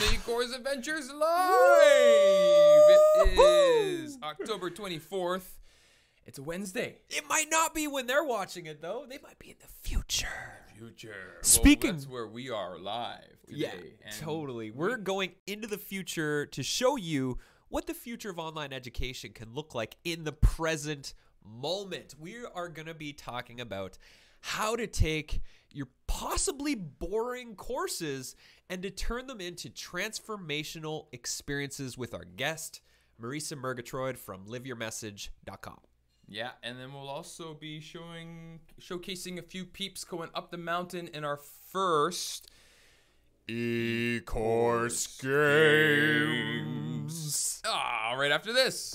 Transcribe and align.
the 0.00 0.14
E-Course 0.14 0.52
Adventures 0.54 1.10
Live. 1.12 1.50
It 3.26 3.38
is 3.38 4.18
October 4.22 4.70
24th. 4.70 5.42
It's 6.24 6.38
a 6.38 6.42
Wednesday. 6.42 6.98
It 7.10 7.24
might 7.28 7.46
not 7.50 7.74
be 7.74 7.86
when 7.86 8.06
they're 8.06 8.24
watching 8.24 8.66
it 8.66 8.80
though. 8.80 9.04
They 9.08 9.18
might 9.22 9.38
be 9.38 9.50
in 9.50 9.56
the 9.60 9.68
future. 9.88 10.28
Future. 10.76 11.38
Speaking- 11.42 11.90
well, 11.90 11.92
that's 11.98 12.08
where 12.08 12.26
we 12.26 12.48
are 12.50 12.78
live 12.78 13.36
today. 13.46 13.94
Yeah, 14.00 14.10
totally. 14.20 14.70
We're 14.70 14.96
going 14.96 15.32
into 15.46 15.66
the 15.68 15.76
future 15.78 16.46
to 16.46 16.62
show 16.62 16.96
you 16.96 17.38
what 17.68 17.86
the 17.86 17.94
future 17.94 18.30
of 18.30 18.38
online 18.38 18.72
education 18.72 19.32
can 19.32 19.52
look 19.52 19.74
like 19.74 19.96
in 20.04 20.24
the 20.24 20.32
present 20.32 21.12
moment. 21.44 22.14
We 22.18 22.36
are 22.54 22.68
going 22.68 22.86
to 22.86 22.94
be 22.94 23.12
talking 23.12 23.60
about 23.60 23.98
how 24.40 24.76
to 24.76 24.86
take 24.86 25.42
your 25.72 25.88
possibly 26.06 26.74
boring 26.74 27.54
courses 27.54 28.36
and 28.68 28.82
to 28.82 28.90
turn 28.90 29.26
them 29.26 29.40
into 29.40 29.68
transformational 29.68 31.06
experiences 31.12 31.96
with 31.96 32.14
our 32.14 32.24
guest, 32.24 32.80
Marisa 33.20 33.56
Murgatroyd 33.56 34.16
from 34.18 34.46
liveyourmessage.com. 34.46 35.78
Yeah, 36.28 36.50
and 36.62 36.78
then 36.78 36.92
we'll 36.92 37.08
also 37.08 37.54
be 37.54 37.80
showing 37.80 38.60
showcasing 38.80 39.38
a 39.38 39.42
few 39.42 39.64
peeps 39.64 40.04
going 40.04 40.30
up 40.32 40.52
the 40.52 40.58
mountain 40.58 41.08
in 41.08 41.24
our 41.24 41.40
first 41.72 42.48
E-course 43.48 45.18
games. 45.20 46.70
Ah, 47.66 48.14
right 48.16 48.30
after 48.30 48.52
this. 48.52 48.94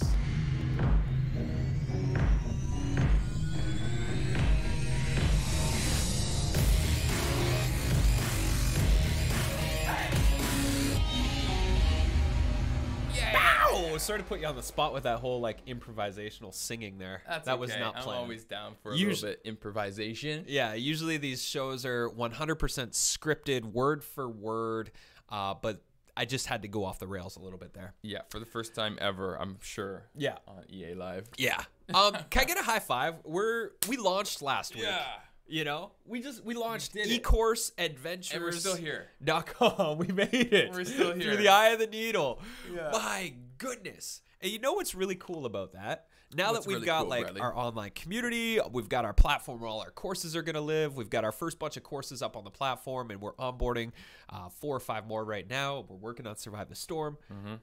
Ow! 13.96 13.98
Sorry 13.98 14.20
to 14.20 14.26
put 14.26 14.42
you 14.42 14.48
on 14.48 14.56
the 14.56 14.64
spot 14.64 14.94
with 14.94 15.04
that 15.04 15.20
whole 15.20 15.40
like 15.40 15.66
improvisational 15.66 16.54
singing 16.54 16.98
there. 16.98 17.24
That's 17.28 17.46
that 17.46 17.60
was 17.60 17.72
okay. 17.72 17.80
not 17.80 17.96
I'm 17.96 18.04
planned. 18.04 18.20
always 18.20 18.44
down 18.44 18.74
for 18.84 18.92
a 18.92 18.96
little 18.96 19.30
bit 19.30 19.42
improvisation. 19.46 20.46
Yeah, 20.48 20.74
usually 20.74 21.18
these 21.18 21.44
shows 21.44 21.86
are 21.86 22.10
100% 22.10 22.58
scripted, 22.92 23.64
word 23.64 24.04
for 24.04 24.28
word, 24.30 24.92
uh, 25.30 25.54
but 25.62 25.82
I 26.18 26.26
just 26.26 26.48
had 26.48 26.62
to 26.64 26.68
go 26.68 26.84
off 26.84 27.00
the 27.00 27.08
rails 27.08 27.38
a 27.38 27.40
little 27.40 27.60
bit 27.60 27.74
there. 27.74 27.94
Yeah, 28.02 28.20
for 28.30 28.40
the 28.40 28.46
first 28.46 28.76
time 28.76 28.98
ever, 29.00 29.40
I'm 29.40 29.58
sure. 29.62 30.04
Yeah. 30.16 30.38
On 30.48 30.64
EA 30.70 30.94
Live. 30.94 31.30
Yeah. 31.38 31.62
Um, 31.94 32.16
can 32.30 32.42
I 32.42 32.46
get 32.46 32.58
a 32.58 32.64
high 32.64 32.80
five? 32.80 33.16
We're 33.24 33.72
we 33.88 33.98
launched 33.98 34.42
last 34.42 34.76
week. 34.76 34.84
Yeah. 34.84 35.06
You 35.48 35.64
know, 35.64 35.92
we 36.06 36.22
just 36.22 36.44
we 36.44 36.56
launched 36.56 36.96
eCourse 36.96 37.72
adventures. 37.78 38.34
And 38.34 38.44
we're 38.44 38.52
still 38.52 38.76
here. 38.76 39.10
Dot 39.24 39.46
com. 39.46 39.98
We 40.00 40.08
made 40.08 40.34
it. 40.34 40.72
We're 40.72 40.86
still 40.86 41.14
here. 41.14 41.22
through 41.22 41.38
the 41.38 41.50
eye 41.50 41.70
of 41.70 41.80
the 41.80 41.88
needle. 41.88 42.42
Yeah. 42.74 42.90
My 42.92 43.34
goodness. 43.58 44.22
And 44.42 44.52
you 44.52 44.60
know 44.60 44.74
what's 44.74 44.94
really 44.96 45.16
cool 45.16 45.46
about 45.46 45.74
that? 45.74 46.08
Now 46.34 46.52
What's 46.52 46.66
that 46.66 46.68
we've 46.68 46.76
really 46.76 46.86
got 46.86 47.02
cool, 47.02 47.10
like 47.10 47.22
Bradley? 47.24 47.42
our 47.42 47.56
online 47.56 47.92
community, 47.92 48.60
we've 48.72 48.90
got 48.90 49.06
our 49.06 49.14
platform 49.14 49.60
where 49.62 49.70
all 49.70 49.80
our 49.82 49.92
courses 49.92 50.36
are 50.36 50.42
going 50.42 50.56
to 50.56 50.62
live. 50.62 50.98
We've 50.98 51.10
got 51.10 51.24
our 51.24 51.32
first 51.32 51.60
bunch 51.60 51.78
of 51.78 51.84
courses 51.84 52.22
up 52.22 52.36
on 52.36 52.44
the 52.44 52.50
platform, 52.52 53.12
and 53.12 53.22
we're 53.22 53.34
onboarding 53.36 53.92
uh, 54.30 54.50
four 54.50 54.76
or 54.76 54.80
five 54.80 55.08
more 55.08 55.24
right 55.24 55.50
now. 55.50 55.86
We're 55.88 55.96
working 55.96 56.28
on 56.28 56.36
Survive 56.36 56.68
the 56.70 56.76
Storm. 56.76 57.18
Mm-hmm. 57.32 57.56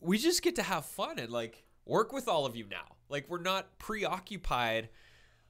We 0.00 0.18
just 0.18 0.42
get 0.42 0.56
to 0.56 0.62
have 0.62 0.84
fun 0.84 1.18
and 1.18 1.30
like 1.32 1.64
work 1.84 2.12
with 2.12 2.28
all 2.28 2.46
of 2.46 2.54
you 2.54 2.66
now. 2.70 2.96
Like 3.08 3.28
we're 3.28 3.40
not 3.40 3.78
preoccupied 3.78 4.88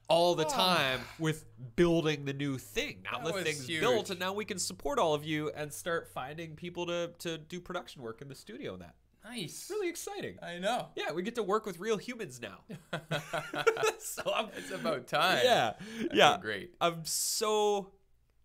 all 0.09 0.35
the 0.35 0.45
time 0.45 1.01
with 1.19 1.45
building 1.75 2.23
the 2.25 2.33
new 2.33 2.57
thing. 2.57 3.03
Now 3.03 3.19
That 3.19 3.35
the 3.35 3.41
thing's 3.43 3.67
huge. 3.67 3.81
built, 3.81 4.09
and 4.09 4.19
now 4.19 4.31
we 4.33 4.45
can 4.45 4.57
support 4.57 4.99
all 4.99 5.13
of 5.13 5.25
you 5.25 5.51
and 5.53 5.71
start 5.71 6.07
finding 6.13 6.55
people 6.55 6.85
to 6.87 7.11
to 7.19 7.37
do 7.37 7.59
production 7.59 8.01
work 8.01 8.21
in 8.21 8.29
the 8.29 8.35
studio. 8.35 8.73
And 8.73 8.81
that 8.81 8.95
Nice. 9.23 9.67
really 9.69 9.89
exciting. 9.89 10.37
I 10.41 10.57
know. 10.59 10.87
Yeah, 10.95 11.11
we 11.11 11.21
get 11.21 11.35
to 11.35 11.43
work 11.43 11.65
with 11.65 11.79
real 11.79 11.97
humans 11.97 12.39
now. 12.41 12.59
so 13.99 14.21
I'm, 14.33 14.47
It's 14.57 14.71
about 14.71 15.07
time. 15.07 15.41
yeah, 15.43 15.73
yeah, 16.13 16.37
great. 16.41 16.73
I'm 16.79 17.03
so 17.05 17.91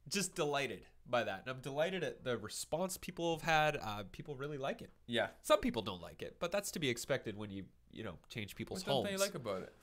just 0.08 0.34
delighted 0.34 0.82
by 1.08 1.24
that, 1.24 1.42
and 1.46 1.50
I'm 1.54 1.60
delighted 1.60 2.02
at 2.02 2.24
the 2.24 2.36
response 2.38 2.96
people 2.96 3.36
have 3.36 3.42
had. 3.42 3.76
Uh, 3.82 4.04
people 4.12 4.34
really 4.34 4.58
like 4.58 4.82
it. 4.82 4.90
Yeah. 5.06 5.28
Some 5.42 5.60
people 5.60 5.82
don't 5.82 6.00
like 6.02 6.22
it, 6.22 6.36
but 6.40 6.50
that's 6.52 6.70
to 6.72 6.78
be 6.80 6.88
expected 6.88 7.36
when 7.36 7.50
you 7.50 7.64
you 7.92 8.02
know 8.02 8.14
change 8.30 8.54
people's 8.56 8.86
What 8.86 8.92
homes. 8.92 9.10
they 9.10 9.16
like 9.16 9.34
about 9.34 9.62
it? 9.62 9.74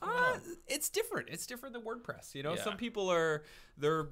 Uh, 0.00 0.38
it's 0.66 0.88
different. 0.88 1.28
It's 1.30 1.46
different 1.46 1.74
than 1.74 1.82
WordPress. 1.82 2.34
You 2.34 2.42
know, 2.42 2.54
Yeah. 2.54 2.64
some 2.64 2.76
people 2.76 3.10
are 3.10 3.44
they're 3.76 4.08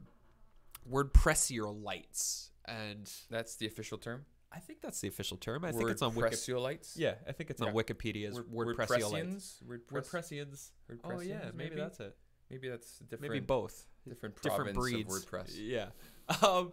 WordPressier 0.91 1.83
lights, 1.83 2.51
and 2.67 3.11
That's 3.31 3.57
the 3.57 3.67
official 3.67 3.99
term. 3.99 4.25
I 4.57 4.61
think 4.61 4.81
that's 4.81 5.01
the 5.01 5.09
official 5.09 5.37
term. 5.37 5.65
I 5.65 5.73
think 5.73 5.91
it's 5.91 6.01
on 6.01 6.15
Wikipedia. 6.15 6.93
Yeah, 6.97 7.15
I 7.29 7.33
think 7.33 7.51
it's 7.51 7.61
on. 7.61 7.75
Wikipedia 7.75 8.29
as 8.29 8.41
Word. 8.41 8.77
WordPressians. 8.79 9.63
WordPress, 9.63 10.11
WordPressians. 10.11 10.71
Oh 11.05 11.21
yeah, 11.21 11.35
WordPressians, 11.35 11.55
maybe, 11.55 11.77
that's 11.77 12.01
it. 12.01 12.17
maybe 12.51 12.69
that's 12.71 12.99
different. 13.01 13.33
Maybe 13.35 13.45
both. 13.45 13.87
different 14.09 14.41
Different 14.41 14.75
breeds. 14.75 15.15
of 15.15 15.23
WordPress. 15.23 15.53
Yeah. 15.55 15.87
Um, 16.43 16.73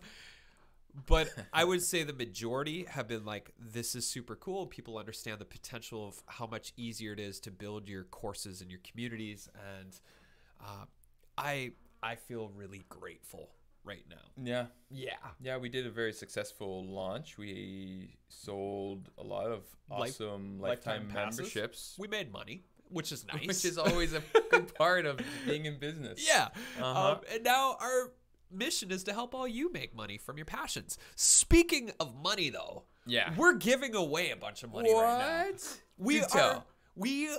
but 1.07 1.29
I 1.51 1.63
would 1.63 1.83
say 1.83 2.03
the 2.03 2.13
majority 2.13 2.85
have 2.85 3.07
been 3.07 3.23
like, 3.23 3.51
this 3.59 3.93
is 3.93 4.07
super 4.07 4.35
cool. 4.35 4.65
People 4.65 4.97
understand 4.97 5.39
the 5.39 5.45
potential 5.45 6.07
of 6.07 6.23
how 6.25 6.47
much 6.47 6.73
easier 6.75 7.13
it 7.13 7.19
is 7.19 7.39
to 7.41 7.51
build 7.51 7.87
your 7.87 8.03
courses 8.05 8.61
and 8.61 8.71
your 8.71 8.79
communities, 8.83 9.47
and 9.77 9.99
uh, 10.59 10.85
I 11.37 11.73
I 12.01 12.15
feel 12.15 12.49
really 12.55 12.83
grateful 12.89 13.49
right 13.83 14.03
now. 14.09 14.15
Yeah. 14.41 14.65
Yeah. 14.89 15.13
Yeah, 15.41 15.57
we 15.57 15.69
did 15.69 15.85
a 15.85 15.91
very 15.91 16.13
successful 16.13 16.85
launch. 16.85 17.37
We 17.37 18.15
sold 18.29 19.09
a 19.17 19.23
lot 19.23 19.47
of 19.47 19.63
Life- 19.89 20.11
awesome 20.11 20.59
lifetime 20.59 21.07
lifetime, 21.09 21.13
memberships, 21.13 21.95
We 21.99 22.07
made 22.07 22.31
money, 22.31 22.63
which 22.89 23.11
is 23.11 23.25
nice. 23.33 23.45
which 23.47 23.65
is 23.65 23.77
always 23.77 24.13
a 24.13 24.23
good 24.51 24.73
part 24.75 25.05
of 25.05 25.19
being 25.45 25.65
in 25.65 25.77
business. 25.79 26.25
Yeah. 26.25 26.49
Uh-huh. 26.81 27.11
Um, 27.13 27.17
and 27.31 27.43
now 27.43 27.75
our 27.79 28.11
mission 28.51 28.91
is 28.91 29.03
to 29.05 29.13
help 29.13 29.33
all 29.35 29.47
you 29.47 29.71
make 29.71 29.95
money 29.95 30.17
from 30.17 30.37
your 30.37 30.45
passions. 30.45 30.97
Speaking 31.15 31.91
of 31.99 32.15
money, 32.15 32.49
though, 32.49 32.83
Yeah. 33.05 33.33
we're 33.35 33.53
giving 33.55 33.95
away 33.95 34.29
a 34.31 34.35
bunch 34.35 34.63
of 34.63 34.71
money 34.71 34.93
right 34.93 35.19
now. 35.19 35.51
What? 35.51 35.77
We 35.97 36.21
are 36.23 36.63
we 36.95 37.29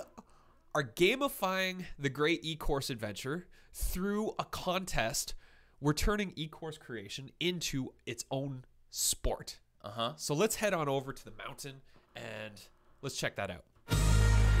are 0.75 0.83
gamifying 0.83 1.85
the 1.97 2.09
great 2.09 2.41
e-course 2.43 2.89
adventure 2.89 3.47
through 3.73 4.33
a 4.37 4.43
contest. 4.45 5.33
We're 5.81 5.93
turning 5.93 6.31
e-course 6.37 6.77
creation 6.77 7.31
into 7.41 7.91
its 8.05 8.23
own 8.31 8.63
sport. 8.91 9.59
Uh 9.83 9.89
huh. 9.89 10.13
So 10.15 10.33
let's 10.33 10.55
head 10.55 10.73
on 10.73 10.87
over 10.87 11.11
to 11.11 11.25
the 11.25 11.33
mountain 11.37 11.81
and 12.15 12.61
let's 13.01 13.17
check 13.17 13.35
that 13.35 13.49
out. 13.51 13.65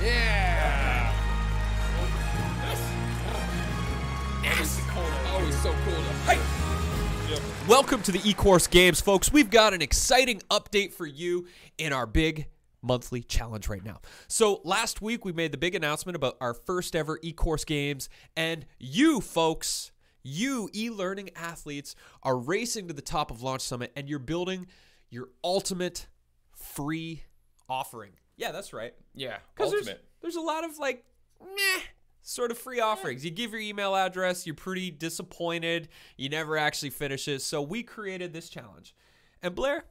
Yeah. 0.03 1.13
Always 5.29 5.61
so 5.61 5.73
cool 5.85 5.93
to. 5.93 6.39
Welcome 7.67 8.01
to 8.03 8.11
the 8.11 8.19
eCourse 8.19 8.69
Games, 8.69 8.99
folks. 8.99 9.31
We've 9.31 9.49
got 9.49 9.73
an 9.73 9.81
exciting 9.81 10.41
update 10.51 10.91
for 10.91 11.05
you 11.05 11.47
in 11.77 11.93
our 11.93 12.05
big 12.05 12.47
monthly 12.81 13.21
challenge 13.21 13.69
right 13.69 13.83
now. 13.83 14.01
So, 14.27 14.61
last 14.63 15.01
week 15.01 15.23
we 15.23 15.31
made 15.31 15.53
the 15.53 15.57
big 15.57 15.75
announcement 15.75 16.15
about 16.17 16.35
our 16.41 16.53
first 16.53 16.95
ever 16.95 17.17
eCourse 17.19 17.65
Games, 17.65 18.09
and 18.35 18.65
you, 18.79 19.21
folks, 19.21 19.91
you 20.25 20.69
e 20.73 20.89
learning 20.89 21.29
athletes, 21.35 21.95
are 22.23 22.37
racing 22.37 22.87
to 22.87 22.93
the 22.93 23.01
top 23.01 23.31
of 23.31 23.41
Launch 23.41 23.61
Summit 23.61 23.91
and 23.95 24.09
you're 24.09 24.19
building 24.19 24.67
your 25.09 25.29
ultimate 25.43 26.07
free 26.55 27.23
offering. 27.69 28.11
Yeah, 28.35 28.51
that's 28.51 28.73
right. 28.73 28.93
Yeah. 29.13 29.37
Because 29.55 29.71
there's, 29.71 29.87
Ultimate. 29.87 30.03
there's 30.21 30.35
a 30.35 30.41
lot 30.41 30.63
of 30.63 30.77
like, 30.79 31.05
meh, 31.39 31.81
sort 32.21 32.51
of 32.51 32.57
free 32.57 32.79
offerings. 32.79 33.23
You 33.23 33.31
give 33.31 33.51
your 33.51 33.61
email 33.61 33.95
address, 33.95 34.45
you're 34.45 34.55
pretty 34.55 34.91
disappointed, 34.91 35.89
you 36.17 36.27
never 36.27 36.57
actually 36.57 36.89
finish 36.89 37.27
it. 37.27 37.41
So 37.41 37.61
we 37.61 37.83
created 37.83 38.33
this 38.33 38.49
challenge. 38.49 38.95
And 39.41 39.53
Blair, 39.53 39.85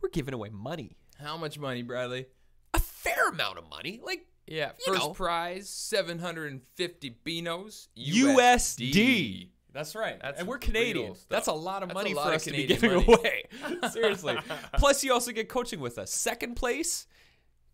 we're 0.00 0.08
giving 0.08 0.34
away 0.34 0.48
money. 0.48 0.96
How 1.22 1.36
much 1.36 1.58
money, 1.58 1.82
Bradley? 1.82 2.26
A 2.74 2.80
fair 2.80 3.28
amount 3.28 3.58
of 3.58 3.68
money. 3.68 4.00
Like 4.02 4.26
Yeah. 4.46 4.72
You 4.86 4.92
First 4.94 5.06
know. 5.06 5.12
prize, 5.12 5.68
750 5.68 7.16
Beanos. 7.24 7.88
USD. 7.96 9.48
That's 9.72 9.94
right. 9.94 10.18
That's 10.22 10.38
and 10.38 10.48
we're 10.48 10.54
real 10.54 10.60
Canadian. 10.60 11.14
That's 11.28 11.48
a 11.48 11.52
lot 11.52 11.82
of 11.82 11.90
That's 11.90 11.94
money 11.96 12.14
lot 12.14 12.24
for 12.24 12.30
of 12.30 12.36
us 12.36 12.44
to 12.44 12.50
be 12.50 12.66
Canadian 12.66 12.80
giving 12.80 13.06
money. 13.06 13.44
away. 13.82 13.88
Seriously. 13.90 14.36
Plus, 14.78 15.04
you 15.04 15.12
also 15.12 15.32
get 15.32 15.48
coaching 15.50 15.80
with 15.80 15.98
us. 15.98 16.10
Second 16.10 16.54
place, 16.56 17.06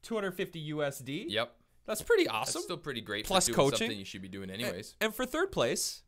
250 0.02 0.72
USD. 0.72 1.26
Yep. 1.28 1.54
That's 1.86 2.02
pretty 2.02 2.24
That's 2.24 2.34
awesome. 2.34 2.62
still 2.62 2.76
pretty 2.76 3.00
great. 3.02 3.24
Plus 3.26 3.46
for 3.46 3.54
doing 3.54 3.70
coaching. 3.70 3.78
Something 3.86 3.98
you 3.98 4.04
should 4.04 4.22
be 4.22 4.28
doing 4.28 4.50
anyways. 4.50 4.96
And 5.00 5.14
for 5.14 5.24
third 5.26 5.52
place, 5.52 6.02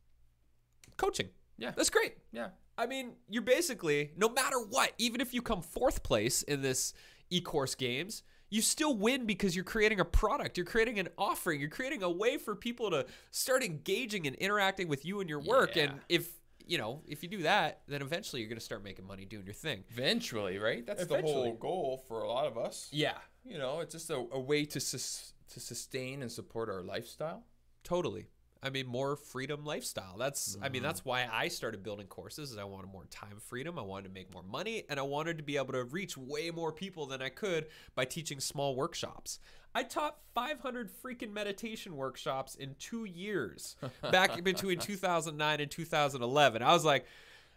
coaching. 0.96 1.28
Yeah. 1.58 1.72
That's 1.76 1.90
great. 1.90 2.17
Yeah. 2.32 2.49
I 2.76 2.87
mean, 2.87 3.12
you're 3.28 3.43
basically, 3.43 4.10
no 4.17 4.28
matter 4.28 4.58
what, 4.58 4.93
even 4.99 5.20
if 5.20 5.32
you 5.32 5.43
come 5.43 5.62
fourth 5.62 6.02
place 6.02 6.43
in 6.43 6.60
this 6.62 6.93
e 7.31 7.40
course 7.40 7.76
games, 7.76 8.25
you 8.50 8.62
still 8.62 8.96
win 8.96 9.26
because 9.26 9.55
you're 9.56 9.64
creating 9.64 10.00
a 10.00 10.05
product, 10.05 10.56
you're 10.56 10.67
creating 10.67 10.99
an 10.99 11.08
offering, 11.19 11.61
you're 11.61 11.70
creating 11.70 12.02
a 12.02 12.11
way 12.11 12.37
for 12.37 12.55
people 12.55 12.91
to 12.91 13.06
start 13.31 13.62
engaging 13.62 14.26
and 14.26 14.37
interacting 14.37 14.88
with 14.88 15.05
you 15.05 15.20
and 15.20 15.29
your 15.29 15.41
work. 15.41 15.76
Yeah. 15.76 15.85
And 15.85 16.00
if 16.08 16.29
you 16.67 16.79
know, 16.79 17.02
if 17.06 17.23
you 17.23 17.29
do 17.29 17.43
that, 17.43 17.82
then 17.88 18.00
eventually 18.00 18.41
you're 18.41 18.49
going 18.49 18.58
to 18.58 18.64
start 18.64 18.82
making 18.82 19.06
money 19.06 19.25
doing 19.25 19.44
your 19.44 19.55
thing. 19.55 19.85
Eventually, 19.91 20.58
right? 20.58 20.87
That's 20.87 21.05
the 21.06 21.20
whole 21.20 21.52
goal 21.55 22.02
for 22.08 22.23
a 22.23 22.29
lot 22.29 22.46
of 22.46 22.56
us. 22.56 22.88
Yeah, 22.91 23.19
You 23.44 23.58
know, 23.58 23.81
it's 23.81 23.93
just 23.93 24.08
a, 24.11 24.25
a 24.32 24.41
way 24.41 24.64
to 24.67 24.81
sus- 24.81 25.35
to 25.52 25.61
sustain 25.61 26.23
and 26.23 26.32
support 26.32 26.70
our 26.70 26.82
lifestyle. 26.82 27.44
totally. 27.82 28.26
I 28.64 28.70
mean, 28.70 28.87
more 28.87 29.16
freedom 29.16 29.64
lifestyle. 29.64 30.16
That's, 30.19 30.56
I 30.62 30.70
mean, 30.70 30.82
that's 30.82 31.00
mm-hmm. 31.00 31.08
why 31.11 31.28
I 31.31 31.49
started 31.49 31.82
building 31.82 32.06
courses. 32.06 32.50
Is 32.50 32.58
I 32.58 32.64
wanted 32.64 32.90
more 32.90 33.05
time 33.11 33.37
freedom. 33.38 33.78
I 33.78 33.82
wanted 33.82 34.08
to 34.08 34.14
make 34.14 34.32
more 34.32 34.43
money, 34.43 34.84
and 34.88 34.99
I 34.99 35.02
wanted 35.02 35.37
to 35.37 35.44
be 35.44 35.58
able 35.58 35.75
to 35.75 35.84
reach 35.84 36.16
way 36.16 36.50
more 36.50 36.72
people 36.72 37.06
than 37.06 37.20
I 37.20 37.28
could 37.28 37.66
by 37.94 38.06
teaching 38.06 38.40
small 38.40 38.75
workshops. 38.75 39.38
I 39.75 39.82
taught 39.82 40.19
500 40.34 40.90
freaking 41.02 41.32
meditation 41.32 41.96
workshops 41.96 42.55
in 42.55 42.76
two 42.78 43.05
years, 43.05 43.76
back 44.11 44.43
between 44.43 44.78
2009 44.81 45.60
and 45.60 45.70
2011. 45.70 46.62
I 46.62 46.72
was 46.72 46.84
like, 46.84 47.05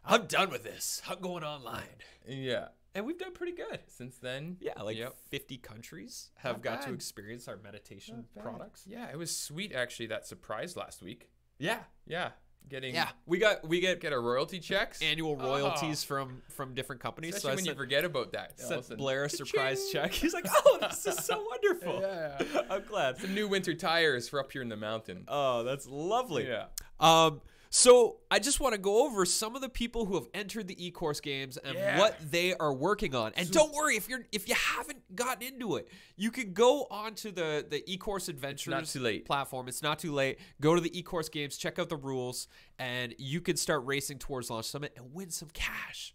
I'm 0.03 0.25
done 0.25 0.49
with 0.49 0.63
this. 0.63 1.01
I'm 1.07 1.19
going 1.19 1.43
online, 1.43 1.83
Yeah. 2.27 2.69
And 2.97 3.05
we've 3.05 3.17
done 3.17 3.31
pretty 3.33 3.53
good. 3.53 3.79
Since 3.87 4.17
then, 4.17 4.57
Yeah, 4.59 4.81
like 4.81 4.97
Yep. 4.97 5.15
50 5.29 5.57
countries 5.59 6.31
have 6.37 6.55
Not 6.57 6.63
got 6.63 6.81
to 6.83 6.93
experience 6.93 7.47
our 7.47 7.57
meditation 7.57 8.25
products. 8.41 8.83
Yeah, 8.87 9.09
it 9.11 9.17
was 9.17 9.35
sweet 9.35 9.71
actually. 9.73 10.07
That 10.07 10.25
surprise 10.25 10.75
last 10.75 11.01
week. 11.01 11.29
Yeah, 11.59 11.79
Yeah, 12.05 12.31
getting 12.69 12.93
yeah. 12.95 13.09
We 13.25 13.37
got 13.39 13.67
we 13.67 13.79
get 13.79 13.99
get 14.01 14.13
our 14.13 14.21
royalty 14.21 14.59
checks. 14.59 15.01
annual 15.01 15.37
Oh. 15.39 15.45
royalties 15.47 16.03
from 16.03 16.41
from 16.49 16.73
different 16.73 17.01
companies. 17.01 17.35
Especially 17.35 17.41
so 17.47 17.51
I 17.51 17.55
when 17.55 17.65
you 17.65 17.69
sent, 17.69 17.77
forget 17.77 18.03
about 18.05 18.31
that. 18.33 18.59
Sent 18.59 18.97
Blair 18.97 19.25
a 19.25 19.29
surprise 19.29 19.89
check. 19.91 20.11
He's 20.11 20.33
like, 20.33 20.45
"Oh, 20.65 20.77
this 20.81 21.05
is 21.05 21.23
so 21.23 21.43
wonderful." 21.43 22.01
Yeah. 22.01 22.63
I'm 22.69 22.83
glad. 22.83 23.17
Some 23.19 23.33
new 23.35 23.47
winter 23.47 23.73
tires 23.73 24.27
for 24.27 24.39
up 24.39 24.51
here 24.51 24.61
in 24.61 24.69
the 24.69 24.75
mountain. 24.77 25.23
Oh, 25.27 25.63
that's 25.63 25.87
lovely. 25.87 26.47
Yeah. 26.47 26.65
Um, 26.99 27.41
so 27.69 28.17
I 28.31 28.39
just 28.39 28.59
want 28.59 28.73
to 28.73 28.77
go 28.79 29.05
over 29.05 29.25
some 29.25 29.55
of 29.55 29.61
the 29.61 29.69
people 29.69 30.05
who 30.05 30.15
have 30.15 30.27
entered 30.33 30.67
the 30.67 30.85
e-course 30.85 31.19
games 31.19 31.57
and 31.57 31.75
Yeah. 31.75 31.99
what 31.99 32.17
they 32.31 32.53
are 32.55 32.73
working 32.73 33.13
on. 33.15 33.33
And 33.35 33.49
don't 33.51 33.73
worry 33.73 33.95
if 33.97 34.07
you're 34.09 34.25
if 34.31 34.47
you 34.47 34.55
haven't 34.55 35.15
gotten 35.15 35.43
into 35.47 35.75
it, 35.75 35.87
you 36.15 36.31
can 36.31 36.53
go 36.53 36.87
onto 36.89 37.31
the 37.31 37.65
the 37.69 37.83
e-course 37.91 38.27
adventures 38.29 38.93
too 38.93 38.99
late. 38.99 39.25
platform. 39.25 39.67
It's 39.67 39.81
not 39.81 39.99
too 39.99 40.13
late. 40.13 40.39
Go 40.61 40.75
to 40.75 40.81
the 40.81 40.97
e-course 40.97 41.29
games, 41.29 41.57
check 41.57 41.77
out 41.79 41.89
the 41.89 41.97
rules, 41.97 42.47
and 42.79 43.13
you 43.17 43.41
can 43.41 43.57
start 43.57 43.85
racing 43.85 44.19
towards 44.19 44.49
launch 44.49 44.65
summit 44.65 44.93
and 44.95 45.13
win 45.13 45.29
some 45.29 45.49
cash. 45.53 46.13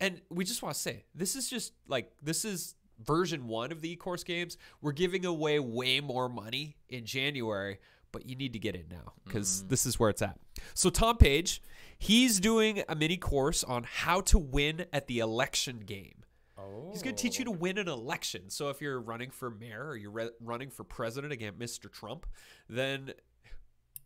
And 0.00 0.20
we 0.30 0.44
just 0.44 0.62
want 0.62 0.74
to 0.74 0.80
say 0.80 1.04
this 1.14 1.34
is 1.36 1.50
just 1.50 1.72
like 1.86 2.12
this 2.22 2.44
is 2.44 2.74
version 3.04 3.46
one 3.46 3.70
of 3.72 3.80
the 3.80 3.92
e-course 3.92 4.24
games. 4.24 4.56
We're 4.80 4.92
giving 4.92 5.24
away 5.24 5.58
way 5.60 6.00
more 6.00 6.28
money 6.28 6.76
in 6.88 7.04
January, 7.04 7.78
but 8.12 8.28
you 8.28 8.36
need 8.36 8.52
to 8.52 8.58
get 8.58 8.74
in 8.74 8.84
now 8.90 9.12
because 9.24 9.62
mm. 9.62 9.68
this 9.68 9.86
is 9.86 9.98
where 9.98 10.10
it's 10.10 10.22
at. 10.22 10.38
So 10.74 10.90
Tom 10.90 11.16
Page, 11.16 11.62
he's 11.98 12.40
doing 12.40 12.82
a 12.88 12.94
mini 12.94 13.16
course 13.16 13.64
on 13.64 13.84
how 13.84 14.20
to 14.22 14.38
win 14.38 14.86
at 14.92 15.06
the 15.06 15.18
election 15.18 15.80
game. 15.80 16.24
Oh. 16.58 16.90
He's 16.92 17.02
going 17.02 17.14
to 17.14 17.22
teach 17.22 17.38
you 17.38 17.44
to 17.44 17.50
oh. 17.50 17.54
win 17.54 17.78
an 17.78 17.88
election. 17.88 18.50
So 18.50 18.68
if 18.70 18.80
you're 18.80 19.00
running 19.00 19.30
for 19.30 19.50
mayor 19.50 19.88
or 19.88 19.96
you're 19.96 20.10
re- 20.10 20.30
running 20.40 20.70
for 20.70 20.84
president 20.84 21.32
against 21.32 21.58
Mr. 21.58 21.90
Trump, 21.90 22.26
then 22.68 23.12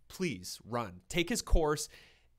please 0.09 0.59
run. 0.69 1.01
Take 1.09 1.29
his 1.29 1.43
course 1.43 1.89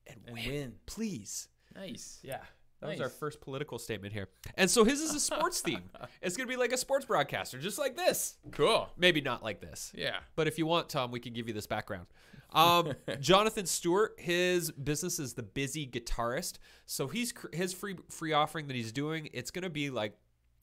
and, 0.05 0.19
And 0.27 0.35
win. 0.35 0.47
win. 0.47 0.73
Please. 0.85 1.49
Nice. 1.75 2.19
Yeah. 2.23 2.41
That 2.83 2.91
was 2.91 3.01
our 3.01 3.09
first 3.09 3.41
political 3.41 3.79
statement 3.79 4.13
here. 4.13 4.29
And 4.55 4.69
so 4.69 4.83
his 4.83 5.01
is 5.01 5.13
a 5.15 5.19
sports 5.19 5.61
theme. 5.61 5.89
It's 6.21 6.37
going 6.37 6.47
to 6.47 6.53
be 6.53 6.57
like 6.57 6.71
a 6.71 6.77
sports 6.77 7.05
broadcaster, 7.05 7.59
just 7.59 7.77
like 7.77 7.97
this. 7.97 8.35
Cool. 8.51 8.89
Maybe 8.97 9.19
not 9.19 9.43
like 9.43 9.59
this. 9.59 9.91
Yeah. 9.93 10.17
But 10.35 10.47
if 10.47 10.57
you 10.57 10.65
want, 10.65 10.89
Tom, 10.89 11.11
we 11.11 11.19
can 11.19 11.33
give 11.33 11.47
you 11.47 11.53
this 11.53 11.67
background. 11.67 12.07
Um, 12.53 12.93
Jonathan 13.19 13.65
Stewart, 13.65 14.15
his 14.17 14.71
business 14.71 15.19
is 15.19 15.33
the 15.33 15.43
Busy 15.43 15.85
Guitarist. 15.85 16.59
So 16.85 17.07
he's 17.07 17.31
cr- 17.31 17.47
his 17.53 17.73
free 17.73 17.97
free 18.09 18.31
offering 18.33 18.67
that 18.67 18.75
he's 18.75 18.91
doing. 18.91 19.29
It's 19.33 19.51
going 19.51 19.63
to 19.63 19.69
be 19.69 19.89
like 19.89 20.17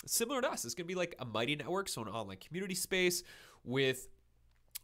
similar 0.06 0.40
to 0.40 0.50
us. 0.50 0.64
It's 0.64 0.74
going 0.74 0.86
to 0.86 0.92
be 0.92 0.98
like 0.98 1.14
a 1.18 1.24
Mighty 1.24 1.56
Network, 1.56 1.88
so 1.88 2.02
an 2.02 2.08
online 2.08 2.38
community 2.38 2.74
space 2.74 3.22
with 3.64 4.08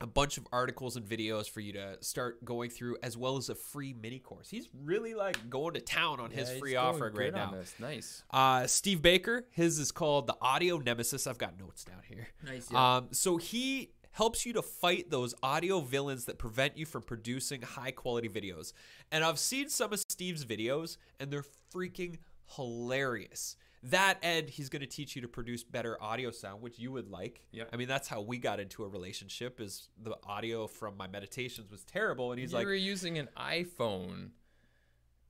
a 0.00 0.06
bunch 0.06 0.36
of 0.36 0.46
articles 0.52 0.96
and 0.96 1.06
videos 1.06 1.48
for 1.48 1.60
you 1.60 1.72
to 1.72 1.96
start 2.00 2.44
going 2.44 2.68
through, 2.70 2.96
as 3.02 3.16
well 3.16 3.36
as 3.36 3.48
a 3.48 3.54
free 3.54 3.94
mini 3.94 4.18
course. 4.18 4.50
He's 4.50 4.68
really 4.84 5.14
like 5.14 5.48
going 5.48 5.74
to 5.74 5.80
town 5.80 6.20
on 6.20 6.30
his 6.30 6.48
Yeah, 6.48 6.54
he's 6.54 6.60
free 6.60 6.76
offering 6.76 7.14
right 7.14 7.34
on 7.34 7.52
now. 7.52 7.58
this. 7.58 7.74
Nice. 7.78 8.22
Uh, 8.30 8.66
Steve 8.66 9.00
Baker, 9.00 9.46
his 9.50 9.78
is 9.78 9.92
called 9.92 10.26
the 10.26 10.36
Audio 10.40 10.78
Nemesis. 10.78 11.26
I've 11.26 11.38
got 11.38 11.58
notes 11.58 11.84
down 11.84 12.02
here. 12.06 12.28
Nice. 12.44 12.72
Um, 12.74 13.08
so 13.12 13.38
he 13.38 13.92
helps 14.12 14.46
you 14.46 14.52
to 14.54 14.62
fight 14.62 15.10
those 15.10 15.34
audio 15.42 15.80
villains 15.80 16.24
that 16.24 16.38
prevent 16.38 16.76
you 16.76 16.86
from 16.86 17.02
producing 17.02 17.62
high 17.62 17.90
quality 17.90 18.28
videos. 18.28 18.72
And 19.12 19.22
I've 19.24 19.38
seen 19.38 19.68
some 19.68 19.92
of 19.92 20.00
Steve's 20.08 20.44
videos, 20.44 20.96
and 21.20 21.30
they're 21.30 21.44
freaking 21.74 22.18
hilarious. 22.56 23.56
That 23.82 24.18
and 24.22 24.48
he's 24.48 24.68
going 24.68 24.80
to 24.80 24.86
teach 24.86 25.14
you 25.14 25.22
to 25.22 25.28
produce 25.28 25.62
better 25.62 26.02
audio 26.02 26.30
sound, 26.30 26.62
which 26.62 26.78
you 26.78 26.92
would 26.92 27.08
like. 27.08 27.42
yeah 27.52 27.64
I 27.72 27.76
mean, 27.76 27.88
that's 27.88 28.08
how 28.08 28.20
we 28.20 28.38
got 28.38 28.58
into 28.58 28.84
a 28.84 28.88
relationship. 28.88 29.60
Is 29.60 29.88
the 30.02 30.16
audio 30.24 30.66
from 30.66 30.96
my 30.96 31.06
meditations 31.06 31.70
was 31.70 31.84
terrible, 31.84 32.32
and 32.32 32.40
he's 32.40 32.52
you 32.52 32.58
like, 32.58 32.66
were 32.66 32.74
using 32.74 33.18
an 33.18 33.28
iPhone. 33.36 34.30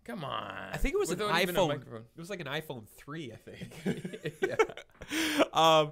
Come 0.05 0.25
on. 0.25 0.71
I 0.73 0.77
think 0.77 0.95
it 0.95 0.99
was 0.99 1.11
an 1.11 1.19
Without 1.19 1.43
even 1.43 1.57
a 1.57 1.59
iPhone. 1.59 1.83
It 1.83 2.19
was 2.19 2.31
like 2.31 2.41
an 2.41 2.47
iPhone 2.47 2.87
three, 2.97 3.33
I 3.33 3.37
think. 3.37 4.37
yeah. 4.41 5.43
um, 5.53 5.91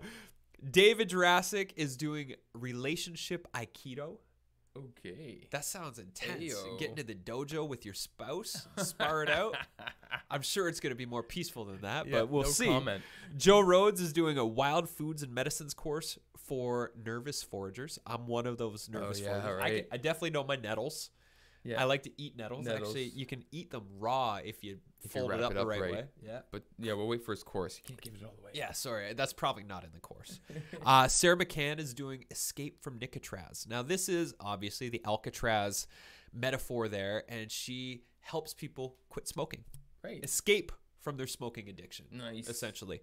David 0.70 1.08
Jurassic 1.08 1.74
is 1.76 1.96
doing 1.96 2.34
relationship 2.54 3.48
aikido. 3.52 4.18
Okay. 4.76 5.46
That 5.50 5.64
sounds 5.64 5.98
intense. 5.98 6.42
Ayo. 6.42 6.78
Get 6.78 6.90
into 6.90 7.04
the 7.04 7.14
dojo 7.14 7.68
with 7.68 7.84
your 7.84 7.94
spouse, 7.94 8.66
spar 8.76 9.22
it 9.22 9.30
out. 9.30 9.56
I'm 10.34 10.42
sure 10.42 10.68
it's 10.68 10.80
going 10.80 10.90
to 10.90 10.96
be 10.96 11.06
more 11.06 11.22
peaceful 11.22 11.64
than 11.64 11.80
that, 11.82 12.06
Yeah, 12.06 12.20
but 12.20 12.28
we'll 12.28 12.42
no 12.42 12.48
see. 12.50 12.66
comment. 12.66 13.02
Joe 13.36 13.60
Rhodes 13.60 14.00
is 14.00 14.12
doing 14.12 14.36
a 14.36 14.44
wild 14.44 14.88
foods 14.88 15.22
and 15.22 15.32
medicines 15.32 15.74
course 15.74 16.18
for 16.36 16.92
nervous 17.04 17.42
foragers. 17.42 17.98
I'm 18.06 18.26
one 18.26 18.46
of 18.46 18.58
those 18.58 18.88
nervous 18.88 19.20
Oh, 19.20 19.24
yeah, 19.24 19.40
foragers. 19.40 19.44
I, 19.46 19.62
right. 19.62 19.88
can- 19.90 19.92
I 19.92 19.96
definitely 19.98 20.30
know 20.30 20.44
my 20.44 20.56
nettles. 20.56 21.10
Yeah. 21.66 21.80
I 21.80 21.84
like 21.84 22.02
to 22.02 22.10
eat 22.20 22.36
nettles. 22.36 22.66
Nettles. 22.66 22.88
Actually, 22.90 23.04
you 23.14 23.24
can 23.24 23.42
eat 23.50 23.70
them 23.70 23.84
raw 23.98 24.38
if 24.44 24.62
you 24.62 24.78
If 25.02 25.14
you 25.14 25.20
fold 25.22 25.32
it 25.32 25.40
up 25.40 25.52
it 25.52 25.54
the 25.54 25.64
right, 25.64 25.80
right. 25.80 25.92
way. 25.92 26.04
Yeah. 26.22 26.40
But 26.50 26.62
yeah, 26.78 26.92
we'll 26.92 27.06
wait 27.08 27.24
for 27.24 27.32
his 27.32 27.42
course. 27.42 27.78
You 27.78 27.84
can't 27.88 28.00
give 28.02 28.12
it 28.14 28.22
all 28.22 28.34
away. 28.38 28.50
Yeah, 28.52 28.72
sorry, 28.72 29.14
that's 29.14 29.32
probably 29.32 29.62
not 29.64 29.82
in 29.82 29.90
the 29.94 30.00
course. 30.00 30.40
uh, 30.84 31.08
Sarah 31.08 31.38
McCann 31.38 31.78
is 31.78 31.94
doing 31.94 32.26
Escape 32.30 32.82
from 32.82 32.98
Nicotraz. 32.98 33.66
Now, 33.66 33.82
this 33.82 34.10
is 34.10 34.34
obviously 34.40 34.90
the 34.90 35.00
Alcatraz 35.06 35.86
metaphor 36.34 36.88
there, 36.88 37.24
and 37.30 37.50
she 37.50 38.02
helps 38.20 38.52
people 38.52 38.96
quit 39.08 39.26
smoking, 39.26 39.64
Right. 40.04 40.22
escape 40.22 40.70
from 41.00 41.16
their 41.16 41.26
smoking 41.26 41.68
addiction. 41.68 42.06
Nice. 42.12 42.48
Essentially, 42.48 43.00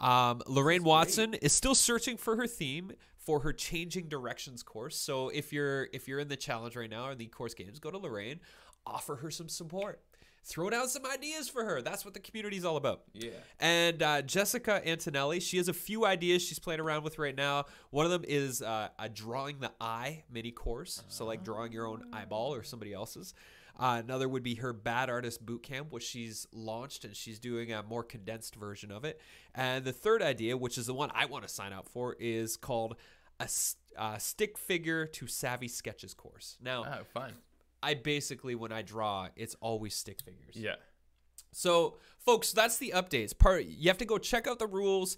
um, 0.00 0.42
Lorraine 0.46 0.84
Watson 0.84 1.34
is 1.34 1.52
still 1.52 1.74
searching 1.74 2.16
for 2.16 2.36
her 2.36 2.46
theme 2.46 2.92
for 3.24 3.40
her 3.40 3.52
changing 3.52 4.08
directions 4.08 4.62
course. 4.62 4.96
So 4.96 5.30
if 5.30 5.52
you're 5.52 5.88
if 5.92 6.06
you're 6.08 6.20
in 6.20 6.28
the 6.28 6.36
challenge 6.36 6.76
right 6.76 6.90
now 6.90 7.06
or 7.06 7.14
the 7.14 7.26
course 7.26 7.54
games, 7.54 7.78
go 7.78 7.90
to 7.90 7.98
Lorraine, 7.98 8.40
offer 8.86 9.16
her 9.16 9.30
some 9.30 9.48
support. 9.48 10.00
Throw 10.46 10.68
down 10.68 10.88
some 10.88 11.06
ideas 11.06 11.48
for 11.48 11.64
her. 11.64 11.80
That's 11.80 12.04
what 12.04 12.12
the 12.12 12.20
community 12.20 12.58
is 12.58 12.66
all 12.66 12.76
about. 12.76 13.04
Yeah. 13.14 13.30
And 13.58 14.02
uh, 14.02 14.20
Jessica 14.20 14.86
Antonelli, 14.86 15.40
she 15.40 15.56
has 15.56 15.68
a 15.68 15.72
few 15.72 16.04
ideas 16.04 16.42
she's 16.42 16.58
playing 16.58 16.80
around 16.80 17.02
with 17.02 17.18
right 17.18 17.34
now. 17.34 17.64
One 17.88 18.04
of 18.04 18.12
them 18.12 18.26
is 18.28 18.60
uh, 18.60 18.88
a 18.98 19.08
drawing 19.08 19.60
the 19.60 19.72
eye 19.80 20.24
mini 20.30 20.50
course, 20.50 21.02
so 21.08 21.24
like 21.24 21.44
drawing 21.44 21.72
your 21.72 21.86
own 21.86 22.04
eyeball 22.12 22.54
or 22.54 22.62
somebody 22.62 22.92
else's. 22.92 23.32
Uh, 23.78 24.00
another 24.04 24.28
would 24.28 24.42
be 24.42 24.54
her 24.56 24.72
Bad 24.72 25.10
Artist 25.10 25.44
Bootcamp, 25.44 25.90
which 25.90 26.04
she's 26.04 26.46
launched 26.52 27.04
and 27.04 27.16
she's 27.16 27.38
doing 27.40 27.72
a 27.72 27.82
more 27.82 28.04
condensed 28.04 28.54
version 28.54 28.92
of 28.92 29.04
it. 29.04 29.20
And 29.54 29.84
the 29.84 29.92
third 29.92 30.22
idea, 30.22 30.56
which 30.56 30.78
is 30.78 30.86
the 30.86 30.94
one 30.94 31.10
I 31.14 31.26
want 31.26 31.42
to 31.46 31.52
sign 31.52 31.72
up 31.72 31.88
for, 31.88 32.14
is 32.20 32.56
called 32.56 32.96
a 33.40 33.48
uh, 33.98 34.18
stick 34.18 34.56
figure 34.56 35.06
to 35.06 35.26
savvy 35.26 35.66
sketches 35.68 36.14
course. 36.14 36.56
Now, 36.62 36.84
Oh, 36.86 37.04
fun. 37.12 37.32
I 37.82 37.94
basically 37.94 38.54
when 38.54 38.70
I 38.72 38.82
draw, 38.82 39.28
it's 39.34 39.56
always 39.60 39.94
stick 39.94 40.20
figures. 40.22 40.54
Yeah. 40.54 40.76
So, 41.52 41.98
folks, 42.18 42.52
that's 42.52 42.78
the 42.78 42.92
updates. 42.94 43.36
Part 43.36 43.64
you 43.64 43.88
have 43.88 43.98
to 43.98 44.04
go 44.04 44.18
check 44.18 44.46
out 44.46 44.58
the 44.58 44.66
rules, 44.66 45.16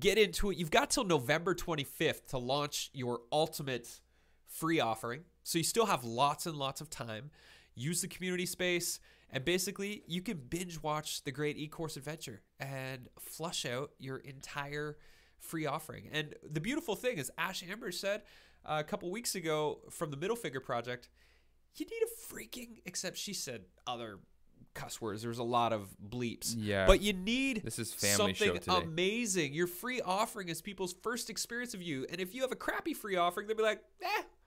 get 0.00 0.18
into 0.18 0.50
it. 0.50 0.56
You've 0.56 0.70
got 0.70 0.90
till 0.90 1.04
November 1.04 1.54
25th 1.54 2.26
to 2.28 2.38
launch 2.38 2.90
your 2.92 3.20
ultimate 3.30 3.88
free 4.48 4.80
offering. 4.80 5.20
So 5.44 5.58
you 5.58 5.64
still 5.64 5.86
have 5.86 6.04
lots 6.04 6.46
and 6.46 6.56
lots 6.56 6.80
of 6.80 6.90
time. 6.90 7.30
Use 7.78 8.00
the 8.00 8.08
community 8.08 8.46
space 8.46 9.00
and 9.30 9.44
basically 9.44 10.02
you 10.06 10.22
can 10.22 10.38
binge 10.38 10.82
watch 10.82 11.22
the 11.24 11.30
great 11.30 11.56
e-course 11.56 11.96
adventure 11.96 12.42
and 12.58 13.08
flush 13.18 13.66
out 13.66 13.90
your 13.98 14.18
entire 14.18 14.96
free 15.38 15.66
offering. 15.66 16.08
And 16.12 16.34
the 16.48 16.60
beautiful 16.60 16.96
thing 16.96 17.18
is 17.18 17.30
Ash 17.38 17.62
Ambirge 17.62 17.94
said 17.94 18.22
uh, 18.64 18.78
a 18.80 18.84
couple 18.84 19.10
weeks 19.10 19.34
ago 19.34 19.80
from 19.90 20.10
the 20.10 20.16
Middle 20.16 20.36
Finger 20.36 20.60
Project, 20.60 21.08
you 21.76 21.86
need 21.86 22.02
a 22.02 22.34
freaking 22.34 22.80
except 22.86 23.16
she 23.16 23.32
said 23.32 23.62
other 23.86 24.18
cuss 24.74 25.00
words. 25.00 25.22
There's 25.22 25.38
a 25.38 25.44
lot 25.44 25.72
of 25.72 25.88
bleeps. 26.08 26.54
Yeah. 26.56 26.86
But 26.86 27.02
you 27.02 27.12
need 27.12 27.62
This 27.62 27.78
is 27.78 27.92
family 27.92 28.34
show 28.34 28.54
something 28.54 28.88
amazing. 28.88 29.52
Your 29.52 29.66
free 29.66 30.00
offering 30.00 30.48
is 30.48 30.62
people's 30.62 30.94
first 31.02 31.30
experience 31.30 31.74
of 31.74 31.82
you. 31.82 32.06
And 32.10 32.20
if 32.20 32.34
you 32.34 32.42
have 32.42 32.52
a 32.52 32.56
crappy 32.56 32.94
free 32.94 33.16
offering, 33.16 33.46
they'll 33.46 33.56
be 33.56 33.62
like, 33.62 33.82
eh, 34.02 34.06
I'm 34.06 34.14
not 34.14 34.22
going 34.22 34.37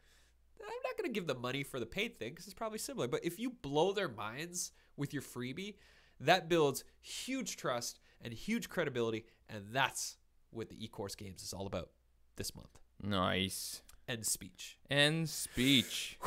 to 1.13 1.19
give 1.19 1.27
them 1.27 1.41
money 1.41 1.63
for 1.63 1.79
the 1.79 1.85
paid 1.85 2.17
thing 2.17 2.29
because 2.29 2.45
it's 2.45 2.53
probably 2.53 2.79
similar. 2.79 3.07
But 3.07 3.23
if 3.23 3.39
you 3.39 3.49
blow 3.49 3.91
their 3.93 4.09
minds 4.09 4.71
with 4.97 5.13
your 5.13 5.21
freebie, 5.21 5.75
that 6.19 6.49
builds 6.49 6.83
huge 6.99 7.57
trust 7.57 7.99
and 8.21 8.33
huge 8.33 8.69
credibility, 8.69 9.25
and 9.49 9.65
that's 9.71 10.17
what 10.51 10.69
the 10.69 10.75
eCourse 10.75 11.17
Games 11.17 11.41
is 11.41 11.53
all 11.53 11.65
about 11.67 11.89
this 12.35 12.55
month. 12.55 12.79
Nice. 13.01 13.81
End 14.07 14.25
speech. 14.25 14.77
And 14.89 15.27
speech. 15.29 16.17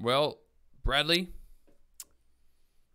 well, 0.00 0.38
Bradley, 0.84 1.28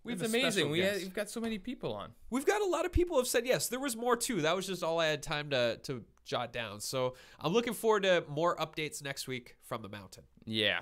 We 0.03 0.13
it's 0.13 0.23
amazing. 0.23 0.71
We 0.71 0.79
have, 0.79 0.95
we've 0.97 1.13
got 1.13 1.29
so 1.29 1.39
many 1.39 1.57
people 1.57 1.93
on. 1.93 2.11
We've 2.29 2.45
got 2.45 2.61
a 2.61 2.65
lot 2.65 2.85
of 2.85 2.91
people 2.91 3.17
have 3.17 3.27
said 3.27 3.45
yes. 3.45 3.67
There 3.67 3.79
was 3.79 3.95
more 3.95 4.15
too. 4.15 4.41
That 4.41 4.55
was 4.55 4.67
just 4.67 4.83
all 4.83 4.99
I 4.99 5.07
had 5.07 5.23
time 5.23 5.49
to 5.49 5.77
to 5.83 6.03
jot 6.25 6.53
down. 6.53 6.79
So 6.79 7.15
I'm 7.39 7.51
looking 7.53 7.73
forward 7.73 8.03
to 8.03 8.23
more 8.29 8.55
updates 8.57 9.03
next 9.03 9.27
week 9.27 9.55
from 9.61 9.81
the 9.81 9.89
mountain. 9.89 10.23
Yeah. 10.45 10.81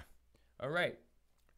All 0.62 0.70
right. 0.70 0.98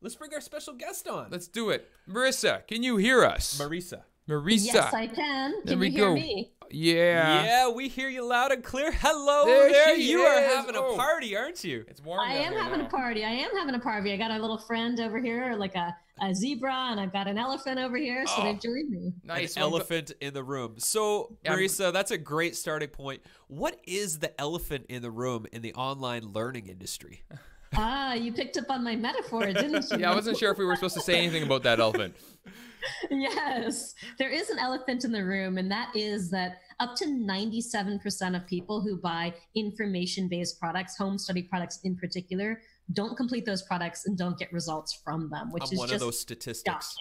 Let's 0.02 0.16
bring 0.16 0.34
our 0.34 0.42
special 0.42 0.74
guest 0.74 1.08
on. 1.08 1.28
Let's 1.32 1.48
do 1.48 1.70
it. 1.70 1.90
Marissa, 2.10 2.66
can 2.68 2.84
you 2.84 2.98
hear 2.98 3.24
us? 3.24 3.58
Marissa. 3.60 4.02
Marisa. 4.30 4.66
Yes, 4.74 4.94
I 4.94 5.08
can. 5.08 5.52
There 5.66 5.74
Can 5.74 5.80
we 5.80 5.88
you 5.90 5.92
hear 5.98 6.08
go. 6.10 6.14
me? 6.16 6.52
yeah. 6.72 7.44
Yeah, 7.44 7.70
we 7.72 7.90
hear 7.90 8.08
you 8.10 8.26
loud 8.26 8.52
and 8.54 8.64
clear. 8.64 8.92
Hello 8.92 9.46
There 9.46 9.70
there. 9.70 9.96
she 9.96 10.10
You 10.12 10.20
are 10.22 10.42
is. 10.42 10.54
having 10.56 10.76
a 10.76 10.80
Oh. 10.82 10.96
party, 10.96 11.36
aren't 11.36 11.62
you? 11.64 11.84
It's 11.90 12.02
warm. 12.02 12.22
I 12.22 12.34
am 12.36 12.54
having 12.54 12.80
now. 12.80 12.86
a 12.86 12.90
party. 12.90 13.24
I 13.26 13.32
am 13.32 13.52
having 13.58 13.76
a 13.76 13.80
party. 13.80 14.14
I 14.14 14.18
got 14.18 14.32
a 14.32 14.40
little 14.40 14.58
friend 14.58 14.98
over 15.02 15.20
here, 15.22 15.56
like 15.58 15.76
a, 15.76 15.94
a 16.22 16.34
zebra, 16.34 16.74
and 16.92 17.00
I've 17.02 17.12
got 17.12 17.28
an 17.28 17.38
elephant 17.38 17.80
over 17.80 17.98
here, 17.98 18.26
so 18.28 18.34
Oh. 18.38 18.44
they've 18.46 18.62
joined 18.62 18.90
me. 18.92 19.14
Nice. 19.26 19.56
An 19.58 19.62
Well, 19.64 19.72
go- 19.72 19.76
elephant 19.78 20.12
in 20.22 20.34
the 20.34 20.44
room. 20.44 20.76
So, 20.80 21.36
Yeah, 21.44 21.52
I'm- 21.52 21.60
Marisa, 21.60 21.92
that's 21.92 22.12
a 22.12 22.18
great 22.18 22.56
starting 22.56 22.90
point. 22.90 23.22
What 23.48 23.80
is 23.86 24.20
the 24.20 24.40
elephant 24.40 24.86
in 24.88 25.02
the 25.02 25.12
room 25.12 25.46
in 25.52 25.62
the 25.62 25.74
online 25.76 26.32
learning 26.32 26.68
industry? 26.68 27.24
Ah, 27.76 28.14
you 28.14 28.32
picked 28.34 28.58
up 28.58 28.70
on 28.70 28.84
my 28.84 28.96
metaphor, 28.96 29.46
didn't 29.46 29.90
you? 29.92 29.98
Yeah, 30.00 30.12
I 30.12 30.16
wasn't 30.16 30.38
sure 30.38 30.52
if 30.52 30.58
we 30.58 30.66
were 30.66 30.76
supposed 30.76 30.96
to 30.96 31.02
say 31.02 31.18
anything 31.18 31.44
about 31.44 31.64
that 31.64 31.80
elephant. 31.80 32.16
yes, 33.10 33.96
there 34.20 34.30
is 34.30 34.50
an 34.50 34.60
elephant 34.60 35.06
in 35.06 35.12
the 35.12 35.24
room, 35.24 35.58
and 35.58 35.72
that 35.72 35.96
is 35.96 36.30
that 36.32 36.58
up 36.80 36.96
to 36.98 37.06
97% 37.06 38.36
of 38.36 38.46
people 38.48 38.82
who 38.82 38.98
buy 38.98 39.34
information 39.56 40.28
based 40.28 40.60
products, 40.60 40.98
home 40.98 41.18
study 41.18 41.44
products 41.44 41.80
in 41.84 41.96
particular, 41.96 42.62
don't 42.92 43.16
complete 43.16 43.46
those 43.46 43.62
products 43.62 44.06
and 44.06 44.18
don't 44.18 44.38
get 44.38 44.52
results 44.52 45.00
from 45.04 45.30
them, 45.30 45.52
which 45.52 45.64
I'm 45.64 45.74
is 45.74 45.80
one 45.80 45.88
just 45.88 45.96
of 45.96 46.08
those 46.08 46.20
statistics. 46.20 46.96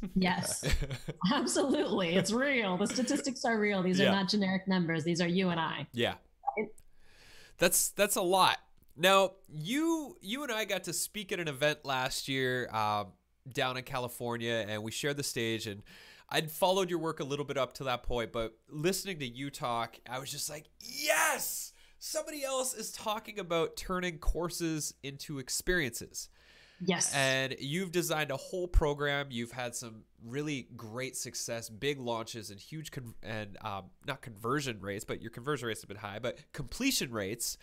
shocking. 0.00 0.10
Yes, 0.14 0.64
absolutely. 1.32 2.14
It's 2.14 2.30
real. 2.32 2.76
The 2.78 2.86
statistics 2.86 3.44
are 3.44 3.58
real. 3.58 3.82
These 3.82 3.98
Yeah. 3.98 4.08
are 4.08 4.12
not 4.12 4.28
generic 4.28 4.66
numbers. 4.68 5.04
These 5.04 5.20
are 5.20 5.26
you 5.28 5.48
and 5.50 5.58
I. 5.60 5.86
Yeah. 5.92 6.14
That's 7.58 7.88
that's 7.90 8.14
a 8.16 8.22
lot. 8.22 8.58
Now, 8.98 9.32
you 9.48 10.16
you 10.20 10.42
and 10.42 10.52
I 10.52 10.64
got 10.64 10.84
to 10.84 10.92
speak 10.92 11.30
at 11.32 11.38
an 11.38 11.48
event 11.48 11.84
last 11.84 12.28
year 12.28 12.68
um, 12.74 13.12
down 13.52 13.76
in 13.76 13.84
California, 13.84 14.66
and 14.68 14.82
we 14.82 14.90
shared 14.90 15.16
the 15.16 15.22
stage. 15.22 15.66
And 15.68 15.82
I'd 16.28 16.50
followed 16.50 16.90
your 16.90 16.98
work 16.98 17.20
a 17.20 17.24
little 17.24 17.44
bit 17.44 17.56
up 17.56 17.74
to 17.74 17.84
that 17.84 18.02
point, 18.02 18.32
but 18.32 18.58
listening 18.68 19.18
to 19.20 19.26
you 19.26 19.50
talk, 19.50 19.98
I 20.08 20.18
was 20.18 20.30
just 20.30 20.50
like, 20.50 20.66
yes, 20.80 21.72
somebody 21.98 22.44
else 22.44 22.74
is 22.74 22.90
talking 22.90 23.38
about 23.38 23.76
turning 23.76 24.18
courses 24.18 24.94
into 25.02 25.38
experiences. 25.38 26.28
Yes. 26.84 27.12
And 27.14 27.56
you've 27.58 27.90
designed 27.92 28.30
a 28.30 28.36
whole 28.36 28.68
program. 28.68 29.28
You've 29.30 29.50
had 29.50 29.74
some 29.74 30.02
really 30.24 30.68
great 30.76 31.16
success, 31.16 31.68
big 31.68 31.98
launches, 31.98 32.50
and 32.50 32.60
huge 32.60 32.90
con- 32.92 33.14
and 33.22 33.56
um, 33.62 33.86
not 34.06 34.22
conversion 34.22 34.80
rates, 34.80 35.04
but 35.04 35.20
your 35.20 35.30
conversion 35.30 35.66
rates 35.66 35.80
have 35.82 35.88
been 35.88 35.96
high, 35.96 36.18
but 36.20 36.38
completion 36.52 37.10
rates 37.10 37.58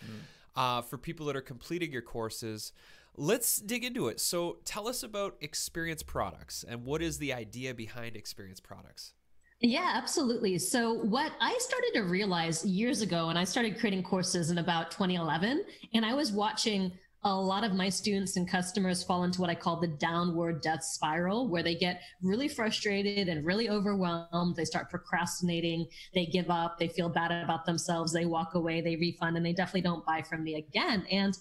uh, 0.55 0.81
for 0.81 0.97
people 0.97 1.25
that 1.27 1.35
are 1.35 1.41
completing 1.41 1.91
your 1.91 2.01
courses. 2.01 2.71
Let's 3.17 3.57
dig 3.57 3.83
into 3.83 4.07
it. 4.07 4.19
So, 4.19 4.57
tell 4.65 4.88
us 4.88 5.03
about 5.03 5.35
experience 5.39 6.03
products 6.03 6.65
and 6.67 6.83
what 6.83 7.01
is 7.01 7.17
the 7.17 7.33
idea 7.33 7.74
behind 7.74 8.15
experience 8.15 8.59
products? 8.59 9.13
Yeah, 9.62 9.91
absolutely. 9.93 10.57
So, 10.57 10.93
what 10.93 11.31
I 11.39 11.57
started 11.59 11.91
to 11.93 12.01
realize 12.01 12.65
years 12.65 13.01
ago, 13.01 13.29
and 13.29 13.39
I 13.39 13.45
started 13.45 13.79
creating 13.79 14.03
courses 14.03 14.51
in 14.51 14.57
about 14.57 14.91
2011, 14.91 15.63
and 15.93 16.05
I 16.05 16.13
was 16.13 16.31
watching 16.33 16.91
a 17.25 17.36
lot 17.36 17.63
of 17.63 17.74
my 17.74 17.89
students 17.89 18.38
and 18.38 18.48
customers 18.48 19.03
fall 19.03 19.24
into 19.24 19.41
what 19.41 19.50
I 19.50 19.55
call 19.55 19.79
the 19.79 19.88
downward 19.88 20.62
death 20.62 20.84
spiral, 20.84 21.48
where 21.50 21.63
they 21.63 21.74
get 21.74 22.01
really 22.22 22.48
frustrated 22.48 23.27
and 23.27 23.44
really 23.44 23.67
overwhelmed. 23.67 24.55
They 24.55 24.63
start 24.63 24.91
procrastinating, 24.91 25.88
they 26.13 26.27
give 26.27 26.51
up, 26.51 26.77
they 26.77 26.88
feel 26.88 27.10
bad 27.10 27.32
about 27.32 27.65
themselves, 27.65 28.13
they 28.13 28.25
walk 28.25 28.53
away, 28.53 28.79
they 28.79 28.96
refund, 28.96 29.38
and 29.38 29.46
they 29.46 29.53
definitely 29.53 29.82
don't 29.82 30.05
buy 30.05 30.22
from 30.22 30.44
me 30.44 30.55
again. 30.55 31.03
And 31.10 31.36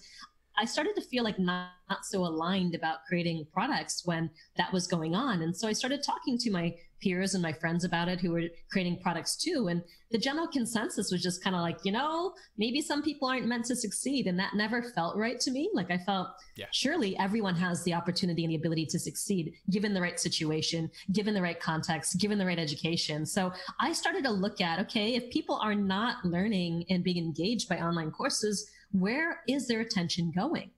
I 0.57 0.65
started 0.65 0.95
to 0.95 1.01
feel 1.01 1.23
like 1.23 1.37
not, 1.37 1.69
not 1.87 2.03
so 2.03 2.25
aligned 2.25 2.73
about 2.73 3.05
creating 3.07 3.45
products 3.53 4.01
when 4.05 4.31
that 4.57 4.73
was 4.73 4.87
going 4.87 5.13
on. 5.13 5.43
And 5.43 5.55
so 5.55 5.67
I 5.67 5.73
started 5.73 6.01
talking 6.01 6.39
to 6.39 6.49
my 6.49 6.75
peers 7.01 7.33
and 7.33 7.43
my 7.43 7.51
friends 7.53 7.83
about 7.83 8.07
it 8.07 8.19
who 8.19 8.31
were 8.31 8.43
creating 8.71 8.99
products 9.01 9.35
too. 9.35 9.67
And 9.67 9.83
the 10.11 10.17
general 10.17 10.47
consensus 10.47 11.11
was 11.11 11.21
just 11.21 11.43
kind 11.43 11.55
of 11.55 11.61
like, 11.61 11.79
you 11.83 11.91
know, 11.91 12.33
maybe 12.57 12.81
some 12.81 13.03
people 13.03 13.27
aren't 13.27 13.47
meant 13.47 13.65
to 13.65 13.75
succeed. 13.75 14.27
And 14.27 14.39
that 14.39 14.53
never 14.55 14.81
felt 14.81 15.17
right 15.17 15.39
to 15.41 15.51
me. 15.51 15.69
Like 15.73 15.91
I 15.91 15.97
felt, 15.97 16.29
Yeah. 16.55 16.65
surely 16.71 17.17
everyone 17.17 17.55
has 17.55 17.83
the 17.83 17.93
opportunity 17.93 18.43
and 18.45 18.51
the 18.51 18.55
ability 18.57 18.85
to 18.87 18.99
succeed 18.99 19.53
given 19.69 19.93
the 19.93 20.01
right 20.01 20.19
situation, 20.19 20.89
given 21.11 21.33
the 21.33 21.41
right 21.41 21.59
context, 21.59 22.17
given 22.19 22.37
the 22.37 22.45
right 22.45 22.59
education. 22.59 23.25
So 23.25 23.51
I 23.79 23.91
started 23.93 24.23
to 24.23 24.31
look 24.31 24.61
at, 24.61 24.79
okay, 24.81 25.15
if 25.15 25.29
people 25.31 25.55
are 25.57 25.75
not 25.75 26.23
learning 26.25 26.85
and 26.89 27.03
being 27.03 27.17
engaged 27.17 27.67
by 27.67 27.79
online 27.79 28.11
courses, 28.11 28.69
where 28.91 29.41
is 29.47 29.67
their 29.67 29.81
attention 29.81 30.31
going? 30.33 30.71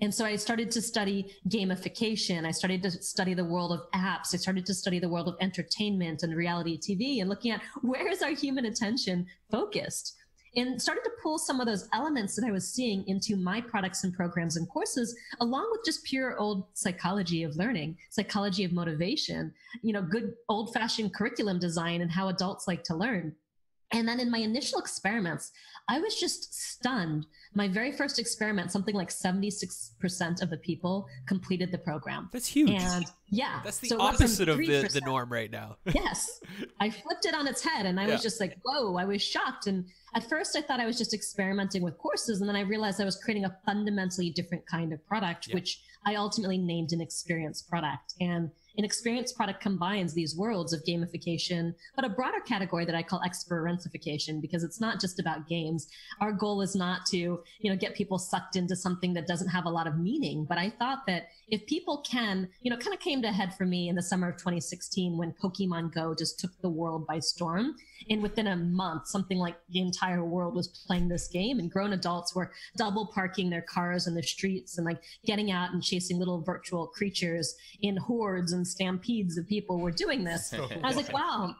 And 0.00 0.14
so 0.14 0.24
I 0.24 0.36
started 0.36 0.70
to 0.72 0.82
study 0.82 1.34
gamification. 1.48 2.46
I 2.46 2.52
started 2.52 2.82
to 2.84 2.90
study 2.90 3.34
the 3.34 3.44
world 3.44 3.72
of 3.72 3.90
apps. 3.92 4.32
I 4.32 4.36
started 4.36 4.64
to 4.66 4.74
study 4.74 4.98
the 4.98 5.08
world 5.08 5.28
of 5.28 5.36
entertainment 5.40 6.22
and 6.22 6.36
reality 6.36 6.78
TV 6.78 7.20
and 7.20 7.28
looking 7.28 7.50
at 7.50 7.62
where 7.82 8.08
is 8.08 8.22
our 8.22 8.30
human 8.30 8.66
attention 8.66 9.26
focused 9.50 10.14
and 10.56 10.80
started 10.80 11.02
to 11.04 11.10
pull 11.22 11.38
some 11.38 11.60
of 11.60 11.66
those 11.66 11.88
elements 11.92 12.34
that 12.34 12.44
I 12.44 12.50
was 12.50 12.72
seeing 12.72 13.06
into 13.06 13.36
my 13.36 13.60
products 13.60 14.04
and 14.04 14.12
programs 14.12 14.56
and 14.56 14.68
courses, 14.68 15.14
along 15.40 15.68
with 15.70 15.84
just 15.84 16.04
pure 16.04 16.38
old 16.38 16.64
psychology 16.74 17.42
of 17.42 17.56
learning, 17.56 17.96
psychology 18.10 18.64
of 18.64 18.72
motivation, 18.72 19.52
you 19.82 19.92
know, 19.92 20.02
good 20.02 20.34
old 20.48 20.72
fashioned 20.72 21.14
curriculum 21.14 21.58
design 21.58 22.00
and 22.00 22.10
how 22.10 22.28
adults 22.28 22.66
like 22.66 22.82
to 22.84 22.96
learn. 22.96 23.34
And 23.92 24.06
then 24.06 24.20
in 24.20 24.30
my 24.30 24.38
initial 24.38 24.78
experiments, 24.78 25.50
I 25.88 26.00
was 26.00 26.18
just 26.18 26.54
stunned. 26.54 27.26
My 27.54 27.66
very 27.68 27.92
first 27.92 28.18
experiment, 28.18 28.70
something 28.70 28.94
like 28.94 29.08
76% 29.10 30.42
of 30.42 30.50
the 30.50 30.56
people 30.58 31.06
completed 31.26 31.72
the 31.72 31.78
program. 31.78 32.28
That's 32.32 32.46
huge. 32.46 32.70
And 32.70 33.04
yeah, 33.30 33.60
That's 33.64 33.78
the 33.78 33.88
so 33.88 33.96
it 33.96 33.98
went 33.98 34.16
from 34.16 34.24
opposite 34.24 34.48
of 34.48 34.58
the, 34.58 34.88
the 34.92 35.00
norm 35.02 35.30
right 35.32 35.50
now. 35.50 35.76
yes 35.94 36.40
i 36.80 36.88
flipped 36.90 37.26
it 37.26 37.34
on 37.34 37.46
its 37.46 37.62
head 37.62 37.84
and 37.86 37.98
i 38.00 38.06
Yeah. 38.06 38.12
was 38.14 38.22
just 38.22 38.40
like 38.40 38.56
whoa 38.64 38.96
i 38.96 39.04
was 39.04 39.20
shocked 39.22 39.66
and 39.66 39.84
at 40.14 40.28
first 40.28 40.56
i 40.56 40.60
thought 40.62 40.80
i 40.80 40.86
was 40.86 40.96
just 40.98 41.12
experimenting 41.14 41.82
with 41.82 41.98
courses 41.98 42.40
and 42.40 42.48
then 42.48 42.56
i 42.56 42.60
realized 42.60 43.00
i 43.00 43.04
was 43.04 43.16
creating 43.16 43.44
a 43.44 43.56
fundamentally 43.66 44.30
different 44.30 44.64
kind 44.66 44.92
of 44.92 45.06
product 45.06 45.48
Yeah. 45.48 45.54
which 45.54 45.80
i 46.06 46.14
ultimately 46.14 46.56
named 46.58 46.92
an 46.92 47.00
experience 47.00 47.60
product 47.62 48.14
and 48.20 48.50
an 48.78 48.84
experience 48.84 49.32
product 49.32 49.60
combines 49.60 50.14
these 50.14 50.36
worlds 50.36 50.72
of 50.72 50.82
gamification 50.84 51.74
but 51.94 52.04
a 52.04 52.08
broader 52.08 52.40
category 52.40 52.84
that 52.84 52.94
i 52.94 53.02
call 53.02 53.20
experientification 53.20 54.40
because 54.40 54.64
it's 54.64 54.80
not 54.80 55.00
just 55.00 55.18
about 55.18 55.48
games. 55.48 55.88
Our 56.20 56.32
goal 56.32 56.62
is 56.62 56.74
not 56.74 57.06
to 57.06 57.16
you 57.16 57.70
know 57.70 57.76
get 57.76 57.94
people 57.94 58.18
sucked 58.18 58.56
into 58.56 58.76
something 58.76 59.14
that 59.14 59.26
doesn't 59.26 59.48
have 59.48 59.66
a 59.66 59.70
lot 59.70 59.86
of 59.86 59.98
meaning 59.98 60.44
but 60.48 60.58
i 60.58 60.70
thought 60.70 61.06
that 61.06 61.28
if 61.48 61.66
people 61.66 62.02
can 62.08 62.48
you 62.62 62.70
know 62.70 62.76
kind 62.76 62.94
of 62.94 63.00
came 63.00 63.22
to 63.22 63.32
head 63.32 63.54
for 63.54 63.64
me 63.64 63.88
in 63.88 63.96
the 63.96 64.02
summer 64.02 64.28
of 64.28 64.36
2016 64.36 65.16
when 65.16 65.32
pokemon 65.32 65.92
go 65.92 66.14
just 66.14 66.38
took 66.38 66.50
the 66.60 66.68
world 66.68 67.06
by 67.06 67.18
storm 67.18 67.74
and 68.10 68.22
within 68.22 68.48
a 68.48 68.56
month 68.56 69.06
something 69.06 69.38
like 69.38 69.56
the 69.70 69.80
entire 69.80 70.24
world 70.24 70.54
was 70.54 70.68
playing 70.86 71.08
this 71.08 71.28
game 71.28 71.58
and 71.58 71.70
grown 71.70 71.92
adults 71.92 72.34
were 72.34 72.52
double 72.76 73.06
parking 73.06 73.50
their 73.50 73.62
cars 73.62 74.06
in 74.06 74.14
the 74.14 74.22
streets 74.22 74.78
and 74.78 74.86
like 74.86 75.02
getting 75.24 75.50
out 75.50 75.72
and 75.72 75.82
chasing 75.82 76.18
little 76.18 76.40
virtual 76.40 76.86
creatures 76.86 77.56
in 77.82 77.96
hordes 77.96 78.52
and 78.52 78.67
stampedes 78.68 79.36
of 79.38 79.46
people 79.46 79.78
were 79.80 79.90
doing 79.90 80.24
this 80.24 80.52
I 80.84 80.86
was 80.86 80.96
like, 80.96 81.12
wow, 81.12 81.54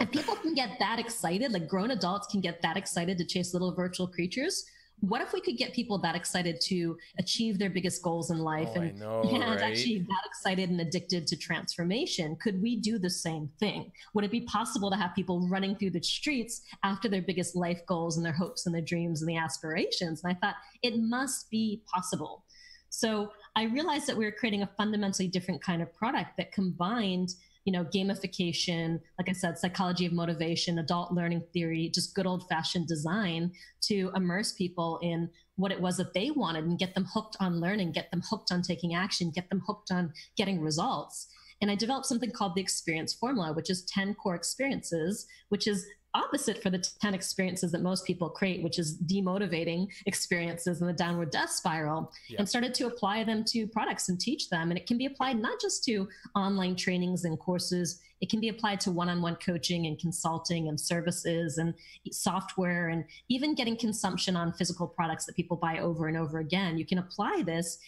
if 0.00 0.10
people 0.10 0.34
can 0.36 0.54
get 0.54 0.70
that 0.78 0.98
excited, 0.98 1.52
like 1.52 1.68
grown 1.68 1.90
adults 1.90 2.26
can 2.26 2.40
get 2.40 2.62
that 2.62 2.76
excited 2.76 3.18
to 3.18 3.24
chase 3.24 3.52
little 3.52 3.74
virtual 3.74 4.08
creatures, 4.08 4.64
what 5.00 5.20
if 5.20 5.32
we 5.32 5.40
could 5.40 5.56
get 5.56 5.72
people 5.74 5.98
that 5.98 6.14
excited 6.14 6.60
to 6.62 6.96
achieve 7.18 7.58
their 7.58 7.68
biggest 7.68 8.02
goals 8.02 8.30
in 8.30 8.38
life 8.38 8.70
Oh, 8.76 8.80
and, 8.80 8.98
know, 8.98 9.22
and 9.30 9.42
right? 9.42 9.60
actually 9.60 9.98
that 9.98 10.22
excited 10.26 10.70
and 10.70 10.80
addicted 10.80 11.26
to 11.26 11.36
transformation? 11.36 12.36
Could 12.36 12.62
we 12.62 12.76
do 12.76 12.98
the 12.98 13.10
same 13.10 13.50
thing? 13.58 13.92
Would 14.14 14.24
it 14.24 14.30
be 14.30 14.42
possible 14.42 14.90
to 14.90 14.96
have 14.96 15.14
people 15.14 15.46
running 15.48 15.76
through 15.76 15.90
the 15.90 16.02
streets 16.02 16.62
after 16.82 17.08
their 17.08 17.22
biggest 17.22 17.54
life 17.56 17.80
goals 17.86 18.16
and 18.16 18.24
their 18.24 18.32
hopes 18.32 18.66
and 18.66 18.74
their 18.74 18.82
dreams 18.82 19.20
and 19.20 19.28
the 19.28 19.36
aspirations? 19.36 20.22
And 20.24 20.32
I 20.32 20.38
thought 20.40 20.56
it 20.82 20.94
must 20.96 21.50
be 21.50 21.82
possible. 21.92 22.44
So 22.88 23.32
I 23.56 23.64
realized 23.64 24.06
that 24.08 24.16
we 24.16 24.24
were 24.24 24.32
creating 24.32 24.62
a 24.62 24.70
fundamentally 24.76 25.28
different 25.28 25.62
kind 25.62 25.80
of 25.80 25.94
product 25.94 26.36
that 26.38 26.52
combined, 26.52 27.30
you 27.64 27.72
know, 27.72 27.84
gamification, 27.84 29.00
like 29.18 29.28
I 29.28 29.32
said, 29.32 29.58
psychology 29.58 30.06
of 30.06 30.12
motivation, 30.12 30.80
adult 30.80 31.12
learning 31.12 31.42
theory, 31.52 31.90
just 31.94 32.14
good 32.14 32.26
old 32.26 32.48
fashioned 32.48 32.88
design 32.88 33.52
to 33.82 34.10
immerse 34.16 34.52
people 34.52 34.98
in 35.02 35.30
what 35.56 35.70
it 35.70 35.80
was 35.80 35.98
that 35.98 36.14
they 36.14 36.32
wanted 36.32 36.64
and 36.64 36.78
get 36.78 36.94
them 36.94 37.04
hooked 37.04 37.36
on 37.38 37.60
learning, 37.60 37.92
get 37.92 38.10
them 38.10 38.22
hooked 38.28 38.50
on 38.50 38.60
taking 38.60 38.94
action, 38.94 39.30
get 39.30 39.48
them 39.50 39.62
hooked 39.66 39.92
on 39.92 40.12
getting 40.36 40.60
results. 40.60 41.28
And 41.62 41.70
I 41.70 41.76
developed 41.76 42.06
something 42.06 42.32
called 42.32 42.56
the 42.56 42.60
experience 42.60 43.14
formula, 43.14 43.52
which 43.52 43.70
is 43.70 43.84
10 43.84 44.14
core 44.16 44.34
experiences, 44.34 45.26
which 45.48 45.68
is 45.68 45.86
opposite 46.14 46.62
for 46.62 46.70
the 46.70 46.78
10 47.00 47.14
experiences 47.14 47.72
that 47.72 47.82
most 47.82 48.04
people 48.06 48.28
create, 48.28 48.62
which 48.62 48.78
is 48.78 48.98
demotivating 49.02 49.88
experiences 50.06 50.80
and 50.80 50.88
the 50.88 50.94
downward 50.94 51.30
death 51.30 51.50
spiral, 51.50 52.12
yeah. 52.28 52.38
and 52.38 52.48
started 52.48 52.74
to 52.74 52.86
apply 52.86 53.24
them 53.24 53.44
to 53.44 53.66
products 53.66 54.08
and 54.08 54.20
teach 54.20 54.48
them. 54.48 54.70
And 54.70 54.78
it 54.78 54.86
can 54.86 54.98
be 54.98 55.06
applied 55.06 55.38
not 55.38 55.60
just 55.60 55.84
to 55.84 56.08
online 56.34 56.76
trainings 56.76 57.24
and 57.24 57.38
courses, 57.38 58.00
it 58.20 58.30
can 58.30 58.40
be 58.40 58.48
applied 58.48 58.80
to 58.80 58.90
one 58.90 59.08
on 59.08 59.20
one 59.20 59.36
coaching 59.36 59.86
and 59.86 59.98
consulting 59.98 60.68
and 60.68 60.80
services 60.80 61.58
and 61.58 61.74
software 62.10 62.88
and 62.88 63.04
even 63.28 63.54
getting 63.54 63.76
consumption 63.76 64.36
on 64.36 64.52
physical 64.52 64.86
products 64.86 65.26
that 65.26 65.36
people 65.36 65.56
buy 65.56 65.78
over 65.78 66.06
and 66.06 66.16
over 66.16 66.38
again. 66.38 66.78
You 66.78 66.86
can 66.86 66.98
apply 66.98 67.42
this 67.44 67.78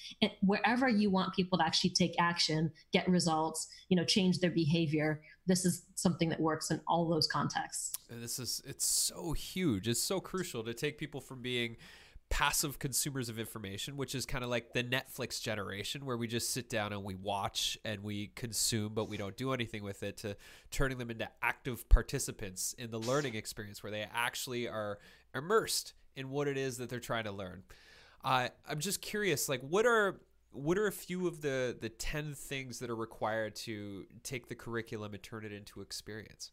wherever 0.42 0.88
you 0.88 1.10
want 1.10 1.34
people 1.34 1.58
to 1.58 1.64
actually 1.64 1.90
take 1.90 2.14
action, 2.18 2.70
get 2.92 3.08
results, 3.08 3.68
you 3.88 3.96
know, 3.96 4.04
change 4.04 4.40
their 4.40 4.50
behavior. 4.50 5.22
This 5.46 5.64
is 5.64 5.82
something 5.94 6.28
that 6.28 6.40
works 6.40 6.70
in 6.70 6.80
all 6.88 7.08
those 7.08 7.26
contexts. 7.26 7.92
This 8.10 8.38
is, 8.38 8.62
it's 8.66 8.84
so 8.84 9.32
huge. 9.32 9.88
It's 9.88 10.02
so 10.02 10.20
crucial 10.20 10.64
to 10.64 10.74
take 10.74 10.98
people 10.98 11.20
from 11.20 11.40
being 11.40 11.76
passive 12.28 12.78
consumers 12.78 13.28
of 13.28 13.38
information, 13.38 13.96
which 13.96 14.14
is 14.14 14.26
kind 14.26 14.42
of 14.42 14.50
like 14.50 14.72
the 14.72 14.82
Netflix 14.82 15.40
generation 15.40 16.04
where 16.04 16.16
we 16.16 16.26
just 16.26 16.50
sit 16.50 16.68
down 16.68 16.92
and 16.92 17.04
we 17.04 17.14
watch 17.14 17.78
and 17.84 18.02
we 18.02 18.28
consume, 18.34 18.92
but 18.94 19.08
we 19.08 19.16
don't 19.16 19.36
do 19.36 19.52
anything 19.52 19.82
with 19.82 20.02
it, 20.02 20.16
to 20.18 20.36
turning 20.70 20.98
them 20.98 21.10
into 21.10 21.28
active 21.42 21.88
participants 21.88 22.74
in 22.78 22.90
the 22.90 22.98
learning 22.98 23.34
experience 23.34 23.82
where 23.82 23.92
they 23.92 24.06
actually 24.12 24.68
are 24.68 24.98
immersed 25.34 25.94
in 26.16 26.30
what 26.30 26.48
it 26.48 26.56
is 26.56 26.78
that 26.78 26.88
they're 26.88 26.98
trying 26.98 27.24
to 27.24 27.32
learn. 27.32 27.62
Uh, 28.24 28.48
I'm 28.68 28.80
just 28.80 29.00
curious, 29.00 29.48
like, 29.48 29.60
what 29.60 29.86
are 29.86 30.20
what 30.52 30.78
are 30.78 30.86
a 30.86 30.92
few 30.92 31.26
of 31.26 31.42
the 31.42 31.76
the 31.80 31.90
10 31.90 32.34
things 32.34 32.78
that 32.78 32.90
are 32.90 32.96
required 32.96 33.54
to 33.54 34.06
take 34.22 34.48
the 34.48 34.54
curriculum 34.54 35.14
and 35.14 35.22
turn 35.22 35.44
it 35.44 35.52
into 35.52 35.80
experience? 35.80 36.50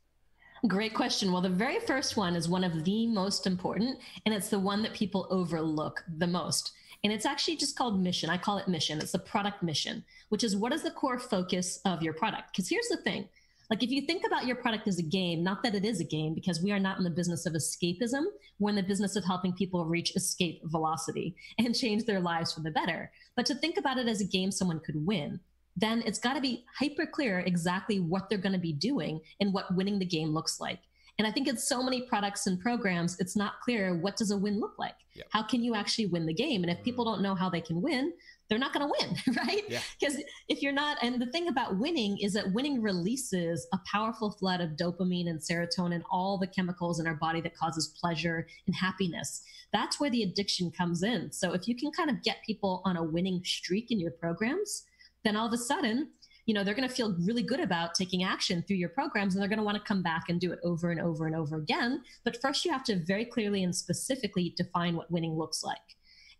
Great 0.68 0.94
question. 0.94 1.32
Well, 1.32 1.42
the 1.42 1.50
very 1.50 1.82
first 1.82 2.16
one 2.16 2.38
is 2.38 2.48
one 2.48 2.64
of 2.64 2.86
the 2.86 3.06
most 3.08 3.46
important, 3.46 4.00
and 4.26 4.34
it's 4.34 4.48
the 4.48 4.60
one 4.60 4.82
that 4.84 4.94
people 4.94 5.28
overlook 5.30 6.06
the 6.20 6.28
most. 6.28 6.72
And 7.04 7.12
it's 7.12 7.26
actually 7.26 7.58
just 7.58 7.78
called 7.78 8.02
mission. 8.02 8.30
I 8.30 8.38
call 8.38 8.58
it 8.60 8.70
mission. 8.70 9.00
It's 9.00 9.12
the 9.12 9.20
product 9.20 9.62
mission, 9.62 10.06
which 10.30 10.42
is 10.42 10.56
what 10.56 10.72
is 10.72 10.82
the 10.82 10.92
core 10.92 11.20
focus 11.20 11.82
of 11.84 12.02
your 12.02 12.14
product? 12.14 12.54
Because 12.54 12.70
here's 12.70 12.88
the 12.88 12.98
thing 12.98 13.28
like 13.70 13.84
if 13.84 13.90
you 13.90 14.02
think 14.02 14.26
about 14.26 14.46
your 14.46 14.56
product 14.56 14.88
as 14.88 15.00
a 15.00 15.04
game, 15.04 15.44
not 15.44 15.64
that 15.64 15.76
it 15.76 15.84
is 15.84 16.00
a 16.00 16.06
game, 16.06 16.34
because 16.34 16.62
we 16.62 16.72
are 16.72 16.80
not 16.80 16.98
in 16.98 17.04
the 17.04 17.10
business 17.10 17.46
of 17.46 17.54
escapism, 17.54 18.24
we're 18.60 18.70
in 18.70 18.76
the 18.76 18.84
business 18.84 19.16
of 19.16 19.26
helping 19.26 19.52
people 19.54 19.86
reach 19.86 20.16
escape 20.16 20.62
velocity 20.66 21.36
and 21.58 21.76
change 21.80 22.06
their 22.06 22.20
lives 22.20 22.54
for 22.54 22.62
the 22.62 22.72
better. 22.72 23.12
But 23.36 23.46
to 23.48 23.56
think 23.56 23.78
about 23.78 23.98
it 23.98 24.08
as 24.08 24.22
a 24.22 24.26
game 24.26 24.52
someone 24.52 24.80
could 24.80 25.06
win, 25.06 25.40
then 25.76 26.04
it's 26.06 26.20
got 26.20 26.34
to 26.34 26.42
be 26.42 26.66
hyper 26.78 27.06
clear 27.06 27.40
exactly 27.40 28.00
what 28.00 28.30
they're 28.30 28.38
going 28.38 28.54
to 28.54 28.60
be 28.60 28.74
doing 28.74 29.20
and 29.40 29.54
what 29.54 29.74
winning 29.76 30.00
the 30.00 30.06
game 30.06 30.30
looks 30.30 30.60
like. 30.60 30.80
And 31.20 31.28
I 31.28 31.32
think 31.32 31.48
in 31.48 31.58
so 31.58 31.84
many 31.84 32.02
products 32.02 32.48
and 32.48 32.60
programs, 32.60 33.20
it's 33.20 33.36
not 33.36 33.60
clear 33.62 33.96
what 33.96 34.18
does 34.18 34.32
a 34.32 34.38
win 34.38 34.60
look 34.60 34.80
like? 34.80 34.96
Yep. 35.14 35.28
How 35.30 35.44
can 35.44 35.64
you 35.64 35.76
actually 35.76 36.08
win 36.08 36.26
the 36.26 36.34
game? 36.34 36.64
And 36.64 36.72
if 36.72 36.84
people 36.84 37.06
mm-hmm. 37.06 37.16
don't 37.16 37.24
know 37.24 37.36
how 37.36 37.50
they 37.50 37.62
can 37.62 37.82
win, 37.82 38.14
they're 38.50 38.58
not 38.58 38.74
going 38.74 38.88
to 38.88 38.94
win, 39.00 39.36
right? 39.48 39.64
Because 40.00 40.18
yeah. 40.18 40.26
if 40.50 40.62
you're 40.62 40.74
not, 40.74 40.98
and 41.02 41.22
the 41.22 41.28
thing 41.28 41.50
about 41.50 41.78
winning 41.78 42.18
is 42.20 42.34
that 42.34 42.52
winning 42.52 42.82
releases 42.82 43.68
a 43.74 43.80
powerful 43.92 44.32
flood 44.32 44.60
of 44.60 44.72
dopamine 44.72 45.30
and 45.30 45.40
serotonin, 45.40 46.02
all 46.12 46.38
the 46.38 46.48
chemicals 46.48 47.00
in 47.00 47.06
our 47.06 47.16
body 47.16 47.42
that 47.42 47.56
causes 47.56 47.96
pleasure 48.00 48.48
and 48.66 48.76
happiness. 48.76 49.44
That's 49.72 50.00
where 50.00 50.10
the 50.10 50.24
addiction 50.24 50.72
comes 50.72 51.04
in. 51.04 51.32
So 51.32 51.54
if 51.54 51.68
you 51.68 51.76
can 51.76 51.92
kind 51.92 52.10
of 52.10 52.24
get 52.24 52.38
people 52.46 52.82
on 52.86 52.98
a 52.98 53.04
winning 53.04 53.44
streak 53.44 53.92
in 53.92 54.00
your 54.00 54.12
programs, 54.12 54.84
then 55.24 55.36
all 55.36 55.48
of 55.48 55.54
a 55.54 55.58
sudden, 55.58 56.10
you 56.46 56.54
know, 56.54 56.64
they're 56.64 56.74
going 56.74 56.88
to 56.88 56.94
feel 56.94 57.16
really 57.22 57.44
good 57.44 57.62
about 57.62 57.96
taking 57.96 58.24
action 58.24 58.64
through 58.68 58.76
your 58.76 58.90
programs 58.90 59.34
and 59.34 59.42
they're 59.42 59.50
going 59.50 59.60
to 59.60 59.64
want 59.64 59.78
to 59.78 59.84
come 59.84 60.04
back 60.04 60.26
and 60.28 60.42
do 60.42 60.52
it 60.52 60.60
over 60.64 60.92
and 60.92 61.00
over 61.00 61.26
and 61.26 61.36
over 61.36 61.58
again. 61.58 62.04
But 62.26 62.42
first, 62.42 62.66
you 62.66 62.72
have 62.72 62.84
to 62.86 62.98
very 62.98 63.26
clearly 63.26 63.64
and 63.64 63.74
specifically 63.74 64.54
define 64.58 64.96
what 64.96 65.10
winning 65.10 65.38
looks 65.38 65.64
like. 65.64 65.78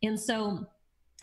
And 0.02 0.20
so, 0.20 0.68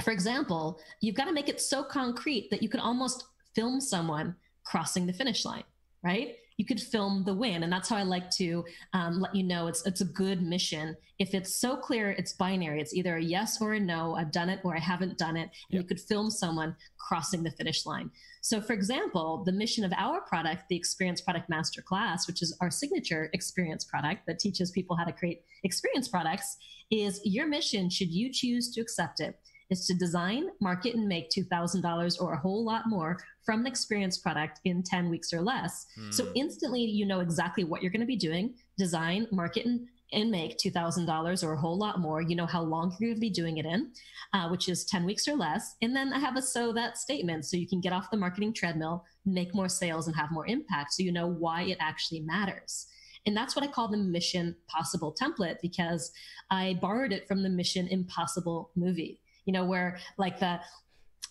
for 0.03 0.13
example, 0.13 0.81
you've 1.03 1.15
got 1.15 1.27
to 1.27 1.33
make 1.33 1.49
it 1.49 1.61
so 1.61 1.83
concrete 1.85 2.49
that 2.51 2.63
you 2.63 2.71
can 2.71 2.81
almost 2.81 3.25
film 3.55 3.81
someone 3.81 4.35
crossing 4.65 5.07
the 5.07 5.13
finish 5.13 5.45
line, 5.45 5.65
right? 6.03 6.37
You 6.61 6.67
could 6.67 6.79
film 6.79 7.25
the 7.25 7.33
win. 7.33 7.63
And 7.63 7.73
that's 7.73 7.89
how 7.89 7.97
I 7.97 8.03
like 8.03 8.31
to 8.33 8.67
um, 8.93 9.19
let 9.19 9.35
you 9.35 9.43
know 9.43 9.67
it's 9.67 9.87
it's 9.87 10.03
a 10.03 10.05
good 10.05 10.43
mission. 10.43 10.95
If 11.19 11.33
it's 11.33 11.55
so 11.55 11.75
clear, 11.75 12.11
it's 12.11 12.35
binary. 12.35 12.83
It's 12.83 12.93
either 12.93 13.17
a 13.17 13.23
yes 13.23 13.63
or 13.63 13.73
a 13.73 13.81
no. 13.81 14.15
I've 14.15 14.31
done 14.31 14.51
it 14.51 14.61
or 14.63 14.77
I 14.77 14.79
haven't 14.79 15.17
done 15.17 15.39
it. 15.39 15.49
And 15.49 15.51
yep. 15.71 15.83
you 15.83 15.89
could 15.89 15.99
film 15.99 16.31
someone 16.31 16.77
crossing 16.99 17.43
the 17.43 17.51
finish 17.51 17.87
line. 17.87 18.11
So, 18.43 18.61
for 18.61 18.75
example, 18.75 19.43
the 19.47 19.53
mission 19.53 19.85
of 19.85 19.93
our 19.97 20.21
product, 20.21 20.69
the 20.69 20.77
Experience 20.77 21.23
Product 21.23 21.49
Master 21.49 21.81
Class, 21.81 22.27
which 22.27 22.43
is 22.43 22.55
our 22.61 22.71
signature 22.71 23.31
experience 23.33 23.87
product 23.87 24.27
that 24.27 24.39
teaches 24.39 24.71
people 24.71 24.95
how 24.97 25.05
to 25.05 25.13
create 25.13 25.41
experience 25.65 26.09
products, 26.09 26.59
is 26.91 27.23
your 27.25 27.47
mission, 27.47 27.89
should 27.89 28.11
you 28.11 28.31
choose 28.31 28.71
to 28.73 28.83
accept 28.83 29.21
it, 29.21 29.39
is 29.71 29.87
to 29.87 29.95
design, 29.95 30.49
market, 30.61 30.95
and 30.95 31.07
make 31.07 31.31
$2,000 31.31 32.21
or 32.21 32.33
a 32.33 32.39
whole 32.39 32.65
lot 32.65 32.89
more 32.89 33.19
from 33.45 33.61
an 33.61 33.67
experience 33.67 34.19
product 34.19 34.61
in 34.65 34.83
10 34.83 35.09
weeks 35.09 35.33
or 35.33 35.41
less. 35.41 35.87
Mm. 35.99 36.13
So 36.13 36.31
instantly 36.35 36.83
you 36.83 37.07
know 37.07 37.21
exactly 37.21 37.65
what 37.65 37.83
you're 37.83 37.93
going 37.93 38.01
to 38.01 38.07
be 38.07 38.17
doing, 38.17 38.55
design, 38.77 39.27
market, 39.31 39.67
and, 39.67 39.87
and 40.13 40.31
make 40.31 40.59
$2,000 40.59 41.45
or 41.45 41.53
a 41.53 41.61
whole 41.61 41.79
lot 41.79 42.01
more. 42.01 42.21
You 42.21 42.35
know 42.35 42.47
how 42.47 42.63
long 42.63 42.97
you're 42.99 43.11
going 43.11 43.17
to 43.17 43.21
be 43.21 43.31
doing 43.31 43.59
it 43.59 43.67
in, 43.67 43.93
uh, 44.33 44.49
which 44.49 44.69
is 44.69 44.85
10 44.85 45.05
weeks 45.05 45.29
or 45.29 45.37
less. 45.37 45.77
And 45.83 45.95
then 45.95 46.13
I 46.13 46.19
have 46.19 46.37
a 46.37 46.43
so 46.43 46.73
that 46.73 46.99
statement 46.99 47.45
so 47.45 47.57
you 47.57 47.69
can 47.69 47.81
get 47.81 47.93
off 47.93 48.11
the 48.11 48.17
marketing 48.17 48.53
treadmill, 48.53 49.05
make 49.25 49.55
more 49.55 49.69
sales, 49.69 50.09
and 50.09 50.17
have 50.17 50.33
more 50.33 50.47
impact. 50.47 50.95
So 50.95 51.05
you 51.05 51.13
know 51.13 51.29
why 51.29 51.63
it 51.63 51.79
actually 51.81 52.21
matters. 52.21 52.87
And 53.27 53.37
that's 53.37 53.55
what 53.55 53.65
I 53.65 53.69
call 53.69 53.89
the 53.89 53.99
Mission 53.99 54.57
Possible 54.67 55.15
template 55.21 55.59
because 55.61 56.11
I 56.51 56.79
borrowed 56.81 57.13
it 57.13 57.29
from 57.29 57.43
the 57.43 57.51
Mission 57.51 57.87
Impossible 57.87 58.71
movie 58.75 59.21
you 59.51 59.53
know, 59.53 59.65
where 59.65 59.99
like 60.17 60.39
the 60.39 60.61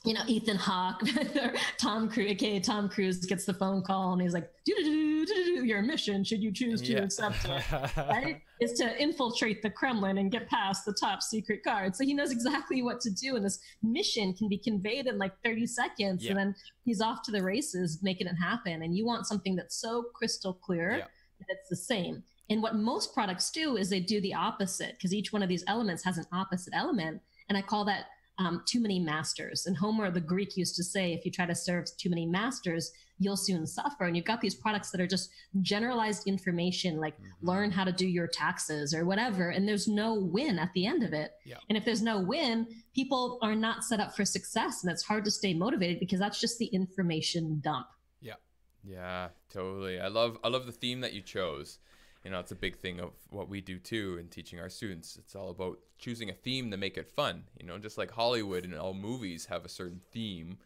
you 0.03 0.13
know, 0.13 0.21
Ethan 0.27 0.58
Hawke, 0.58 1.01
Tom 1.77 2.10
Cruise, 2.10 2.32
aka 2.32 2.60
Tom 2.60 2.89
Cruise 2.89 3.25
gets 3.25 3.45
the 3.45 3.53
phone 3.53 3.82
call 3.82 4.12
and 4.12 4.21
he's 4.21 4.34
like, 4.34 4.49
your 4.65 5.82
mission, 5.82 6.23
should 6.25 6.41
you 6.41 6.51
choose 6.51 6.82
to 6.82 6.93
yeah. 6.93 6.99
accept 6.99 7.45
it, 7.45 7.63
right? 7.97 8.41
Is 8.60 8.73
to 8.73 9.01
infiltrate 9.01 9.62
the 9.62 9.69
Kremlin 9.69 10.17
and 10.17 10.32
get 10.32 10.49
past 10.49 10.86
the 10.86 10.93
top 10.93 11.21
secret 11.21 11.63
guard. 11.63 11.95
So 11.95 12.03
he 12.03 12.13
knows 12.13 12.32
exactly 12.32 12.82
what 12.82 12.99
to 13.01 13.10
do. 13.10 13.38
And 13.38 13.45
this 13.45 13.60
mission 13.84 14.34
can 14.34 14.49
be 14.49 14.58
conveyed 14.58 15.08
in 15.08 15.17
like 15.17 15.34
30 15.45 15.65
seconds. 15.67 16.23
Yeah. 16.23 16.32
And 16.32 16.39
then 16.39 16.55
he's 16.84 17.01
off 17.01 17.21
to 17.23 17.32
the 17.32 17.41
races, 17.41 17.99
making 18.01 18.27
it 18.27 18.36
happen. 18.36 18.82
And 18.82 18.95
you 18.95 19.05
want 19.05 19.27
something 19.27 19.55
that's 19.55 19.79
so 19.79 20.05
crystal 20.13 20.53
clear 20.53 20.91
yeah. 20.91 20.97
that 21.39 21.47
it's 21.49 21.69
the 21.69 21.75
same. 21.77 22.23
And 22.49 22.63
what 22.63 22.75
most 22.75 23.13
products 23.13 23.51
do 23.51 23.77
is 23.77 23.89
they 23.89 23.99
do 23.99 24.19
the 24.21 24.34
opposite 24.34 24.93
because 24.97 25.13
each 25.13 25.32
one 25.32 25.43
of 25.43 25.49
these 25.49 25.63
elements 25.67 26.03
has 26.03 26.17
an 26.17 26.25
opposite 26.32 26.73
element. 26.75 27.21
And 27.49 27.57
I 27.57 27.62
call 27.62 27.85
that 27.85 28.05
um, 28.39 28.63
too 28.65 28.79
many 28.79 28.99
masters. 28.99 29.65
And 29.65 29.75
Homer, 29.75 30.09
the 30.09 30.21
Greek, 30.21 30.55
used 30.55 30.75
to 30.77 30.83
say, 30.83 31.13
if 31.13 31.25
you 31.25 31.31
try 31.31 31.45
to 31.45 31.53
serve 31.53 31.85
too 31.97 32.09
many 32.09 32.25
masters, 32.25 32.91
you'll 33.19 33.35
soon 33.35 33.67
suffer. 33.67 34.05
And 34.05 34.15
you've 34.15 34.25
got 34.25 34.39
these 34.39 34.55
products 34.55 34.91
that 34.91 35.01
are 35.01 35.07
just 35.07 35.29
generalized 35.62 36.25
information, 36.25 36.97
like 36.97 37.15
mm-hmm. 37.15 37.47
learn 37.47 37.69
how 37.69 37.83
to 37.83 37.91
do 37.91 38.07
your 38.07 38.27
taxes 38.27 38.93
or 38.93 39.05
whatever. 39.05 39.49
And 39.49 39.67
there's 39.67 39.89
no 39.89 40.13
win 40.13 40.57
at 40.57 40.71
the 40.73 40.85
end 40.85 41.03
of 41.03 41.12
it. 41.12 41.33
Yeah. 41.45 41.57
And 41.67 41.77
if 41.77 41.83
there's 41.83 42.01
no 42.01 42.19
win, 42.21 42.65
people 42.95 43.39
are 43.41 43.55
not 43.55 43.83
set 43.83 43.99
up 43.99 44.15
for 44.15 44.23
success. 44.23 44.83
And 44.83 44.91
it's 44.91 45.03
hard 45.03 45.25
to 45.25 45.31
stay 45.31 45.53
motivated 45.53 45.99
because 45.99 46.19
that's 46.19 46.39
just 46.39 46.59
the 46.59 46.67
information 46.67 47.59
dump. 47.62 47.88
Yeah. 48.21 48.35
Yeah, 48.88 49.29
totally. 49.51 49.99
I 49.99 50.07
love 50.07 50.38
I 50.43 50.47
love 50.47 50.65
the 50.65 50.71
theme 50.71 51.01
that 51.01 51.12
you 51.12 51.21
chose 51.21 51.79
you 52.23 52.32
know 52.32 52.39
it's 52.39 52.51
a 52.51 52.55
big 52.55 52.77
thing 52.77 52.99
of 52.99 53.12
what 53.29 53.49
we 53.49 53.62
do 53.62 53.79
too 53.79 54.17
in 54.19 54.27
teaching 54.27 54.60
our 54.60 54.69
students. 54.69 55.17
It's 55.17 55.36
all 55.36 55.49
about 55.49 55.79
choosing 55.97 56.29
a 56.29 56.34
theme 56.34 56.71
to 56.71 56.77
make 56.77 56.97
it 56.97 57.08
fun 57.08 57.43
you 57.60 57.65
know 57.65 57.77
just 57.77 57.97
like 57.97 58.10
hollywood 58.10 58.63
and 58.63 58.73
all 58.73 58.93
movies 58.93 59.47
have 59.47 59.65
a 59.65 59.69
certain 59.69 59.99
theme 60.13 60.58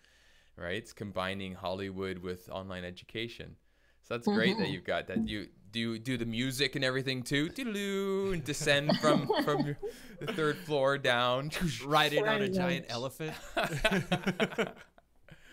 right? 0.57 0.75
It's 0.75 0.93
combining 0.93 1.53
hollywood 1.53 2.19
with 2.19 2.49
online 2.49 2.83
education. 2.83 3.55
So 4.03 4.15
that's 4.15 4.27
great 4.27 4.53
mm-hmm. 4.53 4.63
that 4.63 4.69
you've 4.69 4.83
got 4.83 5.07
that. 5.07 5.27
You 5.27 5.47
do 5.71 5.97
do 5.97 6.17
the 6.17 6.25
music 6.25 6.75
and 6.75 6.83
everything 6.83 7.23
too? 7.23 7.49
Doo 7.49 8.31
and 8.33 8.43
descend 8.43 8.97
from 8.99 9.29
from 9.43 9.75
the 10.19 10.33
third 10.33 10.57
floor 10.57 10.97
down 10.97 11.51
riding 11.85 12.27
on 12.27 12.41
a 12.41 12.49
giant 12.49 12.85
elephant 12.89 13.33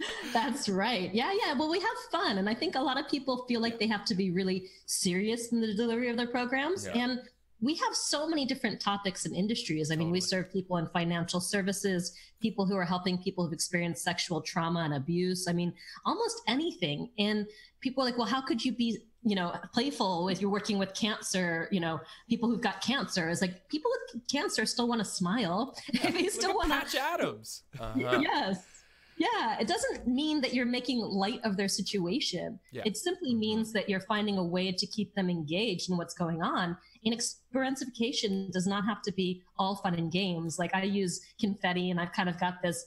That's 0.32 0.68
right. 0.68 1.12
Yeah, 1.14 1.32
yeah. 1.32 1.54
Well, 1.54 1.70
we 1.70 1.80
have 1.80 1.88
fun. 2.10 2.38
And 2.38 2.48
I 2.48 2.54
think 2.54 2.74
a 2.74 2.80
lot 2.80 2.98
of 2.98 3.08
people 3.08 3.44
feel 3.48 3.60
like 3.60 3.78
they 3.78 3.86
have 3.86 4.04
to 4.06 4.14
be 4.14 4.30
really 4.30 4.68
serious 4.86 5.52
in 5.52 5.60
the 5.60 5.74
delivery 5.74 6.08
of 6.08 6.16
their 6.16 6.26
programs. 6.26 6.86
Yeah. 6.86 7.04
And 7.04 7.20
we 7.60 7.74
have 7.74 7.94
so 7.94 8.26
many 8.26 8.46
different 8.46 8.80
topics 8.80 9.26
and 9.26 9.34
industries. 9.34 9.90
I 9.90 9.96
mean, 9.96 10.10
we 10.10 10.20
serve 10.20 10.50
people 10.50 10.78
in 10.78 10.86
financial 10.88 11.40
services, 11.40 12.14
people 12.40 12.64
who 12.64 12.76
are 12.76 12.84
helping 12.84 13.18
people 13.18 13.44
who've 13.44 13.52
experienced 13.52 14.02
sexual 14.02 14.40
trauma 14.40 14.80
and 14.80 14.94
abuse. 14.94 15.46
I 15.46 15.52
mean, 15.52 15.74
almost 16.06 16.40
anything. 16.48 17.10
And 17.18 17.46
people 17.80 18.02
are 18.02 18.06
like, 18.06 18.16
well, 18.16 18.26
how 18.26 18.40
could 18.40 18.64
you 18.64 18.72
be 18.72 19.02
you 19.22 19.36
know 19.36 19.54
playful 19.74 20.30
if 20.30 20.40
you're 20.40 20.50
working 20.50 20.78
with 20.78 20.94
cancer 20.94 21.68
you 21.70 21.78
know 21.78 22.00
people 22.30 22.48
who've 22.48 22.62
got 22.62 22.80
cancer 22.80 23.28
is 23.28 23.42
like 23.42 23.68
people 23.68 23.90
with 24.14 24.26
cancer 24.28 24.64
still 24.64 24.88
want 24.88 24.98
to 24.98 25.04
smile 25.04 25.76
they 26.02 26.26
still 26.28 26.54
want 26.54 26.68
to 26.68 26.74
Patch 26.74 26.94
Adams. 26.94 27.64
Uh-huh. 27.78 28.18
yes 28.22 28.64
yeah 29.20 29.59
it 29.61 29.68
doesn't 29.68 30.06
mean 30.06 30.40
that 30.40 30.54
you're 30.54 30.66
making 30.66 30.98
light 30.98 31.40
of 31.44 31.56
their 31.56 31.68
situation. 31.68 32.59
Yeah. 32.72 32.83
it 32.85 32.96
simply 32.96 33.30
mm-hmm. 33.30 33.40
means 33.40 33.72
that 33.72 33.88
you're 33.88 34.00
finding 34.00 34.38
a 34.38 34.44
way 34.44 34.72
to 34.72 34.87
keep 34.87 35.14
them 35.14 35.28
engaged 35.30 35.90
in 35.90 35.96
what's 35.96 36.14
going 36.14 36.42
on. 36.42 36.76
And 37.04 37.14
experientification 37.14 38.50
does 38.50 38.66
not 38.66 38.85
have 38.85 39.02
to 39.02 39.12
be 39.12 39.42
all 39.59 39.76
fun 39.76 39.94
and 39.94 40.11
games. 40.11 40.59
Like 40.59 40.74
i 40.74 40.83
use 40.83 41.20
confetti 41.40 41.90
and 41.90 42.00
i've 42.00 42.12
kind 42.12 42.28
of 42.28 42.40
got 42.40 42.62
this 42.62 42.85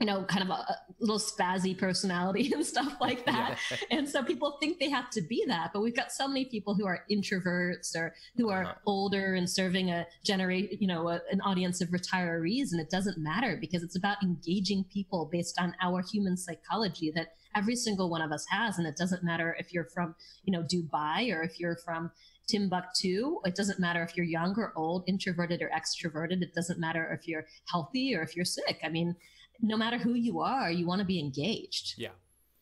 you 0.00 0.06
know 0.06 0.24
kind 0.24 0.42
of 0.42 0.50
a, 0.50 0.76
little 0.98 1.18
spazzy 1.18 1.76
personality 1.76 2.52
and 2.54 2.64
stuff 2.64 2.92
like 3.00 3.24
that. 3.26 3.58
And 3.90 4.08
so 4.08 4.22
people 4.22 4.50
think 4.60 4.78
they 4.78 4.90
have 4.90 5.08
to 5.10 5.22
be 5.22 5.44
that 5.46 5.66
but 5.72 5.80
we've 5.82 5.96
got 5.96 6.10
so 6.12 6.26
many 6.28 6.44
people 6.54 6.74
who 6.74 6.86
are 6.86 7.04
introverts 7.10 7.94
or 7.96 8.14
who 8.36 8.48
are 8.50 8.64
Uh-huh. 8.64 8.74
older 8.94 9.34
and 9.34 9.48
serving 9.48 9.90
a 9.90 10.06
generate 10.30 10.80
you 10.82 10.88
know 10.92 11.02
a, 11.08 11.20
an 11.34 11.40
audience 11.50 11.80
of 11.80 11.88
retirees 11.98 12.72
and 12.72 12.80
it 12.84 12.90
doesn't 12.96 13.18
matter 13.18 13.52
because 13.64 13.82
it's 13.82 13.96
about 14.02 14.22
engaging 14.22 14.84
people 14.96 15.20
based 15.36 15.56
on 15.64 15.74
our 15.86 16.02
human 16.12 16.36
psychology 16.36 17.10
that 17.16 17.28
every 17.56 17.76
single 17.86 18.08
one 18.14 18.22
of 18.26 18.30
us 18.36 18.44
has 18.56 18.78
and 18.78 18.86
it 18.86 18.96
doesn't 19.02 19.22
matter 19.30 19.48
if 19.58 19.72
you're 19.72 19.88
from 19.96 20.14
you 20.44 20.52
know 20.54 20.62
dubai 20.74 21.18
or 21.34 21.42
if 21.42 21.58
you're 21.60 21.76
from 21.86 22.10
timbuktu. 22.50 23.38
It 23.44 23.54
doesn't 23.54 23.78
matter 23.86 24.02
if 24.02 24.16
you're 24.16 24.26
young 24.26 24.52
or 24.58 24.72
old 24.76 25.04
introverted 25.06 25.62
or 25.62 25.70
extroverted. 25.80 26.42
It 26.42 26.52
doesn't 26.52 26.80
matter 26.80 27.04
if 27.16 27.28
you're 27.28 27.46
healthy 27.72 28.14
or 28.16 28.22
if 28.22 28.34
you're 28.36 28.44
sick. 28.58 28.78
I 28.84 28.88
mean 28.88 29.14
no 29.62 29.76
matter 29.76 29.98
who 29.98 30.14
you 30.14 30.40
are 30.40 30.70
you 30.70 30.86
want 30.86 31.00
to 31.00 31.04
be 31.04 31.18
engaged 31.18 31.94
Yeah, 31.96 32.10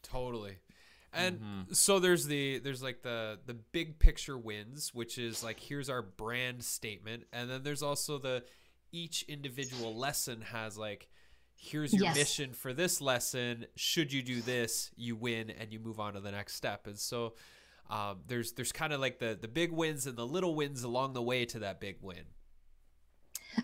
totally. 0.03 0.59
And 1.13 1.41
Mhm. 1.41 1.75
so 1.75 1.99
there's 1.99 2.27
the 2.27 2.59
there's 2.59 2.83
like 2.83 3.03
the 3.03 3.39
the 3.47 3.55
big 3.55 3.99
picture 3.99 4.37
wins, 4.37 4.93
which 4.95 5.17
is 5.19 5.43
like 5.43 5.59
here's 5.59 5.89
our 5.89 6.03
brand 6.03 6.63
statement, 6.65 7.25
and 7.33 7.51
then 7.51 7.63
there's 7.63 7.83
also 7.83 8.19
the 8.19 8.45
each 8.93 9.23
individual 9.29 9.97
lesson 9.97 10.43
has 10.43 10.77
like 10.77 11.09
here's 11.57 11.93
your 11.95 12.05
Yes. 12.05 12.17
mission 12.17 12.53
for 12.53 12.73
this 12.75 13.01
lesson. 13.01 13.67
Should 13.75 14.13
you 14.13 14.23
do 14.23 14.43
this, 14.43 14.91
you 14.97 15.17
win 15.17 15.51
and 15.51 15.73
you 15.73 15.81
move 15.81 15.99
on 15.99 16.13
to 16.15 16.21
the 16.21 16.31
next 16.31 16.55
step. 16.55 16.87
And 16.87 16.99
so 16.99 17.35
um, 17.91 18.21
there's 18.27 18.53
there's 18.53 18.71
kind 18.73 18.93
of 18.93 19.01
like 19.01 19.19
the 19.19 19.37
the 19.41 19.49
big 19.49 19.73
wins 19.73 20.07
and 20.07 20.17
the 20.17 20.27
little 20.27 20.55
wins 20.55 20.83
along 20.85 21.15
the 21.15 21.23
way 21.23 21.47
to 21.47 21.59
that 21.61 21.81
big 21.81 21.97
win. 22.03 22.25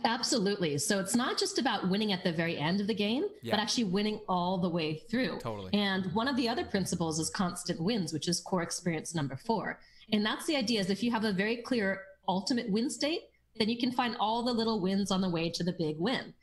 Absolutely. 0.04 0.78
So 0.78 0.98
it's 0.98 1.14
not 1.14 1.38
just 1.38 1.58
about 1.58 1.88
winning 1.88 2.12
at 2.12 2.24
the 2.24 2.32
very 2.32 2.58
end 2.58 2.80
of 2.80 2.86
the 2.86 2.94
game, 2.94 3.24
Yeah. 3.42 3.52
but 3.54 3.60
actually 3.60 3.84
winning 3.84 4.20
all 4.28 4.58
the 4.58 4.68
way 4.68 4.94
through. 5.10 5.38
Totally. 5.38 5.72
And 5.72 6.12
one 6.14 6.28
of 6.28 6.36
the 6.36 6.48
other 6.48 6.64
principles 6.64 7.18
is 7.18 7.30
constant 7.30 7.80
wins, 7.80 8.12
which 8.12 8.28
is 8.28 8.40
core 8.40 8.62
experience 8.62 9.14
number 9.14 9.36
four. 9.36 9.80
And 10.12 10.24
that's 10.24 10.46
the 10.46 10.56
idea 10.56 10.80
is 10.80 10.90
if 10.90 11.02
you 11.02 11.10
have 11.10 11.24
a 11.24 11.32
very 11.32 11.56
clear 11.56 12.00
ultimate 12.28 12.70
win 12.70 12.90
state, 12.90 13.22
then 13.56 13.68
you 13.68 13.78
can 13.78 13.92
find 13.92 14.16
all 14.18 14.42
the 14.42 14.52
little 14.52 14.80
wins 14.80 15.10
on 15.10 15.20
the 15.20 15.28
way 15.30 15.48
to 15.50 15.62
the 15.62 15.72
big 15.72 15.98
win. 15.98 16.34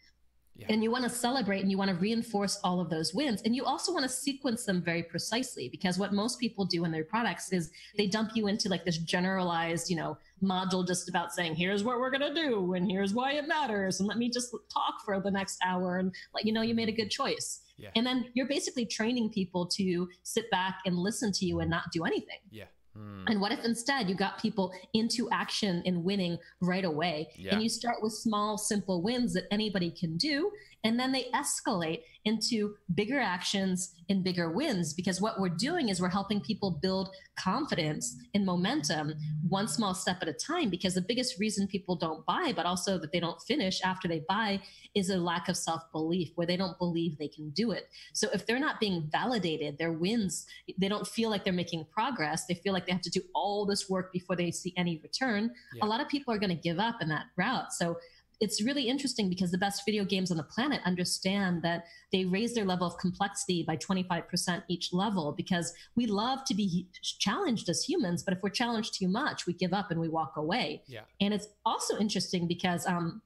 Yeah. 0.62 0.68
And 0.70 0.84
you 0.84 0.92
want 0.92 1.04
to 1.06 1.10
celebrate 1.10 1.62
and 1.62 1.72
you 1.72 1.78
want 1.78 1.90
to 1.90 1.96
reinforce 1.96 2.60
all 2.64 2.80
of 2.80 2.90
those 2.90 3.14
wins. 3.16 3.42
And 3.42 3.56
you 3.56 3.66
also 3.66 3.92
want 3.92 4.04
to 4.04 4.10
sequence 4.10 4.64
them 4.64 4.82
very 4.82 5.02
precisely 5.02 5.70
because 5.70 5.98
what 5.98 6.14
most 6.14 6.40
people 6.40 6.66
do 6.66 6.86
in 6.86 6.92
their 6.92 7.04
products 7.04 7.52
is 7.52 7.72
they 7.98 8.06
dump 8.06 8.32
you 8.36 8.48
into 8.48 8.70
like 8.70 8.86
this 8.86 9.00
generalized, 9.00 9.90
you 9.90 9.96
know, 9.96 10.18
module 10.44 10.86
just 10.86 11.10
about 11.10 11.34
saying, 11.34 11.56
here's 11.56 11.84
what 11.84 12.00
we're 12.00 12.12
going 12.12 12.34
to 12.34 12.34
do 12.34 12.74
and 12.74 12.90
here's 12.90 13.14
why 13.14 13.34
it 13.34 13.48
matters. 13.48 14.00
And 14.00 14.08
let 14.08 14.18
me 14.18 14.30
just 14.30 14.56
talk 14.72 15.04
for 15.04 15.20
the 15.20 15.32
next 15.32 15.58
hour 15.66 15.98
and 15.98 16.14
let 16.36 16.46
you 16.46 16.54
know 16.54 16.62
you 16.62 16.76
made 16.76 16.90
a 16.90 16.94
good 16.94 17.10
choice. 17.10 17.62
Yeah. 17.78 17.90
And 17.96 18.06
then 18.06 18.26
you're 18.34 18.48
basically 18.48 18.86
training 18.86 19.32
people 19.32 19.66
to 19.66 20.08
sit 20.22 20.50
back 20.52 20.80
and 20.86 20.96
listen 20.96 21.32
to 21.34 21.46
you 21.46 21.60
and 21.62 21.70
not 21.70 21.92
do 21.92 22.06
anything. 22.06 22.40
Yeah. 22.52 22.66
Hmm. 22.96 23.24
And 23.28 23.42
what 23.42 23.52
if 23.52 23.64
instead 23.64 24.10
you 24.10 24.16
got 24.16 24.42
people 24.42 24.74
into 24.94 25.30
action 25.32 25.82
and 25.86 26.04
winning 26.04 26.38
right 26.60 26.86
away? 26.86 27.30
Yeah. 27.36 27.54
And 27.54 27.64
you 27.64 27.70
start 27.70 27.98
with 28.02 28.14
small, 28.14 28.58
simple 28.58 29.02
wins 29.02 29.34
that 29.34 29.46
anybody 29.52 29.92
can 29.92 30.18
do. 30.18 30.52
And 30.84 31.00
then 31.00 31.12
they 31.12 31.28
escalate 31.34 32.02
into 32.26 32.76
bigger 32.94 33.20
actions 33.20 33.96
and 34.10 34.24
bigger 34.24 34.52
wins 34.52 34.94
because 34.94 35.22
what 35.22 35.40
we're 35.40 35.50
doing 35.50 35.90
is 35.90 36.02
we're 36.02 36.10
helping 36.10 36.42
people 36.42 36.80
build 36.82 37.10
confidence 37.38 38.18
and 38.36 38.46
momentum 38.46 39.14
one 39.48 39.68
small 39.68 39.94
step 39.94 40.18
at 40.22 40.28
a 40.28 40.34
time. 40.34 40.70
Because 40.70 40.96
the 40.96 41.02
biggest 41.02 41.40
reason 41.40 41.68
people 41.68 41.96
don't 41.96 42.26
buy, 42.26 42.54
but 42.56 42.66
also 42.66 42.98
that 42.98 43.12
they 43.12 43.20
don't 43.20 43.42
finish 43.42 43.82
after 43.84 44.08
they 44.08 44.24
buy, 44.28 44.62
is 44.94 45.10
a 45.10 45.18
lack 45.18 45.50
of 45.50 45.58
self 45.58 45.82
belief 45.92 46.32
where 46.36 46.48
they 46.48 46.58
don't 46.58 46.78
believe 46.78 47.18
they 47.18 47.28
can 47.28 47.50
do 47.52 47.72
it. 47.72 47.88
So 48.14 48.28
if 48.34 48.46
they're 48.46 48.60
not 48.60 48.80
being 48.80 49.08
validated, 49.12 49.78
their 49.78 49.94
wins, 49.94 50.46
they 50.78 50.90
don't 50.90 51.08
feel 51.08 51.30
like 51.30 51.44
they're 51.44 51.54
making 51.54 51.86
progress. 51.92 52.46
They 52.46 52.56
feel 52.56 52.74
like 52.74 52.86
they 52.86 52.92
have 52.92 53.02
to 53.02 53.10
do 53.10 53.22
all 53.34 53.66
this 53.66 53.90
work 53.90 54.12
before 54.12 54.36
they 54.36 54.52
see 54.52 54.74
any 54.78 55.00
return. 55.02 55.52
Yeah. 55.76 55.86
A 55.86 55.88
lot 55.88 56.02
of 56.02 56.10
people 56.10 56.34
are 56.34 56.40
going 56.40 56.56
to 56.56 56.62
give 56.62 56.80
up 56.80 57.02
in 57.02 57.10
that 57.10 57.28
route. 57.38 57.74
So 57.74 57.98
it's 58.42 58.62
really 58.62 58.90
interesting 58.90 59.30
because 59.30 59.52
the 59.52 59.58
best 59.58 59.84
video 59.86 60.04
games 60.04 60.32
on 60.32 60.38
the 60.38 60.44
planet 60.44 60.82
understand 60.84 61.62
that 61.62 61.86
they 62.12 62.26
raise 62.26 62.56
their 62.56 62.66
level 62.66 62.88
of 62.88 62.98
complexity 62.98 63.64
by 63.64 63.78
25% 63.78 64.64
each 64.68 64.92
level 64.92 65.32
because 65.32 65.74
we 65.96 66.08
love 66.08 66.44
to 66.46 66.56
be 66.56 66.88
challenged 67.04 67.70
as 67.70 67.84
humans, 67.84 68.24
but 68.24 68.34
if 68.34 68.42
we're 68.42 68.50
challenged 68.50 68.98
too 68.98 69.08
much, 69.08 69.46
we 69.46 69.54
give 69.54 69.74
up 69.74 69.92
and 69.92 70.00
we 70.00 70.10
walk 70.10 70.34
away. 70.38 70.82
Yeah. 70.88 71.02
And 71.22 71.36
it's 71.36 71.48
also 71.66 72.00
interesting 72.00 72.48
because 72.48 72.86
um, 72.88 73.22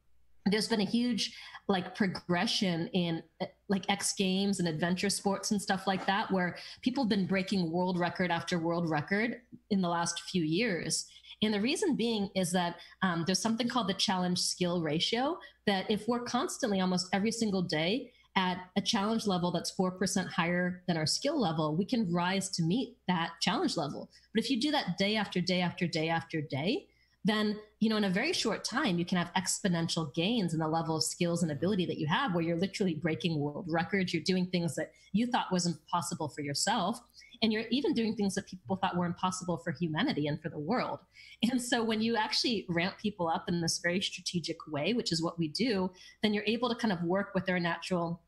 there's 0.46 0.68
been 0.68 0.82
a 0.82 0.86
huge 0.86 1.36
like 1.68 1.96
progression 1.96 2.88
in 2.90 3.24
uh, 3.42 3.46
like 3.70 3.90
X 3.90 4.14
Games 4.14 4.60
and 4.60 4.68
adventure 4.68 5.10
sports 5.10 5.52
and 5.52 5.62
stuff 5.62 5.88
like 5.88 6.06
that, 6.06 6.30
where 6.30 6.58
people 6.82 7.06
have 7.06 7.10
been 7.10 7.26
breaking 7.26 7.72
world 7.72 7.98
record 7.98 8.32
after 8.32 8.60
world 8.60 8.90
record 8.90 9.42
in 9.72 9.82
the 9.82 9.90
last 9.90 10.22
few 10.30 10.44
years. 10.44 11.08
And 11.44 11.54
the 11.54 11.62
reason 11.62 11.96
being 11.96 12.30
is 12.36 12.52
that 12.52 12.78
um, 13.02 13.24
there's 13.26 13.42
something 13.42 13.68
called 13.68 13.90
the 13.90 13.94
challenge 13.94 14.40
skill 14.40 14.82
ratio. 14.82 15.38
That 15.68 15.90
if 15.90 16.08
we're 16.08 16.24
constantly, 16.24 16.80
almost 16.82 17.08
every 17.14 17.32
single 17.32 17.62
day, 17.62 18.12
at 18.38 18.58
a 18.76 18.82
challenge 18.82 19.28
level 19.28 19.50
that's 19.50 19.74
4% 19.76 20.28
higher 20.28 20.84
than 20.88 20.98
our 20.98 21.06
skill 21.06 21.40
level, 21.40 21.76
we 21.76 21.86
can 21.86 22.12
rise 22.12 22.50
to 22.50 22.64
meet 22.64 22.98
that 23.08 23.32
challenge 23.42 23.78
level. 23.78 24.10
But 24.34 24.44
if 24.44 24.50
you 24.50 24.60
do 24.60 24.72
that 24.72 24.98
day 24.98 25.16
after 25.16 25.40
day 25.40 25.62
after 25.62 25.88
day 25.88 26.10
after 26.10 26.42
day, 26.42 26.88
then 27.26 27.58
you 27.80 27.90
know 27.90 27.98
in 27.98 28.04
a 28.04 28.10
very 28.10 28.32
short 28.32 28.64
time 28.64 28.98
you 28.98 29.04
can 29.04 29.18
have 29.18 29.34
exponential 29.34 30.14
gains 30.14 30.54
in 30.54 30.60
the 30.60 30.68
level 30.68 30.96
of 30.96 31.04
skills 31.04 31.42
and 31.42 31.52
ability 31.52 31.86
that 31.86 31.98
you 31.98 32.08
have 32.08 32.34
where 32.34 32.44
you're 32.44 32.56
literally 32.56 32.94
breaking 32.94 33.40
world 33.40 33.66
records 33.68 34.14
you're 34.14 34.24
doing 34.24 34.46
things 34.46 34.76
that 34.76 34.92
you 35.12 35.26
thought 35.28 35.52
wasn't 35.52 35.76
possible 35.88 36.30
for 36.30 36.42
yourself 36.42 37.00
and 37.42 37.52
you're 37.52 37.66
even 37.72 37.94
doing 37.94 38.16
things 38.16 38.36
that 38.36 38.48
people 38.48 38.76
thought 38.76 38.98
were 38.98 39.06
impossible 39.06 39.58
for 39.58 39.72
humanity 39.72 40.28
and 40.28 40.42
for 40.42 40.50
the 40.50 40.60
world 40.60 41.00
and 41.44 41.62
so 41.62 41.84
when 41.84 42.02
you 42.02 42.16
actually 42.16 42.66
ramp 42.70 42.96
people 43.02 43.28
up 43.28 43.46
in 43.48 43.62
this 43.62 43.80
very 43.84 44.02
strategic 44.02 44.58
way 44.68 44.94
which 44.94 45.12
is 45.12 45.24
what 45.24 45.38
we 45.38 45.48
do 45.48 45.90
then 46.24 46.34
you're 46.34 46.44
able 46.46 46.70
to 46.70 46.76
kind 46.76 46.92
of 46.92 47.02
work 47.04 47.32
with 47.34 47.46
their 47.46 47.60
natural 47.60 48.22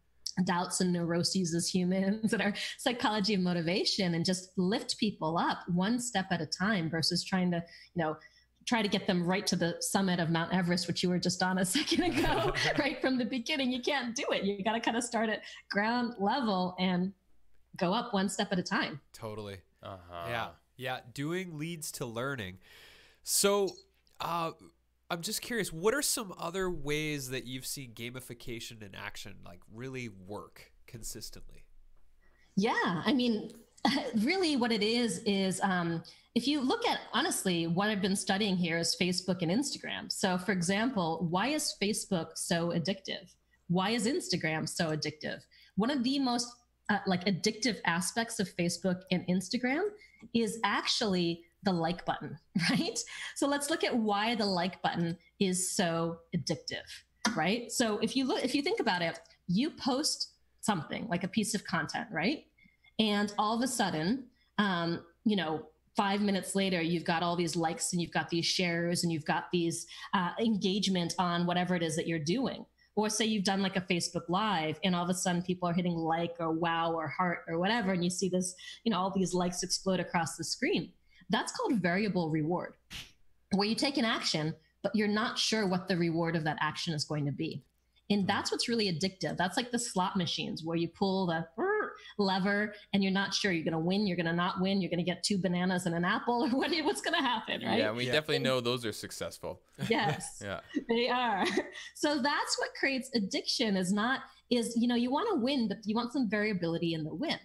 doubts 0.44 0.82
and 0.82 0.94
neuroses 0.94 1.56
as 1.56 1.68
humans 1.68 2.34
and 2.34 2.42
our 2.42 2.54
psychology 2.78 3.34
and 3.34 3.44
motivation 3.44 4.14
and 4.14 4.26
just 4.26 4.52
lift 4.58 4.98
people 4.98 5.38
up 5.38 5.60
one 5.68 6.00
step 6.00 6.28
at 6.32 6.42
a 6.42 6.46
time 6.46 6.90
versus 6.90 7.24
trying 7.24 7.52
to 7.52 7.58
you 7.94 8.04
know 8.04 8.16
try 8.68 8.82
to 8.82 8.90
get 8.90 9.08
them 9.08 9.26
right 9.26 9.48
to 9.48 9.56
the 9.56 9.78
summit 9.80 10.20
of 10.20 10.30
Mount 10.30 10.54
Everest, 10.54 10.88
which 10.88 11.02
you 11.02 11.10
were 11.10 11.18
just 11.20 11.42
on 11.42 11.60
a 11.60 11.66
second 11.66 12.04
ago, 12.04 12.54
right 12.80 13.00
from 13.02 13.18
the 13.18 13.26
beginning. 13.26 13.72
You 13.72 13.82
can't 13.82 14.14
do 14.14 14.26
it. 14.32 14.44
You 14.44 14.62
got 14.64 14.74
to 14.74 14.80
kind 14.80 14.98
of 14.98 15.04
start 15.04 15.30
at 15.30 15.42
ground 15.72 16.16
level 16.20 16.76
and 16.78 17.14
go 17.78 17.94
up 17.94 18.14
one 18.14 18.30
step 18.30 18.50
at 18.52 18.60
a 18.60 18.64
time. 18.64 19.00
Totally. 19.14 19.58
Uh-huh. 19.84 20.28
Yeah, 20.30 20.48
yeah. 20.76 21.00
Doing 21.14 21.58
leads 21.58 21.92
to 21.94 22.06
learning. 22.06 22.58
So, 23.24 23.70
uh, 24.20 24.52
I'm 25.10 25.22
just 25.22 25.42
curious. 25.42 25.72
What 25.72 25.94
are 25.94 26.02
some 26.02 26.34
other 26.38 26.70
ways 26.70 27.30
that 27.30 27.46
you've 27.46 27.66
seen 27.66 27.92
gamification 27.94 28.82
in 28.82 28.94
action 28.94 29.36
like 29.46 29.60
really 29.74 30.10
work 30.10 30.72
consistently? 30.86 31.64
Yeah, 32.56 33.04
I 33.06 33.14
mean, 33.14 33.52
really, 34.18 34.56
what 34.56 34.72
it 34.72 34.84
is 34.84 35.20
is 35.26 35.62
um, 35.62 36.04
if 36.36 36.48
you 36.48 36.60
look 36.60 36.86
at 36.86 37.00
honestly, 37.14 37.68
what 37.68 37.90
I've 37.90 38.02
been 38.02 38.16
studying 38.16 38.58
here 38.58 38.78
is 38.78 38.98
Facebook 39.00 39.42
and 39.42 39.52
Instagram. 39.52 40.12
So, 40.12 40.38
for 40.38 40.52
example, 40.52 41.26
why 41.30 41.48
is 41.48 41.76
Facebook 41.82 42.32
so 42.36 42.70
addictive? 42.70 43.34
Why 43.70 43.92
is 43.92 44.08
Instagram 44.08 44.68
so 44.68 44.90
addictive? 44.90 45.42
One 45.76 45.92
of 45.92 46.04
the 46.04 46.20
most 46.20 46.48
uh, 46.90 47.00
like 47.06 47.26
addictive 47.26 47.78
aspects 47.86 48.40
of 48.40 48.50
Facebook 48.56 49.02
and 49.12 49.26
Instagram 49.28 49.84
is 50.34 50.60
actually 50.64 51.44
the 51.64 51.72
like 51.72 52.06
button, 52.06 52.38
right? 52.70 52.98
So 53.36 53.48
let's 53.48 53.70
look 53.70 53.84
at 53.84 53.96
why 53.96 54.36
the 54.36 54.46
like 54.46 54.82
button 54.82 55.18
is 55.40 55.72
so 55.72 56.20
addictive, 56.36 56.86
right? 57.36 57.72
So 57.72 57.98
if 58.00 58.16
you 58.16 58.26
look, 58.26 58.44
if 58.44 58.56
you 58.56 58.62
think 58.62 58.80
about 58.80 59.02
it, 59.02 59.20
you 59.48 59.72
post 59.72 60.34
something 60.62 61.08
like 61.08 61.24
a 61.24 61.28
piece 61.28 61.56
of 61.56 61.64
content, 61.64 62.08
right? 62.12 62.46
And 63.00 63.34
all 63.38 63.56
of 63.56 63.62
a 63.62 63.68
sudden, 63.68 64.26
um, 64.58 65.02
you 65.24 65.36
know, 65.36 65.68
five 65.96 66.22
minutes 66.22 66.56
later, 66.56 66.82
you've 66.82 67.04
got 67.04 67.24
all 67.24 67.36
these 67.36 67.56
likes 67.56 67.92
and 67.92 68.02
you've 68.02 68.12
got 68.12 68.30
these 68.30 68.46
shares 68.46 69.04
and 69.04 69.12
you've 69.12 69.26
got 69.26 69.46
these 69.52 69.88
uh, 70.14 70.32
engagement 70.40 71.14
on 71.18 71.46
whatever 71.46 71.76
it 71.76 71.84
is 71.84 71.96
that 71.96 72.08
you're 72.08 72.20
doing. 72.20 72.66
Or 72.98 73.10
say 73.10 73.26
you've 73.26 73.44
done 73.44 73.62
like 73.62 73.78
a 73.78 73.82
Facebook 73.82 74.28
Live 74.28 74.80
and 74.84 74.96
all 74.96 75.04
of 75.04 75.10
a 75.10 75.14
sudden 75.14 75.44
people 75.44 75.70
are 75.70 75.74
hitting 75.74 75.94
like 75.94 76.36
or 76.40 76.52
wow 76.52 76.92
or 76.94 77.08
heart 77.08 77.46
or 77.48 77.60
whatever, 77.60 77.94
and 77.94 78.04
you 78.04 78.10
see 78.10 78.28
this, 78.28 78.56
you 78.84 78.92
know, 78.92 78.98
all 78.98 79.14
these 79.16 79.36
likes 79.36 79.62
explode 79.62 80.00
across 80.00 80.36
the 80.36 80.44
screen. 80.44 80.92
That's 81.30 81.52
called 81.52 81.80
variable 81.80 82.32
reward, 82.32 82.74
where 83.54 83.68
you 83.68 83.76
take 83.76 83.98
an 83.98 84.06
action, 84.06 84.56
but 84.82 84.96
you're 84.96 85.08
not 85.08 85.38
sure 85.38 85.68
what 85.68 85.88
the 85.88 85.96
reward 85.96 86.36
of 86.36 86.44
that 86.46 86.58
action 86.60 86.94
is 86.96 87.06
going 87.06 87.26
to 87.28 87.32
be. 87.32 87.64
And 88.10 88.22
Hmm. 88.22 88.28
that's 88.28 88.52
what's 88.52 88.68
really 88.68 88.92
addictive. 88.92 89.38
That's 89.38 89.58
like 89.58 89.70
the 89.70 89.80
slot 89.80 90.16
machines 90.16 90.64
where 90.64 90.78
you 90.78 90.88
pull 90.88 91.28
the 91.28 91.48
lever 92.18 92.74
and 92.94 93.04
you're 93.04 93.12
not 93.12 93.34
sure 93.34 93.52
you're 93.52 93.64
going 93.64 93.74
to 93.74 93.80
win, 93.80 94.08
you're 94.08 94.18
going 94.18 94.26
to 94.28 94.34
not 94.34 94.62
win, 94.62 94.82
you're 94.82 94.90
going 94.90 95.00
to 95.00 95.04
get 95.04 95.24
two 95.24 95.38
bananas 95.38 95.86
and 95.86 95.96
an 95.96 96.06
apple, 96.06 96.44
or 96.52 96.58
what, 96.58 96.72
what's 96.84 97.02
going 97.02 97.16
to 97.16 97.22
happen, 97.22 97.62
right? 97.66 97.80
Yeah, 97.80 97.92
we 97.92 98.06
Yeah. 98.06 98.14
definitely 98.14 98.40
know 98.40 98.62
those 98.62 98.86
are 98.86 98.92
successful. 98.92 99.62
Yes. 99.90 100.42
Yeah. 100.44 100.60
they 100.90 101.08
are 101.10 101.46
so 101.96 102.20
that's 102.22 102.60
what 102.60 102.70
creates 102.80 103.10
addiction 103.14 103.78
is 103.78 103.94
not 103.94 104.22
is 104.50 104.76
you 104.76 104.88
know 104.88 104.96
you 104.96 105.12
want 105.12 105.30
to 105.30 105.36
win 105.36 105.68
but 105.68 105.78
you 105.86 105.96
want 105.96 106.12
some 106.14 106.30
variability 106.30 106.94
in 106.94 107.04
the 107.04 107.14
win 107.14 107.38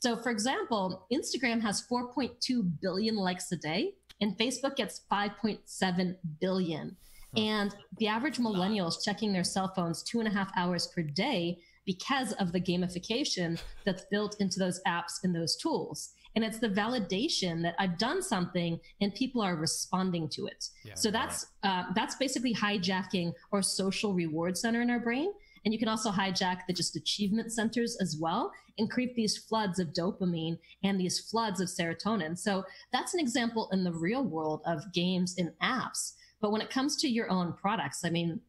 so 0.00 0.16
for 0.16 0.30
example 0.30 1.06
instagram 1.12 1.60
has 1.60 1.84
4.2 1.90 2.70
billion 2.80 3.16
likes 3.16 3.50
a 3.52 3.56
day 3.56 3.94
and 4.20 4.36
facebook 4.36 4.76
gets 4.76 5.02
5.7 5.10 6.16
billion 6.40 6.96
hmm. 7.34 7.38
and 7.38 7.74
the 7.98 8.08
average 8.08 8.38
millennial 8.38 8.88
is 8.88 9.02
checking 9.04 9.32
their 9.32 9.44
cell 9.44 9.72
phones 9.74 10.02
two 10.02 10.18
and 10.18 10.28
a 10.28 10.32
half 10.32 10.50
hours 10.56 10.88
per 10.88 11.02
day 11.02 11.58
because 11.88 12.34
of 12.34 12.52
the 12.52 12.60
gamification 12.60 13.58
that's 13.86 14.04
built 14.10 14.36
into 14.40 14.58
those 14.58 14.78
apps 14.86 15.14
and 15.24 15.34
those 15.34 15.56
tools. 15.56 16.10
And 16.36 16.44
it's 16.44 16.58
the 16.58 16.68
validation 16.68 17.62
that 17.62 17.74
i've 17.78 17.96
done 17.96 18.20
something 18.20 18.78
and 19.00 19.14
people 19.14 19.40
are 19.40 19.56
responding 19.56 20.28
to 20.36 20.46
it. 20.46 20.66
Yeah. 20.84 20.92
so 20.94 21.10
that's 21.10 21.46
uh, 21.62 21.84
that's 21.94 22.16
basically 22.16 22.54
hijacking 22.54 23.32
our 23.52 23.62
social 23.62 24.12
reward 24.12 24.58
center 24.58 24.82
in 24.82 24.90
our 24.90 25.00
brain. 25.00 25.32
And 25.64 25.72
you 25.72 25.78
can 25.78 25.88
also 25.88 26.10
hijack 26.10 26.58
the 26.66 26.74
just 26.74 26.94
achievement 26.94 27.52
centers 27.52 27.96
as 28.02 28.18
well 28.20 28.52
and 28.76 28.90
create 28.90 29.14
these 29.16 29.38
floods 29.38 29.78
of 29.78 29.88
dopamine 29.88 30.58
and 30.84 31.00
these 31.00 31.18
floods 31.30 31.58
of 31.62 31.68
serotonin. 31.68 32.38
So 32.38 32.64
that's 32.92 33.14
an 33.14 33.20
example 33.20 33.70
in 33.72 33.82
the 33.82 33.92
real 33.92 34.24
world 34.24 34.60
of 34.66 34.92
games 34.92 35.36
and 35.38 35.50
apps. 35.62 36.12
But 36.42 36.52
when 36.52 36.60
it 36.60 36.70
comes 36.70 36.96
to 36.98 37.08
your 37.08 37.30
own 37.30 37.54
products 37.54 38.04
i 38.04 38.10
mean 38.10 38.40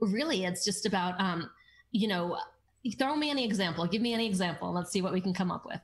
really 0.00 0.44
it's 0.44 0.64
just 0.64 0.86
about 0.86 1.18
um, 1.20 1.50
you 1.92 2.08
know 2.08 2.38
throw 2.98 3.14
me 3.16 3.30
any 3.30 3.44
example 3.44 3.86
give 3.86 4.02
me 4.02 4.14
any 4.14 4.26
example 4.26 4.72
let's 4.72 4.90
see 4.90 5.02
what 5.02 5.12
we 5.12 5.20
can 5.20 5.34
come 5.34 5.50
up 5.50 5.66
with 5.66 5.80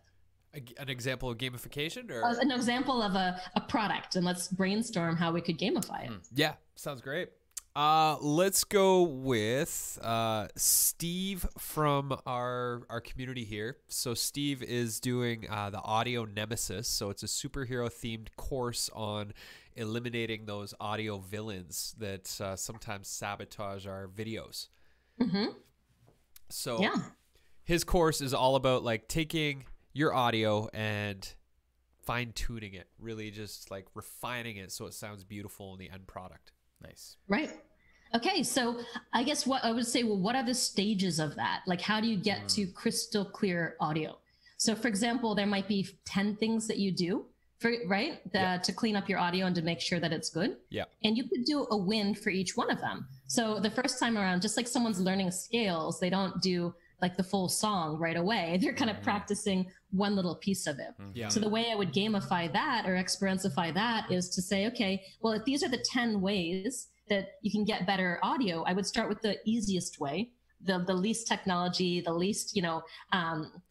A- 0.55 0.81
an 0.81 0.89
example 0.89 1.31
of 1.31 1.39
gamification, 1.39 2.11
or 2.11 2.23
an 2.41 2.51
example 2.51 3.03
of 3.03 3.15
a, 3.15 3.41
a 3.57 3.61
product 3.61 4.17
and 4.17 4.25
let's 4.25 4.49
brainstorm 4.49 5.17
how 5.17 5.33
we 5.33 5.41
could 5.41 5.59
gamify 5.59 6.05
it 6.05 6.13
yeah, 6.35 6.55
sounds 6.77 7.01
great. 7.01 7.31
Uh, 7.77 8.17
let's 8.21 8.63
go 8.63 9.03
with 9.03 9.99
uh, 10.01 10.47
Steve 10.55 11.45
from 11.59 12.17
our 12.25 12.83
our 12.89 13.01
community 13.01 13.45
here. 13.45 13.79
So 13.89 14.15
Steve 14.15 14.63
is 14.63 15.01
doing 15.01 15.51
uh, 15.51 15.71
the 15.71 15.81
Audio 15.81 16.25
Nemesis. 16.25 16.87
So 16.87 17.11
it's 17.11 17.25
a 17.25 17.27
superhero 17.27 17.91
themed 17.91 18.29
course 18.37 18.91
on 18.95 19.35
eliminating 19.75 20.47
those 20.47 20.73
audio 20.81 21.19
villains 21.19 21.97
that 21.99 22.41
uh, 22.41 22.55
sometimes 22.55 23.09
sabotage 23.09 23.89
our 23.89 24.07
videos. 24.07 24.69
hmm 25.21 25.47
So 26.55 26.81
yeah 26.81 26.97
his 27.65 27.83
course 27.83 28.21
is 28.21 28.33
all 28.35 28.57
about 28.57 28.85
like 28.85 29.09
taking 29.09 29.65
your 29.93 30.15
audio 30.15 30.69
and 30.73 31.35
fine 32.03 32.33
tuning 32.33 32.75
it, 32.75 32.89
really 32.99 33.31
just 33.31 33.71
like 33.71 33.87
refining 33.95 34.59
it 34.59 34.71
so 34.71 34.87
it 34.87 34.95
sounds 34.95 35.25
beautiful 35.25 35.73
in 35.73 35.79
the 35.79 35.91
end 35.91 36.07
product. 36.07 36.53
Nice. 36.83 37.17
Right. 37.27 37.51
Okay, 38.15 38.43
so 38.43 38.79
I 39.13 39.25
guess 39.25 39.47
what 39.47 39.65
I 39.65 39.73
would 39.73 39.87
say, 39.87 40.05
well, 40.05 40.19
what 40.19 40.37
are 40.37 40.45
the 40.45 40.55
stages 40.55 41.19
of 41.19 41.35
that? 41.37 41.63
Like, 41.67 41.81
how 41.81 42.01
do 42.01 42.07
you 42.07 42.17
get 42.17 42.49
to 42.51 42.67
hmm. 42.67 42.73
crystal 42.73 43.25
clear 43.25 43.77
audio? 43.81 44.19
So, 44.57 44.75
for 44.77 44.87
example, 44.87 45.35
there 45.35 45.47
might 45.47 45.67
be 45.67 45.89
10 46.05 46.37
things 46.37 46.69
that 46.69 46.79
you 46.79 46.93
do, 46.93 47.27
for, 47.61 47.73
right, 47.87 48.21
the, 48.33 48.39
Yeah. 48.39 48.59
to 48.59 48.73
clean 48.73 48.97
up 48.97 49.09
your 49.09 49.19
audio 49.19 49.47
and 49.47 49.55
to 49.57 49.63
make 49.63 49.81
sure 49.81 50.01
that 50.01 50.13
it's 50.13 50.29
good. 50.31 50.57
Yeah. 50.71 50.85
And 51.03 51.17
you 51.17 51.25
could 51.29 51.45
do 51.45 51.67
a 51.71 51.77
win 51.77 52.15
for 52.15 52.31
each 52.31 52.57
one 52.57 52.71
of 52.71 52.81
them. 52.81 53.07
So, 53.27 53.59
the 53.61 53.71
first 53.71 53.99
time 53.99 54.19
around, 54.19 54.43
just 54.43 54.57
like 54.57 54.69
someone's 54.69 55.01
learning 55.01 55.31
scales, 55.31 56.01
they 56.01 56.11
don't 56.11 56.41
do 56.43 56.75
like 57.01 57.17
the 57.17 57.23
full 57.23 57.49
song 57.49 57.99
right 57.99 58.17
away. 58.17 58.59
They're 58.63 58.73
kind 58.75 58.91
of 58.91 58.97
Mhm. 58.99 59.03
practicing 59.03 59.71
one 59.91 60.15
little 60.17 60.37
piece 60.37 60.67
of 60.67 60.79
it. 60.79 60.93
Yeah. 61.15 61.29
So 61.29 61.39
the 61.41 61.49
way 61.49 61.71
I 61.71 61.75
would 61.75 61.93
gamify 61.93 62.53
that 62.53 62.87
or 62.87 62.95
experientify 62.97 63.75
that 63.75 64.11
is 64.11 64.29
to 64.31 64.43
say, 64.43 64.67
okay, 64.69 65.03
well, 65.21 65.33
if 65.35 65.45
these 65.45 65.63
are 65.63 65.69
the 65.69 65.79
10 65.93 66.21
ways 66.21 66.89
that 67.09 67.33
you 67.43 67.51
can 67.51 67.65
get 67.65 67.87
better 67.87 68.19
audio, 68.23 68.63
I 68.63 68.73
would 68.73 68.87
start 68.87 69.09
with 69.09 69.21
the 69.23 69.37
easiest 69.45 70.01
way, 70.01 70.31
the, 70.61 70.79
the 70.87 70.95
least 70.95 71.29
technology, 71.29 72.01
the 72.01 72.13
least, 72.15 72.57
you 72.57 72.63
know, 72.63 72.83
um, 73.13 73.63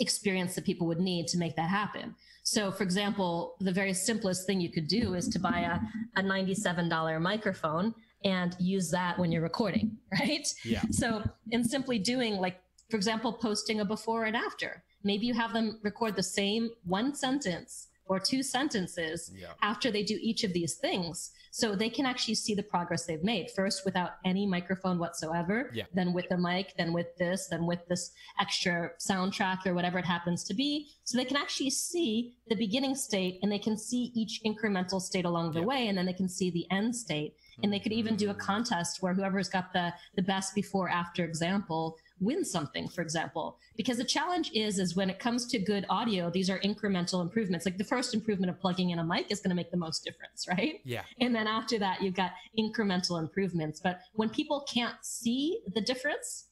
experience 0.00 0.54
that 0.54 0.64
people 0.64 0.86
would 0.86 1.00
need 1.00 1.26
to 1.28 1.38
make 1.38 1.56
that 1.56 1.68
happen. 1.68 2.14
So 2.52 2.70
for 2.70 2.82
example, 2.82 3.54
the 3.60 3.72
very 3.72 3.94
simplest 3.94 4.46
thing 4.46 4.60
you 4.60 4.68
could 4.68 4.86
do 4.86 5.14
is 5.14 5.26
to 5.28 5.38
buy 5.38 5.60
a, 5.60 6.20
a 6.20 6.22
$97 6.22 7.18
microphone 7.18 7.94
and 8.24 8.54
use 8.60 8.90
that 8.90 9.18
when 9.18 9.32
you're 9.32 9.40
recording, 9.40 9.96
right? 10.20 10.46
Yeah. 10.62 10.82
So, 10.90 11.22
in 11.50 11.64
simply 11.64 11.98
doing, 11.98 12.34
like, 12.34 12.60
for 12.90 12.98
example, 12.98 13.32
posting 13.32 13.80
a 13.80 13.86
before 13.86 14.24
and 14.24 14.36
after, 14.36 14.84
maybe 15.02 15.24
you 15.24 15.32
have 15.32 15.54
them 15.54 15.80
record 15.82 16.14
the 16.14 16.22
same 16.22 16.68
one 16.84 17.14
sentence 17.14 17.88
or 18.06 18.18
two 18.18 18.42
sentences 18.42 19.30
Yeah. 19.34 19.52
after 19.62 19.90
they 19.90 20.02
do 20.02 20.18
each 20.20 20.44
of 20.44 20.52
these 20.52 20.74
things. 20.74 21.30
So 21.50 21.74
they 21.76 21.90
can 21.90 22.06
actually 22.06 22.34
see 22.34 22.54
the 22.54 22.62
progress 22.62 23.04
they've 23.04 23.22
made 23.22 23.50
first 23.50 23.84
without 23.84 24.12
any 24.24 24.46
microphone 24.46 24.98
whatsoever, 24.98 25.70
Yeah. 25.74 25.84
then 25.92 26.12
with 26.12 26.28
the 26.28 26.38
mic, 26.38 26.74
then 26.76 26.92
with 26.92 27.14
this, 27.16 27.48
then 27.48 27.66
with 27.66 27.86
this 27.88 28.12
extra 28.40 28.92
soundtrack 28.98 29.66
or 29.66 29.74
whatever 29.74 29.98
it 29.98 30.04
happens 30.06 30.44
to 30.44 30.54
be. 30.54 30.88
So 31.04 31.18
they 31.18 31.24
can 31.26 31.36
actually 31.36 31.70
see 31.70 32.36
the 32.48 32.56
beginning 32.56 32.94
state 32.94 33.38
and 33.42 33.52
they 33.52 33.58
can 33.58 33.76
see 33.76 34.12
each 34.14 34.40
incremental 34.44 35.00
state 35.00 35.24
along 35.26 35.52
the 35.52 35.60
Yeah. 35.60 35.66
way 35.66 35.88
and 35.88 35.96
then 35.98 36.06
they 36.06 36.12
can 36.14 36.28
see 36.28 36.50
the 36.50 36.66
end 36.70 36.96
state. 36.96 37.36
And 37.62 37.72
they 37.72 37.78
could 37.78 37.92
even 37.92 38.16
do 38.16 38.30
a 38.30 38.34
contest 38.34 39.02
where 39.02 39.14
whoever's 39.14 39.48
got 39.48 39.72
the 39.72 39.92
the 40.16 40.22
best 40.22 40.54
before 40.54 40.88
after 40.88 41.24
example 41.24 41.96
wins 42.20 42.50
something, 42.50 42.88
for 42.88 43.02
example. 43.02 43.58
Because 43.76 43.98
the 43.98 44.04
challenge 44.04 44.50
is 44.54 44.78
is 44.78 44.96
when 44.96 45.10
it 45.10 45.18
comes 45.18 45.46
to 45.46 45.58
good 45.58 45.84
audio, 45.90 46.30
these 46.30 46.48
are 46.48 46.58
incremental 46.60 47.20
improvements. 47.20 47.66
Like 47.66 47.78
the 47.78 47.84
first 47.84 48.14
improvement 48.14 48.50
of 48.50 48.60
plugging 48.60 48.90
in 48.90 48.98
a 48.98 49.04
mic 49.04 49.30
is 49.30 49.40
going 49.40 49.50
to 49.50 49.56
make 49.56 49.70
the 49.70 49.76
most 49.76 50.04
difference, 50.04 50.46
right? 50.48 50.80
Yeah. 50.84 51.02
And 51.20 51.34
then 51.34 51.46
after 51.46 51.78
that, 51.78 52.02
you've 52.02 52.14
got 52.14 52.32
incremental 52.58 53.18
improvements. 53.20 53.80
But 53.80 54.00
when 54.14 54.30
people 54.30 54.64
can't 54.72 54.96
see 55.02 55.60
the 55.74 55.80
difference, 55.80 56.46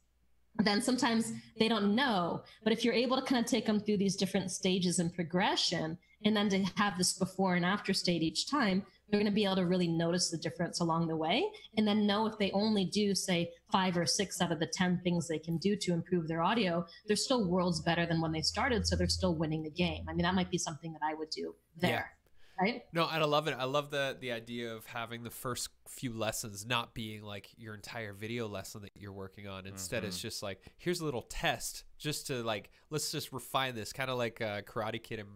then 0.58 0.82
sometimes 0.82 1.32
they 1.58 1.68
don't 1.68 1.94
know. 1.94 2.42
But 2.64 2.72
if 2.72 2.84
you're 2.84 2.94
able 2.94 3.16
to 3.16 3.22
kind 3.22 3.42
of 3.42 3.50
take 3.50 3.66
them 3.66 3.80
through 3.80 3.98
these 3.98 4.16
different 4.16 4.50
stages 4.50 4.98
and 4.98 5.14
progression, 5.14 5.96
and 6.24 6.36
then 6.36 6.50
to 6.50 6.62
have 6.76 6.98
this 6.98 7.14
before 7.14 7.54
and 7.54 7.64
after 7.64 7.94
state 7.94 8.22
each 8.22 8.50
time, 8.50 8.84
they're 9.10 9.20
going 9.20 9.30
to 9.30 9.34
be 9.34 9.44
able 9.44 9.56
to 9.56 9.66
really 9.66 9.88
notice 9.88 10.30
the 10.30 10.38
difference 10.38 10.80
along 10.80 11.08
the 11.08 11.16
way 11.16 11.50
and 11.76 11.86
then 11.86 12.06
know 12.06 12.26
if 12.26 12.38
they 12.38 12.50
only 12.52 12.84
do, 12.84 13.14
say, 13.14 13.50
five 13.70 13.96
or 13.96 14.06
six 14.06 14.40
out 14.40 14.52
of 14.52 14.60
the 14.60 14.66
10 14.66 15.00
things 15.02 15.26
they 15.26 15.38
can 15.38 15.56
do 15.58 15.76
to 15.76 15.92
improve 15.92 16.28
their 16.28 16.42
audio, 16.42 16.84
they're 17.06 17.16
still 17.16 17.48
worlds 17.48 17.80
better 17.80 18.06
than 18.06 18.20
when 18.20 18.32
they 18.32 18.42
started. 18.42 18.86
So 18.86 18.96
they're 18.96 19.08
still 19.08 19.34
winning 19.34 19.62
the 19.62 19.70
game. 19.70 20.06
I 20.08 20.12
mean, 20.12 20.22
that 20.22 20.34
might 20.34 20.50
be 20.50 20.58
something 20.58 20.92
that 20.92 21.02
I 21.02 21.14
would 21.14 21.30
do 21.30 21.54
there. 21.76 22.12
Right? 22.60 22.82
No, 22.92 23.08
and 23.08 23.22
I 23.22 23.26
love 23.26 23.48
it. 23.48 23.56
I 23.58 23.64
love 23.64 23.90
the 23.90 24.16
the 24.20 24.32
idea 24.32 24.74
of 24.74 24.84
having 24.86 25.22
the 25.22 25.30
first 25.30 25.68
few 25.88 26.12
lessons 26.12 26.66
not 26.66 26.94
being 26.94 27.22
like 27.22 27.48
your 27.56 27.74
entire 27.74 28.12
video 28.12 28.46
lesson 28.48 28.82
that 28.82 28.92
you're 28.94 29.12
working 29.12 29.48
on. 29.48 29.66
Instead, 29.66 30.04
it's 30.04 30.20
just 30.20 30.42
like 30.42 30.60
here's 30.76 31.00
a 31.00 31.04
little 31.04 31.22
test 31.22 31.84
just 31.98 32.26
to 32.26 32.42
like 32.42 32.70
let's 32.90 33.10
just 33.10 33.32
refine 33.32 33.74
this, 33.74 33.92
kind 33.92 34.10
of 34.10 34.18
like 34.18 34.40
uh, 34.42 34.60
Karate 34.62 35.02
Kid 35.02 35.20
and 35.20 35.28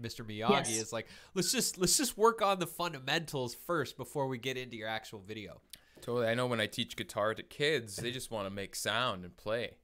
Mr. 0.00 0.26
Miyagi 0.26 0.50
Yes. 0.50 0.70
is 0.70 0.92
like 0.92 1.06
let's 1.34 1.52
just 1.52 1.78
let's 1.78 1.96
just 1.96 2.18
work 2.18 2.42
on 2.42 2.58
the 2.58 2.66
fundamentals 2.66 3.54
first 3.54 3.96
before 3.96 4.26
we 4.26 4.38
get 4.38 4.56
into 4.56 4.76
your 4.76 4.88
actual 4.88 5.20
video. 5.20 5.60
Totally. 6.00 6.26
I 6.26 6.34
know 6.34 6.46
when 6.48 6.60
I 6.60 6.66
teach 6.66 6.96
guitar 6.96 7.32
to 7.32 7.44
kids, 7.44 7.94
they 7.94 8.10
just 8.10 8.32
want 8.32 8.46
to 8.46 8.50
make 8.50 8.74
sound 8.74 9.24
and 9.24 9.36
play. 9.36 9.76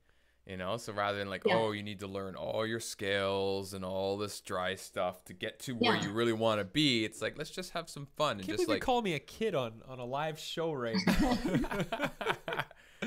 You 0.48 0.56
know, 0.56 0.78
so 0.78 0.94
rather 0.94 1.18
than 1.18 1.28
like, 1.28 1.42
Yeah. 1.44 1.56
oh, 1.56 1.72
you 1.72 1.82
need 1.82 2.00
to 2.00 2.06
learn 2.06 2.34
all 2.34 2.66
your 2.66 2.80
scales 2.80 3.74
and 3.74 3.84
all 3.84 4.16
this 4.16 4.40
dry 4.40 4.76
stuff 4.76 5.22
to 5.26 5.34
get 5.34 5.58
to 5.60 5.74
where 5.74 5.94
Yeah. 5.94 6.04
you 6.04 6.10
really 6.12 6.32
want 6.32 6.58
to 6.58 6.64
be, 6.64 7.04
it's 7.04 7.20
like 7.20 7.36
let's 7.36 7.50
just 7.50 7.72
have 7.72 7.90
some 7.90 8.06
fun 8.16 8.38
and 8.38 8.46
Can't 8.46 8.56
just 8.56 8.66
like 8.68 8.80
call 8.80 9.02
me 9.02 9.12
a 9.12 9.18
kid 9.18 9.54
on 9.54 9.82
on 9.86 9.98
a 9.98 10.06
live 10.06 10.38
show 10.38 10.72
right 10.72 10.96
now. 11.06 11.38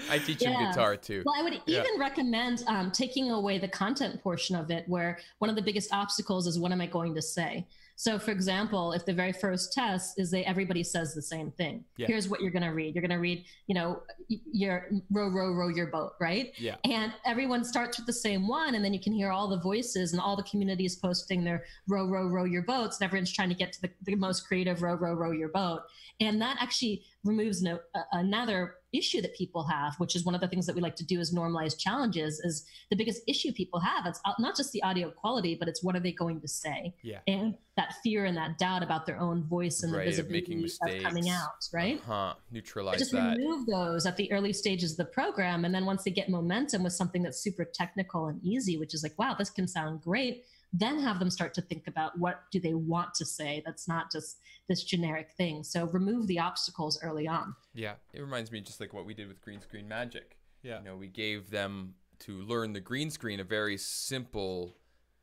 I 0.09 0.19
teach 0.19 0.43
him 0.43 0.53
guitar 0.53 0.95
too. 0.95 1.23
Well, 1.25 1.35
I 1.35 1.41
would 1.43 1.59
Yeah. 1.65 1.79
even 1.83 1.99
recommend 1.99 2.63
um, 2.67 2.91
taking 2.91 3.31
away 3.31 3.57
the 3.57 3.67
content 3.67 4.21
portion 4.21 4.55
of 4.55 4.69
it, 4.69 4.87
where 4.87 5.19
one 5.39 5.49
of 5.49 5.55
the 5.55 5.61
biggest 5.63 5.91
obstacles 5.91 6.45
is 6.47 6.59
what 6.59 6.71
am 6.71 6.79
I 6.79 6.85
going 6.85 7.15
to 7.15 7.21
say? 7.21 7.65
So, 8.01 8.17
for 8.17 8.31
example, 8.31 8.93
if 8.93 9.05
the 9.05 9.13
very 9.13 9.31
first 9.31 9.73
test 9.73 10.19
is 10.19 10.31
that 10.31 10.49
everybody 10.49 10.81
says 10.83 11.13
the 11.13 11.21
same 11.21 11.51
thing, 11.51 11.85
Yeah. 11.97 12.07
here's 12.07 12.27
what 12.27 12.41
you're 12.41 12.49
going 12.49 12.63
to 12.63 12.69
read. 12.73 12.95
You're 12.95 13.03
going 13.03 13.15
to 13.15 13.21
read, 13.21 13.45
you 13.67 13.75
know, 13.75 14.01
your 14.27 14.87
row, 15.11 15.27
row, 15.29 15.53
row 15.53 15.67
your 15.67 15.85
boat, 15.85 16.13
right? 16.19 16.51
Yeah. 16.57 16.77
And 16.83 17.13
everyone 17.25 17.63
starts 17.63 17.97
with 17.99 18.07
the 18.07 18.13
same 18.27 18.47
one, 18.47 18.73
and 18.73 18.83
then 18.83 18.91
you 18.91 18.99
can 18.99 19.13
hear 19.13 19.29
all 19.29 19.47
the 19.47 19.59
voices 19.59 20.13
and 20.13 20.19
all 20.19 20.35
the 20.35 20.41
communities 20.41 20.95
posting 20.95 21.43
their 21.43 21.63
row, 21.87 22.07
row, 22.07 22.25
row 22.25 22.45
your 22.45 22.63
boats, 22.63 22.99
and 22.99 23.05
everyone's 23.05 23.31
trying 23.31 23.49
to 23.49 23.55
get 23.55 23.71
to 23.73 23.81
the, 23.83 23.91
the 24.01 24.15
most 24.15 24.47
creative 24.47 24.81
row, 24.81 24.95
row, 24.95 25.13
row 25.13 25.29
your 25.29 25.49
boat. 25.49 25.81
And 26.19 26.41
that 26.41 26.57
actually 26.59 27.03
removes 27.23 27.61
no, 27.61 27.77
uh, 27.93 28.01
another 28.13 28.77
issue 28.93 29.21
that 29.21 29.35
people 29.35 29.63
have, 29.63 29.95
which 29.97 30.15
is 30.15 30.25
one 30.25 30.35
of 30.35 30.41
the 30.41 30.47
things 30.47 30.65
that 30.65 30.75
we 30.75 30.81
like 30.81 30.95
to 30.97 31.05
do 31.05 31.19
is 31.19 31.33
normalize 31.33 31.77
challenges, 31.77 32.39
is 32.39 32.65
the 32.89 32.95
biggest 32.95 33.21
issue 33.27 33.51
people 33.51 33.79
have. 33.79 34.05
It's 34.05 34.19
uh, 34.25 34.33
not 34.39 34.55
just 34.55 34.71
the 34.71 34.83
audio 34.83 35.09
quality, 35.09 35.55
but 35.55 35.67
it's 35.67 35.83
what 35.83 35.95
are 35.95 35.99
they 35.99 36.11
going 36.11 36.41
to 36.41 36.47
say? 36.47 36.93
Yeah. 37.01 37.19
And 37.27 37.55
that 37.77 37.93
fear 38.03 38.25
and 38.25 38.35
that 38.37 38.57
doubt 38.57 38.83
about 38.83 39.05
their 39.05 39.19
own 39.19 39.43
voice 39.43 39.81
and 39.83 39.93
Right, 39.93 40.13
the 40.13 40.21
of 40.21 40.29
making 40.29 40.61
visibility 40.61 40.97
of 40.97 41.03
coming 41.03 41.29
out, 41.29 41.67
right? 41.73 42.01
Huh. 42.05 42.33
Neutralize 42.51 42.99
just 42.99 43.11
that. 43.13 43.37
remove 43.37 43.65
those 43.65 44.05
at 44.05 44.17
the 44.17 44.31
early 44.31 44.53
stages 44.53 44.91
of 44.91 44.97
the 44.97 45.05
program 45.05 45.65
and 45.65 45.73
then 45.73 45.85
once 45.85 46.03
they 46.03 46.11
get 46.11 46.29
momentum 46.29 46.83
with 46.83 46.93
something 46.93 47.23
that's 47.23 47.39
super 47.39 47.65
technical 47.65 48.27
and 48.27 48.43
easy 48.43 48.77
which 48.77 48.93
is 48.93 49.03
like 49.03 49.17
wow 49.17 49.35
this 49.37 49.49
can 49.49 49.67
sound 49.67 50.01
great 50.01 50.43
then 50.73 50.99
have 50.99 51.19
them 51.19 51.29
start 51.29 51.53
to 51.53 51.61
think 51.61 51.87
about 51.87 52.17
what 52.17 52.43
do 52.51 52.59
they 52.59 52.73
want 52.73 53.13
to 53.13 53.25
say 53.25 53.61
that's 53.65 53.87
not 53.87 54.11
just 54.11 54.37
this 54.69 54.83
generic 54.83 55.31
thing 55.37 55.63
so 55.63 55.85
remove 55.87 56.27
the 56.27 56.39
obstacles 56.39 56.99
early 57.03 57.27
on 57.27 57.53
Yeah. 57.73 57.93
It 58.13 58.21
reminds 58.21 58.51
me 58.51 58.61
just 58.61 58.79
like 58.79 58.93
what 58.93 59.05
we 59.05 59.13
did 59.13 59.27
with 59.27 59.41
Green 59.41 59.61
Screen 59.61 59.87
Magic. 59.87 60.37
Yeah. 60.63 60.79
You 60.79 60.85
know, 60.85 60.95
we 60.95 61.07
gave 61.07 61.49
them 61.49 61.95
to 62.19 62.41
learn 62.41 62.73
the 62.73 62.79
green 62.79 63.09
screen 63.09 63.39
a 63.39 63.43
very 63.43 63.77
simple, 63.77 64.77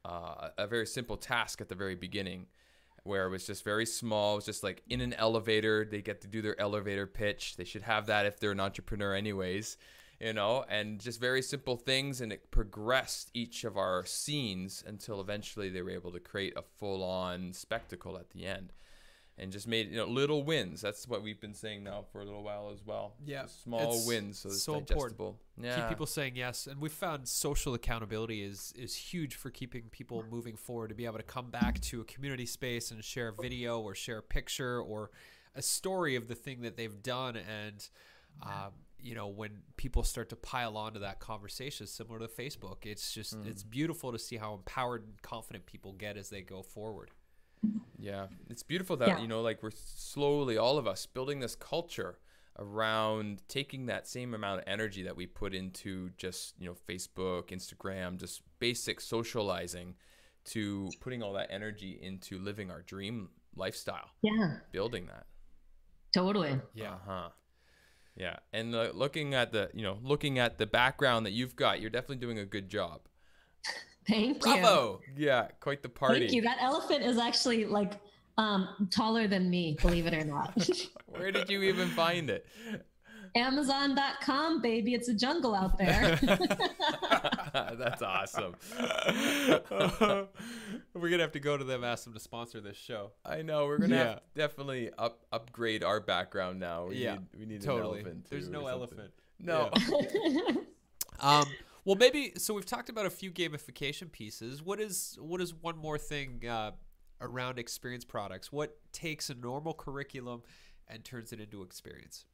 uh, 0.04 0.48
a 0.58 0.66
very 0.66 0.86
simple 0.86 1.16
task 1.16 1.60
at 1.60 1.68
the 1.68 1.74
very 1.74 1.94
beginning, 1.94 2.46
where 3.04 3.26
it 3.26 3.30
was 3.30 3.46
just 3.46 3.64
very 3.64 3.86
small. 3.86 4.32
It 4.32 4.36
was 4.36 4.46
just 4.46 4.64
like 4.64 4.82
in 4.88 5.00
an 5.00 5.14
elevator. 5.14 5.84
They 5.84 6.02
get 6.02 6.20
to 6.22 6.28
do 6.28 6.42
their 6.42 6.60
elevator 6.60 7.06
pitch. 7.06 7.56
They 7.56 7.64
should 7.64 7.82
have 7.82 8.06
that 8.06 8.26
if 8.26 8.40
they're 8.40 8.52
an 8.52 8.60
entrepreneur, 8.60 9.14
anyways. 9.14 9.76
You 10.20 10.32
know, 10.32 10.64
and 10.68 10.98
just 11.00 11.20
very 11.20 11.42
simple 11.42 11.76
things, 11.76 12.20
and 12.20 12.32
it 12.32 12.50
progressed 12.50 13.30
each 13.34 13.62
of 13.62 13.76
our 13.76 14.04
scenes 14.04 14.82
until 14.84 15.20
eventually 15.20 15.68
they 15.68 15.80
were 15.80 15.90
able 15.90 16.10
to 16.10 16.18
create 16.18 16.54
a 16.56 16.62
full-on 16.62 17.52
spectacle 17.52 18.18
at 18.18 18.30
the 18.30 18.44
end 18.44 18.72
and 19.38 19.52
just 19.52 19.68
made 19.68 19.90
you 19.90 19.96
know 19.96 20.06
little 20.06 20.42
wins. 20.42 20.80
That's 20.80 21.06
what 21.06 21.22
we've 21.22 21.40
been 21.40 21.54
saying 21.54 21.84
now 21.84 22.04
for 22.10 22.20
a 22.20 22.24
little 22.24 22.42
while 22.42 22.70
as 22.72 22.84
well. 22.84 23.14
Yeah, 23.24 23.42
Just 23.42 23.62
small 23.62 23.94
it's 23.94 24.06
wins, 24.06 24.38
so 24.40 24.48
it's 24.48 24.62
so 24.62 24.74
important. 24.74 24.98
digestible. 24.98 25.38
Yeah, 25.62 25.76
keep 25.76 25.88
people 25.88 26.06
saying 26.06 26.36
yes 26.36 26.66
and 26.66 26.80
we've 26.80 26.92
found 26.92 27.28
social 27.28 27.74
accountability 27.74 28.42
is 28.42 28.72
is 28.76 28.94
huge 28.94 29.36
for 29.36 29.50
keeping 29.50 29.84
people 29.90 30.24
moving 30.30 30.56
forward 30.56 30.88
to 30.88 30.94
be 30.94 31.06
able 31.06 31.18
to 31.18 31.22
come 31.24 31.50
back 31.50 31.80
to 31.82 32.00
a 32.00 32.04
community 32.04 32.46
space 32.46 32.90
and 32.90 33.02
share 33.04 33.28
a 33.28 33.32
video 33.42 33.80
or 33.80 33.94
share 33.94 34.18
a 34.18 34.22
picture 34.22 34.80
or 34.80 35.10
a 35.54 35.62
story 35.62 36.16
of 36.16 36.28
the 36.28 36.34
thing 36.34 36.62
that 36.62 36.76
they've 36.76 37.02
done 37.02 37.36
and 37.36 37.88
um, 38.42 38.72
you 39.00 39.14
know 39.14 39.28
when 39.28 39.50
people 39.76 40.02
start 40.02 40.28
to 40.28 40.36
pile 40.36 40.76
onto 40.76 40.98
that 41.00 41.20
conversation 41.20 41.86
similar 41.86 42.18
to 42.18 42.26
facebook 42.28 42.84
it's 42.84 43.12
just 43.12 43.36
it's 43.44 43.62
beautiful 43.62 44.10
to 44.12 44.18
see 44.18 44.36
how 44.36 44.54
empowered 44.54 45.02
and 45.04 45.22
confident 45.22 45.64
people 45.66 45.92
get 45.92 46.16
as 46.16 46.28
they 46.30 46.42
go 46.42 46.62
forward 46.62 47.10
yeah, 47.98 48.28
it's 48.48 48.62
beautiful 48.62 48.96
that 48.98 49.08
Yeah. 49.08 49.18
you 49.20 49.26
know, 49.26 49.40
like 49.42 49.64
we're 49.64 49.72
slowly 49.72 50.56
all 50.56 50.78
of 50.78 50.86
us 50.86 51.06
building 51.06 51.40
this 51.40 51.56
culture 51.56 52.20
around 52.56 53.42
taking 53.48 53.86
that 53.86 54.06
same 54.06 54.32
amount 54.32 54.60
of 54.60 54.64
energy 54.68 55.02
that 55.02 55.16
we 55.16 55.26
put 55.26 55.52
into 55.54 56.10
just 56.16 56.54
you 56.60 56.66
know 56.68 56.76
Facebook, 56.88 57.48
Instagram, 57.48 58.16
just 58.16 58.42
basic 58.60 59.00
socializing, 59.00 59.96
to 60.44 60.88
putting 61.00 61.20
all 61.20 61.32
that 61.32 61.48
energy 61.50 61.98
into 62.00 62.38
living 62.38 62.70
our 62.70 62.82
dream 62.82 63.28
lifestyle, 63.56 64.08
yeah 64.22 64.58
building 64.70 65.06
that. 65.06 65.26
totally 66.14 66.60
yeah 66.74 66.92
Uh-huh. 66.94 67.28
Yeah, 68.18 68.36
and 68.52 68.74
uh, 68.74 68.90
looking 68.92 69.34
at 69.34 69.52
the 69.52 69.70
you 69.72 69.82
know 69.82 69.98
looking 70.02 70.38
at 70.40 70.58
the 70.58 70.66
background 70.66 71.24
that 71.26 71.32
you've 71.32 71.54
got, 71.54 71.80
you're 71.80 71.90
definitely 71.90 72.16
doing 72.16 72.38
a 72.38 72.44
good 72.44 72.68
job. 72.68 73.02
thank 74.08 74.36
you 74.36 74.40
Bravo! 74.40 75.00
Yeah, 75.16 75.48
quite 75.60 75.82
the 75.82 75.88
party. 75.88 76.20
thank 76.20 76.32
you 76.32 76.42
that 76.42 76.58
elephant 76.60 77.04
is 77.04 77.18
actually 77.18 77.64
like 77.64 77.92
um 78.36 78.88
taller 78.90 79.26
than 79.28 79.48
me 79.50 79.76
believe 79.80 80.06
it 80.06 80.14
or 80.14 80.24
not 80.24 80.68
Where 81.06 81.32
did 81.32 81.48
you 81.48 81.62
even 81.62 81.88
find 81.88 82.30
it? 82.30 82.46
amazon.com 83.34 84.60
baby 84.62 84.94
it's 84.94 85.08
a 85.08 85.14
jungle 85.14 85.54
out 85.54 85.76
there 85.78 86.16
That's 87.52 88.02
awesome. 88.02 88.54
we're 90.94 91.10
gonna 91.10 91.22
have 91.22 91.32
to 91.32 91.40
go 91.40 91.56
to 91.56 91.64
them 91.64 91.84
ask 91.84 92.04
them 92.04 92.14
to 92.14 92.20
sponsor 92.20 92.60
this 92.60 92.76
show 92.76 93.12
I 93.24 93.42
know 93.42 93.66
we're 93.66 93.78
gonna 93.78 93.96
Yeah. 93.96 94.04
have 94.04 94.16
to 94.16 94.22
definitely 94.34 94.90
up 94.98 95.24
upgrade 95.32 95.82
our 95.84 96.00
background 96.00 96.60
now. 96.60 96.86
We 96.86 96.96
Yeah, 96.96 97.14
need, 97.14 97.26
we 97.38 97.46
need 97.46 97.62
totally 97.62 98.00
an 98.00 98.06
elephant. 98.06 98.26
there's 98.30 98.48
no 98.48 98.66
elephant 98.66 99.12
No. 99.38 99.70
Um, 101.20 101.46
well, 101.84 101.96
maybe 101.96 102.34
so. 102.36 102.54
We've 102.54 102.64
talked 102.64 102.88
about 102.90 103.04
a 103.06 103.10
few 103.10 103.32
gamification 103.32 104.12
pieces. 104.12 104.62
What 104.62 104.78
is 104.78 105.18
what 105.20 105.40
is 105.40 105.52
one 105.52 105.76
more 105.76 105.98
thing 105.98 106.46
uh, 106.48 106.70
around 107.20 107.58
experience 107.58 108.04
products? 108.04 108.52
What 108.52 108.76
takes 108.92 109.28
a 109.28 109.34
normal 109.34 109.74
curriculum 109.74 110.42
and 110.86 111.04
turns 111.04 111.32
it 111.32 111.40
into 111.40 111.62
experience? 111.62 112.24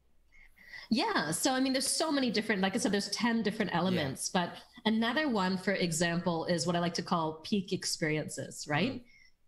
Yeah. 0.89 1.31
So, 1.31 1.53
I 1.53 1.59
mean, 1.59 1.73
there's 1.73 1.87
so 1.87 2.11
many 2.11 2.29
different, 2.29 2.61
like 2.61 2.75
I 2.75 2.77
said, 2.77 2.91
there's 2.91 3.09
10 3.09 3.43
different 3.43 3.73
elements, 3.73 4.29
but 4.29 4.53
another 4.85 5.29
one, 5.29 5.57
for 5.57 5.73
example, 5.73 6.45
is 6.45 6.67
what 6.67 6.75
I 6.75 6.79
like 6.79 6.93
to 6.95 7.01
call 7.01 7.41
peak 7.43 7.73
experiences, 7.73 8.67
right? 8.67 9.01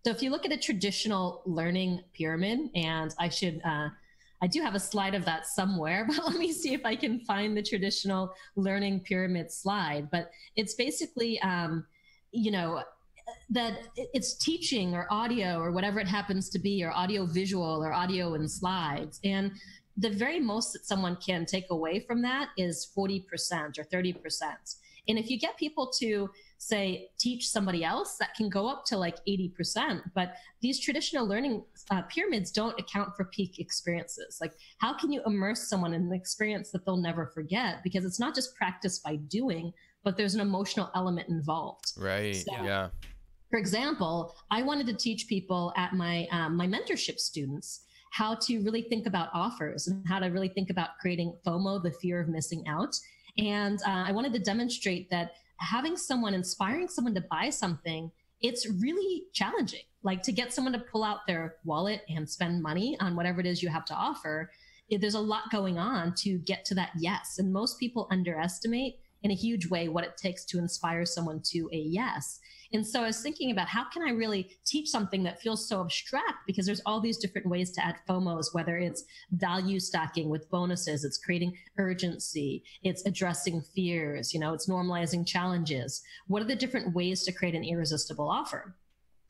So, 0.06 0.12
if 0.12 0.22
you 0.22 0.30
look 0.30 0.46
at 0.46 0.52
a 0.52 0.58
traditional 0.58 1.42
learning 1.46 2.02
pyramid, 2.13 2.70
and 2.76 3.13
I 3.20 3.30
should, 3.30 3.62
uh, 3.63 3.90
I 4.42 4.48
do 4.48 4.62
have 4.62 4.76
a 4.76 4.80
slide 4.80 5.16
of 5.16 5.26
that 5.26 5.46
somewhere, 5.46 6.06
but 6.08 6.26
let 6.26 6.38
me 6.38 6.52
see 6.52 6.74
if 6.74 6.86
I 6.86 6.96
can 6.96 7.20
find 7.22 7.56
the 7.56 7.63
traditional 7.63 8.34
learning 8.56 9.02
pyramid 9.02 9.52
slide. 9.52 10.10
But 10.12 10.32
it's 10.56 10.74
basically, 10.74 11.40
um, 11.42 11.86
you 12.32 12.52
know, 12.52 12.84
that 13.50 13.80
it's 13.96 14.36
teaching 14.36 14.94
or 14.94 15.08
audio 15.10 15.60
or 15.60 15.72
whatever 15.72 16.00
it 16.00 16.08
happens 16.08 16.50
to 16.50 16.60
be, 16.60 16.84
or 16.84 16.92
audio 16.92 17.26
visual 17.26 17.84
or 17.84 17.94
audio 17.94 18.36
and 18.36 18.50
slides. 18.50 19.20
And 19.24 19.52
the 19.98 20.10
very 20.10 20.40
most 20.40 20.74
that 20.74 20.86
someone 20.86 21.16
can 21.18 21.46
take 21.46 21.66
away 21.72 22.00
from 22.00 22.22
that 22.22 22.50
is 22.58 22.92
40% 22.96 23.24
or 23.80 23.84
30%. 23.84 24.76
And 25.10 25.18
if 25.18 25.30
you 25.30 25.40
get 25.40 25.58
people 25.58 25.90
to 26.00 26.30
say 26.58 27.10
teach 27.18 27.48
somebody 27.48 27.84
else, 27.84 28.18
that 28.18 28.36
can 28.36 28.50
go 28.50 28.68
up 28.68 28.84
to 28.88 28.98
like 28.98 29.18
80%. 29.26 30.02
But 30.14 30.36
these 30.62 30.80
traditional 30.82 31.26
learning 31.26 31.64
uh, 31.92 32.02
pyramids 32.04 32.52
don't 32.52 32.78
account 32.80 33.16
for 33.16 33.26
peak 33.26 33.58
experiences. 33.60 34.38
Like, 34.42 34.54
how 34.80 34.94
can 34.94 35.12
you 35.12 35.22
immerse 35.26 35.70
someone 35.70 35.94
in 35.94 36.02
an 36.02 36.14
experience 36.14 36.72
that 36.72 36.86
they'll 36.86 36.98
never 36.98 37.26
forget? 37.28 37.82
Because 37.84 38.04
it's 38.06 38.20
not 38.20 38.36
just 38.36 38.54
practice 38.56 39.00
by 39.00 39.16
doing, 39.16 39.72
but 40.04 40.18
there's 40.18 40.36
an 40.36 40.42
emotional 40.42 40.92
element 40.94 41.30
involved 41.30 41.94
Right. 41.98 42.36
So- 42.36 42.52
Yeah. 42.64 42.90
for 43.50 43.58
example, 43.60 44.36
I 44.52 44.62
wanted 44.62 44.88
to 44.88 44.94
teach 44.94 45.28
people 45.28 45.72
at 45.78 45.94
my 45.94 46.28
um, 46.32 46.56
my 46.58 46.68
mentorship 46.68 47.18
students 47.18 47.86
how 48.18 48.34
to 48.34 48.60
really 48.62 48.82
think 48.82 49.06
about 49.06 49.30
offers 49.34 49.88
and 49.88 50.04
how 50.08 50.18
to 50.20 50.28
really 50.28 50.48
think 50.50 50.70
about 50.72 50.98
creating 51.00 51.36
FOMO, 51.46 51.84
the 51.84 51.92
fear 52.02 52.20
of 52.20 52.28
missing 52.28 52.64
out. 52.68 52.96
And 53.38 53.80
uh, 53.84 54.04
I 54.08 54.12
wanted 54.12 54.34
to 54.34 54.40
demonstrate 54.40 55.08
that 55.12 55.34
having 55.60 55.96
someone 55.96 56.34
inspiring 56.34 56.88
someone 56.88 57.14
to 57.14 57.24
buy 57.30 57.52
something, 57.52 58.12
it's 58.42 58.68
really 58.82 59.24
challenging. 59.34 59.82
Like 60.02 60.24
to 60.24 60.32
get 60.32 60.52
someone 60.52 60.74
to 60.74 60.80
pull 60.80 61.04
out 61.04 61.28
their 61.28 61.56
wallet 61.64 62.02
and 62.10 62.28
spend 62.28 62.64
money 62.64 62.98
on 63.00 63.16
whatever 63.16 63.40
it 63.40 63.46
is 63.46 63.62
you 63.62 63.70
have 63.70 63.86
to 63.86 63.94
offer. 63.94 64.50
it- 64.90 65.00
There's 65.02 65.14
a 65.16 65.20
lot 65.34 65.52
going 65.52 65.78
on 65.78 66.14
to 66.24 66.40
get 66.40 66.66
to 66.66 66.76
that 66.76 66.92
yes, 66.98 67.38
and 67.40 67.54
most 67.54 67.78
people 67.80 68.08
underestimate 68.10 68.94
in 69.24 69.32
a 69.32 69.36
huge 69.36 69.68
way 69.68 69.90
what 69.90 70.04
it 70.04 70.16
takes 70.18 70.44
to 70.46 70.58
inspire 70.58 71.06
someone 71.06 71.42
to 71.52 71.70
a 71.72 71.78
yes. 71.78 72.40
And 72.74 72.86
so 72.86 73.02
I 73.02 73.08
was 73.08 73.22
thinking 73.22 73.52
about 73.52 73.68
how 73.68 73.86
can 73.90 74.04
I 74.04 74.12
really 74.12 74.52
teach 74.66 74.90
something 74.90 75.24
that 75.24 75.42
feels 75.42 75.68
so 75.68 75.82
abstract 75.82 76.46
because 76.46 76.66
there's 76.66 76.82
all 76.86 77.00
these 77.00 77.18
different 77.18 77.48
ways 77.48 77.72
to 77.72 77.86
add 77.86 77.98
FOMOs, 78.08 78.54
whether 78.54 78.78
it's 78.78 79.06
value 79.32 79.80
stacking 79.80 80.30
with 80.30 80.50
bonuses, 80.50 81.04
it's 81.04 81.18
creating 81.18 81.58
urgency, 81.78 82.64
it's 82.84 83.06
addressing 83.06 83.62
fears, 83.62 84.34
you 84.34 84.40
know, 84.40 84.54
it's 84.54 84.68
normalizing 84.68 85.26
challenges. 85.26 86.02
What 86.28 86.42
are 86.42 86.46
the 86.46 86.56
different 86.56 86.94
ways 86.94 87.24
to 87.24 87.32
create 87.32 87.56
an 87.56 87.64
irresistible 87.64 88.30
offer? 88.30 88.76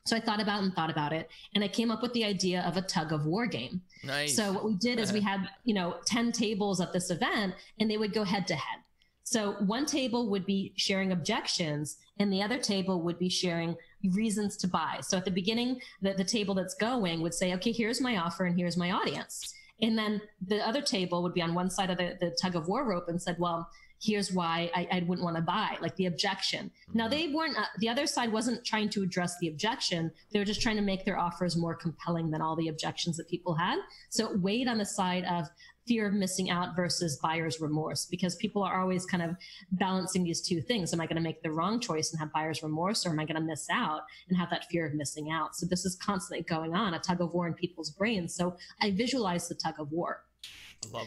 So 0.07 0.15
I 0.15 0.21
thought 0.21 0.41
about 0.41 0.63
and 0.63 0.73
thought 0.73 0.89
about 0.89 1.11
it, 1.11 1.29
and 1.53 1.63
I 1.63 1.67
came 1.67 1.91
up 1.91 2.01
with 2.01 2.13
the 2.13 2.23
idea 2.23 2.61
of 2.61 2.77
a 2.77 2.81
tug 2.81 3.11
of 3.11 3.25
war 3.25 3.45
game. 3.45 3.81
Nice. 4.05 4.35
So 4.37 4.53
what 4.53 4.63
we 4.63 4.75
did 4.75 4.99
is 4.99 5.11
we 5.11 5.19
uh-huh. 5.19 5.39
had, 5.39 5.49
you 5.65 5.73
know, 5.73 5.97
10 6.05 6.31
tables 6.31 6.79
at 6.79 6.93
this 6.93 7.11
event 7.11 7.55
and 7.79 7.91
they 7.91 7.97
would 7.97 8.13
go 8.13 8.23
head 8.23 8.47
to 8.47 8.55
head. 8.55 8.79
So 9.29 9.55
one 9.59 9.85
table 9.85 10.29
would 10.29 10.45
be 10.45 10.71
sharing 10.77 11.11
objections 11.11 11.97
and 12.17 12.31
the 12.31 12.41
other 12.41 12.57
table 12.57 13.01
would 13.01 13.19
be 13.19 13.27
sharing 13.27 13.75
reasons 14.13 14.55
to 14.55 14.69
buy. 14.69 14.99
So 15.01 15.17
at 15.17 15.25
the 15.25 15.31
beginning, 15.31 15.81
the, 16.01 16.13
the 16.13 16.23
table 16.23 16.55
that's 16.55 16.75
going 16.75 17.21
would 17.21 17.33
say, 17.33 17.53
okay, 17.55 17.73
here's 17.73 17.99
my 17.99 18.15
offer 18.15 18.45
and 18.45 18.57
here's 18.57 18.77
my 18.77 18.91
audience. 18.91 19.53
And 19.81 19.97
then 19.97 20.21
the 20.47 20.65
other 20.65 20.81
table 20.81 21.21
would 21.23 21.33
be 21.33 21.41
on 21.41 21.53
one 21.53 21.69
side 21.69 21.89
of 21.89 21.97
the, 21.97 22.15
the 22.21 22.37
tug 22.41 22.55
of 22.55 22.69
war 22.69 22.85
rope 22.85 23.09
and 23.09 23.21
said, 23.21 23.35
well, 23.37 23.69
here's 24.01 24.31
why 24.31 24.71
I, 24.73 24.87
I 24.93 24.99
wouldn't 25.05 25.25
want 25.25 25.35
to 25.35 25.41
buy, 25.41 25.75
like 25.81 25.97
the 25.97 26.05
objection. 26.05 26.71
Now 26.93 27.09
they 27.09 27.27
weren't, 27.27 27.57
uh, 27.57 27.65
the 27.79 27.89
other 27.89 28.07
side 28.07 28.31
wasn't 28.31 28.63
trying 28.63 28.87
to 28.91 29.03
address 29.03 29.37
the 29.39 29.49
objection. 29.49 30.09
They 30.31 30.39
were 30.39 30.45
just 30.45 30.61
trying 30.61 30.77
to 30.77 30.81
make 30.81 31.03
their 31.03 31.19
offers 31.19 31.57
more 31.57 31.75
compelling 31.75 32.31
than 32.31 32.41
all 32.41 32.55
the 32.55 32.69
objections 32.69 33.17
that 33.17 33.27
people 33.27 33.55
had. 33.55 33.79
So 34.09 34.31
it 34.31 34.39
weighed 34.39 34.69
on 34.69 34.77
the 34.77 34.85
side 34.85 35.25
of 35.25 35.49
fear 35.87 36.07
of 36.07 36.13
missing 36.13 36.49
out 36.49 36.75
versus 36.75 37.17
buyer's 37.17 37.59
remorse 37.59 38.05
because 38.05 38.35
people 38.35 38.63
are 38.63 38.81
always 38.81 39.05
kind 39.05 39.23
of 39.23 39.35
balancing 39.71 40.23
these 40.23 40.41
two 40.41 40.61
things. 40.61 40.93
Am 40.93 41.01
I 41.01 41.05
going 41.05 41.15
to 41.15 41.21
make 41.21 41.41
the 41.41 41.51
wrong 41.51 41.79
choice 41.79 42.11
and 42.11 42.19
have 42.19 42.31
buyer's 42.33 42.63
remorse 42.63 43.05
or 43.05 43.09
am 43.09 43.19
I 43.19 43.25
going 43.25 43.39
to 43.39 43.41
miss 43.41 43.67
out 43.71 44.01
and 44.29 44.37
have 44.37 44.49
that 44.49 44.65
fear 44.69 44.85
of 44.85 44.93
missing 44.93 45.31
out? 45.31 45.55
So 45.55 45.65
this 45.65 45.85
is 45.85 45.95
constantly 45.95 46.43
going 46.43 46.75
on, 46.75 46.93
a 46.93 46.99
tug 46.99 47.21
of 47.21 47.33
war 47.33 47.47
in 47.47 47.53
people's 47.53 47.91
brains. 47.91 48.35
So 48.35 48.55
I 48.81 48.91
visualize 48.91 49.47
the 49.47 49.55
tug 49.55 49.75
of 49.79 49.91
war. 49.91 50.23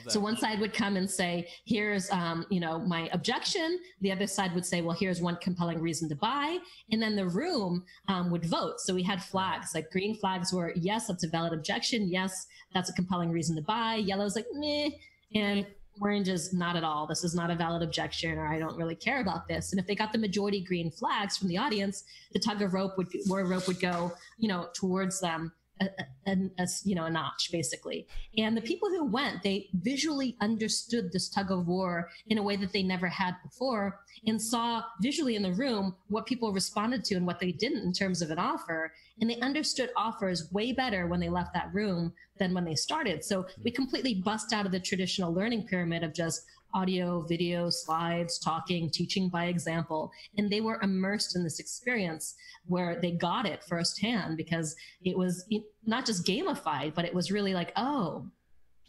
So 0.08 0.20
one 0.20 0.36
side 0.36 0.60
would 0.60 0.72
come 0.72 0.96
and 0.96 1.10
say, 1.10 1.48
"Here's, 1.64 2.10
um, 2.10 2.46
you 2.50 2.60
know, 2.60 2.78
my 2.78 3.08
objection." 3.12 3.80
The 4.00 4.12
other 4.12 4.26
side 4.26 4.54
would 4.54 4.66
say, 4.66 4.82
"Well, 4.82 4.96
here's 4.96 5.20
one 5.20 5.36
compelling 5.36 5.80
reason 5.80 6.08
to 6.10 6.14
buy," 6.16 6.58
and 6.90 7.00
then 7.00 7.16
the 7.16 7.26
room 7.26 7.84
um, 8.08 8.30
would 8.30 8.44
vote. 8.44 8.80
So 8.80 8.94
we 8.94 9.02
had 9.02 9.22
flags, 9.22 9.74
like 9.74 9.90
green 9.90 10.14
flags 10.16 10.52
were, 10.52 10.72
"Yes, 10.76 11.06
that's 11.06 11.24
a 11.24 11.28
valid 11.28 11.52
objection. 11.52 12.08
Yes, 12.08 12.46
that's 12.74 12.90
a 12.90 12.92
compelling 12.92 13.30
reason 13.30 13.56
to 13.56 13.62
buy." 13.62 13.96
Yellow's 13.96 14.36
like, 14.36 14.46
"Meh," 14.54 14.90
and 15.34 15.66
orange 16.00 16.28
is 16.28 16.52
not 16.52 16.76
at 16.76 16.84
all. 16.84 17.06
This 17.06 17.24
is 17.24 17.34
not 17.34 17.50
a 17.50 17.54
valid 17.54 17.82
objection, 17.82 18.38
or 18.38 18.46
I 18.46 18.58
don't 18.58 18.76
really 18.76 18.94
care 18.94 19.20
about 19.20 19.48
this. 19.48 19.72
And 19.72 19.80
if 19.80 19.86
they 19.86 19.94
got 19.94 20.12
the 20.12 20.18
majority 20.18 20.60
green 20.60 20.90
flags 20.90 21.36
from 21.36 21.48
the 21.48 21.58
audience, 21.58 22.04
the 22.32 22.38
tug 22.38 22.62
of 22.62 22.72
rope 22.74 22.96
would, 22.96 23.08
rope 23.28 23.66
would 23.66 23.80
go, 23.80 24.12
you 24.38 24.48
know, 24.48 24.68
towards 24.72 25.20
them 25.20 25.52
a, 25.80 25.88
a, 26.26 26.50
a, 26.58 26.66
you 26.84 26.94
know 26.94 27.04
a 27.04 27.10
notch 27.10 27.50
basically. 27.50 28.06
And 28.36 28.56
the 28.56 28.62
people 28.62 28.88
who 28.88 29.04
went 29.04 29.42
they 29.42 29.68
visually 29.74 30.36
understood 30.40 31.12
this 31.12 31.28
tug 31.28 31.50
of 31.50 31.66
war 31.66 32.10
in 32.28 32.38
a 32.38 32.42
way 32.42 32.56
that 32.56 32.72
they 32.72 32.82
never 32.82 33.06
had 33.06 33.36
before 33.42 34.00
and 34.26 34.40
saw 34.40 34.82
visually 35.00 35.36
in 35.36 35.42
the 35.42 35.52
room 35.52 35.94
what 36.08 36.26
people 36.26 36.52
responded 36.52 37.04
to 37.04 37.14
and 37.14 37.26
what 37.26 37.40
they 37.40 37.52
didn't 37.52 37.82
in 37.82 37.92
terms 37.92 38.22
of 38.22 38.30
an 38.30 38.38
offer. 38.38 38.92
And 39.20 39.28
they 39.28 39.40
understood 39.40 39.90
offers 39.96 40.50
way 40.52 40.72
better 40.72 41.06
when 41.06 41.20
they 41.20 41.28
left 41.28 41.54
that 41.54 41.72
room 41.72 42.12
than 42.38 42.54
when 42.54 42.64
they 42.64 42.74
started. 42.74 43.24
So 43.24 43.46
we 43.62 43.70
completely 43.70 44.14
bust 44.14 44.52
out 44.52 44.66
of 44.66 44.72
the 44.72 44.80
traditional 44.80 45.32
learning 45.32 45.66
pyramid 45.66 46.02
of 46.02 46.14
just 46.14 46.46
audio, 46.74 47.22
video, 47.22 47.70
slides, 47.70 48.38
talking, 48.38 48.90
teaching 48.90 49.28
by 49.28 49.46
example. 49.46 50.10
And 50.36 50.50
they 50.50 50.60
were 50.60 50.80
immersed 50.82 51.36
in 51.36 51.44
this 51.44 51.60
experience 51.60 52.34
where 52.66 53.00
they 53.00 53.12
got 53.12 53.46
it 53.46 53.64
firsthand 53.64 54.36
because 54.36 54.76
it 55.04 55.16
was 55.16 55.44
not 55.84 56.06
just 56.06 56.26
gamified, 56.26 56.94
but 56.94 57.04
it 57.04 57.14
was 57.14 57.32
really 57.32 57.54
like, 57.54 57.72
oh, 57.76 58.26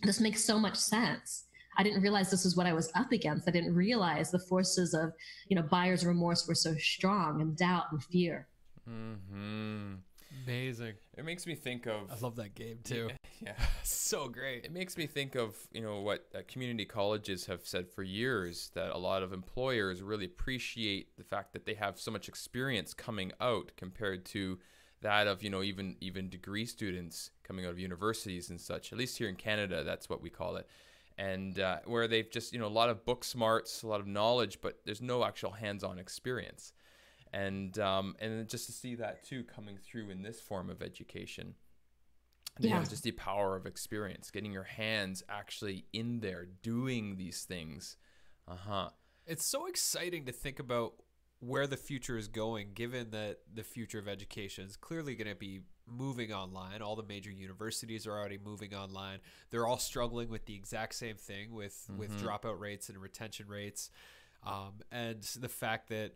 this 0.04 0.20
makes 0.20 0.44
so 0.44 0.60
much 0.60 0.76
sense. 0.76 1.46
I 1.78 1.84
didn't 1.84 2.02
realize 2.02 2.30
this 2.30 2.46
is 2.46 2.58
what 2.58 2.68
I 2.68 2.74
was 2.74 2.92
up 2.96 3.12
against. 3.12 3.48
I 3.48 3.52
didn't 3.52 3.74
realize 3.74 4.30
the 4.30 4.40
forces 4.40 4.94
of, 4.94 5.14
you 5.48 5.56
know, 5.56 5.62
buyer's 5.62 6.06
remorse 6.06 6.48
were 6.48 6.56
so 6.56 6.76
strong 6.76 7.42
and 7.42 7.56
doubt 7.56 7.86
and 7.92 8.04
fear. 8.04 8.48
Mm-hmm. 8.90 9.96
Amazing. 10.46 10.94
It 11.18 11.26
makes 11.26 11.46
me 11.46 11.56
think 11.56 11.88
of. 11.88 12.12
I 12.12 12.20
love 12.22 12.36
that 12.38 12.56
game 12.56 12.80
too. 12.84 13.10
Yeah, 13.42 13.54
so 13.84 14.28
great. 14.28 14.66
It 14.66 14.72
makes 14.72 14.98
me 14.98 15.08
think 15.08 15.36
of 15.36 15.56
you 15.72 15.82
know 15.82 16.02
what 16.02 16.28
uh, 16.36 16.40
community 16.48 16.86
colleges 16.86 17.46
have 17.46 17.66
said 17.66 17.90
for 17.90 18.04
years 18.04 18.72
that 18.74 18.92
a 18.92 18.98
lot 18.98 19.24
of 19.24 19.34
employers 19.34 20.02
really 20.02 20.26
appreciate 20.26 21.18
the 21.18 21.24
fact 21.24 21.54
that 21.54 21.66
they 21.66 21.74
have 21.76 22.00
so 22.00 22.12
much 22.12 22.28
experience 22.28 22.94
coming 22.94 23.32
out 23.42 23.72
compared 23.78 24.26
to 24.26 24.60
that 25.02 25.28
of 25.28 25.44
you 25.44 25.50
know 25.50 25.64
even 25.64 25.96
even 26.02 26.30
degree 26.30 26.66
students 26.66 27.32
coming 27.44 27.66
out 27.66 27.72
of 27.72 27.80
universities 27.80 28.50
and 28.50 28.60
such. 28.60 28.92
At 28.92 28.98
least 28.98 29.18
here 29.18 29.30
in 29.30 29.36
Canada, 29.36 29.84
that's 29.84 30.10
what 30.10 30.22
we 30.22 30.30
call 30.30 30.56
it. 30.56 30.68
And 31.18 31.60
uh, 31.60 31.80
where 31.86 32.08
they've 32.08 32.30
just 32.30 32.54
you 32.54 32.60
know 32.60 32.68
a 32.68 32.70
lot 32.70 32.90
of 32.90 33.06
book 33.06 33.24
smarts, 33.24 33.84
a 33.84 33.88
lot 33.88 34.00
of 34.00 34.08
knowledge, 34.08 34.60
but 34.62 34.80
there's 34.86 35.02
no 35.02 35.24
actual 35.24 35.52
hands-on 35.52 36.00
experience 36.00 36.74
and 37.34 37.78
um, 37.80 38.16
and 38.20 38.48
just 38.50 38.66
to 38.68 38.72
see 38.72 38.96
that 38.96 39.24
too 39.24 39.44
coming 39.44 39.78
through 39.78 40.10
in 40.10 40.22
this 40.22 40.40
form 40.40 40.70
of 40.70 40.82
education. 40.82 41.56
Yeah. 42.60 42.70
You 42.70 42.76
know, 42.76 42.84
just 42.84 43.04
the 43.04 43.12
power 43.12 43.56
of 43.56 43.66
experience 43.66 44.30
getting 44.30 44.52
your 44.52 44.64
hands 44.64 45.24
actually 45.30 45.86
in 45.94 46.20
there 46.20 46.48
doing 46.62 47.16
these 47.16 47.44
things. 47.44 47.96
Uh-huh. 48.48 48.90
It's 49.26 49.46
so 49.46 49.68
exciting 49.68 50.26
to 50.26 50.34
think 50.34 50.60
about 50.60 50.96
where 51.40 51.66
the 51.66 51.78
future 51.78 52.18
is 52.18 52.28
going 52.28 52.72
given 52.74 53.12
that 53.12 53.40
the 53.52 53.64
future 53.64 54.00
of 54.00 54.08
education 54.08 54.66
is 54.66 54.76
clearly 54.76 55.16
going 55.16 55.30
to 55.30 55.36
be 55.36 55.62
moving 55.88 56.34
online. 56.34 56.82
All 56.82 56.96
the 56.96 57.04
major 57.04 57.32
universities 57.32 58.06
are 58.06 58.12
already 58.12 58.38
moving 58.44 58.74
online. 58.74 59.20
They're 59.50 59.66
all 59.66 59.80
struggling 59.80 60.30
with 60.30 60.46
the 60.46 60.56
exact 60.56 60.96
same 60.96 61.16
thing 61.16 61.54
with 61.54 61.86
mm-hmm. 61.90 62.00
with 62.00 62.22
dropout 62.22 62.60
rates 62.60 62.90
and 62.90 62.98
retention 62.98 63.48
rates. 63.48 63.90
Um, 64.46 64.82
and 64.92 65.22
the 65.40 65.50
fact 65.50 65.90
that 65.90 66.14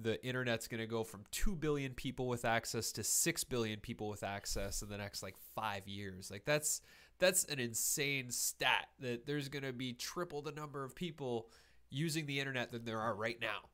the 0.00 0.24
internet's 0.24 0.68
going 0.68 0.80
to 0.80 0.86
go 0.86 1.04
from 1.04 1.24
2 1.32 1.54
billion 1.56 1.92
people 1.92 2.26
with 2.26 2.44
access 2.44 2.92
to 2.92 3.04
6 3.04 3.44
billion 3.44 3.78
people 3.80 4.08
with 4.08 4.22
access 4.22 4.82
in 4.82 4.88
the 4.88 4.96
next 4.96 5.22
like 5.22 5.36
5 5.54 5.86
years. 5.86 6.30
Like 6.30 6.44
that's 6.44 6.80
that's 7.18 7.44
an 7.44 7.58
insane 7.58 8.30
stat 8.30 8.88
that 9.00 9.26
there's 9.26 9.48
going 9.48 9.64
to 9.64 9.72
be 9.72 9.92
triple 9.92 10.42
the 10.42 10.52
number 10.52 10.82
of 10.82 10.94
people 10.94 11.48
using 11.90 12.26
the 12.26 12.40
internet 12.40 12.72
than 12.72 12.84
there 12.84 13.00
are 13.00 13.14
right 13.14 13.40
now. 13.40 13.68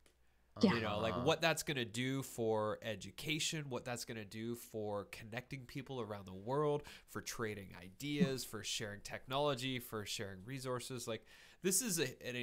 Yeah. 0.60 0.74
you 0.74 0.80
know 0.80 0.98
like 0.98 1.12
uh-huh. 1.12 1.22
what 1.22 1.40
that's 1.40 1.62
going 1.62 1.76
to 1.76 1.84
do 1.84 2.20
for 2.20 2.80
education 2.82 3.66
what 3.68 3.84
that's 3.84 4.04
going 4.04 4.16
to 4.16 4.24
do 4.24 4.56
for 4.56 5.06
connecting 5.12 5.60
people 5.60 6.00
around 6.00 6.26
the 6.26 6.34
world 6.34 6.82
for 7.10 7.20
trading 7.20 7.68
ideas 7.80 8.44
for 8.44 8.64
sharing 8.64 9.00
technology 9.02 9.78
for 9.78 10.04
sharing 10.04 10.38
resources. 10.44 11.06
Like 11.06 11.22
this 11.62 11.82
is 11.82 11.98
a, 11.98 12.06
an 12.26 12.36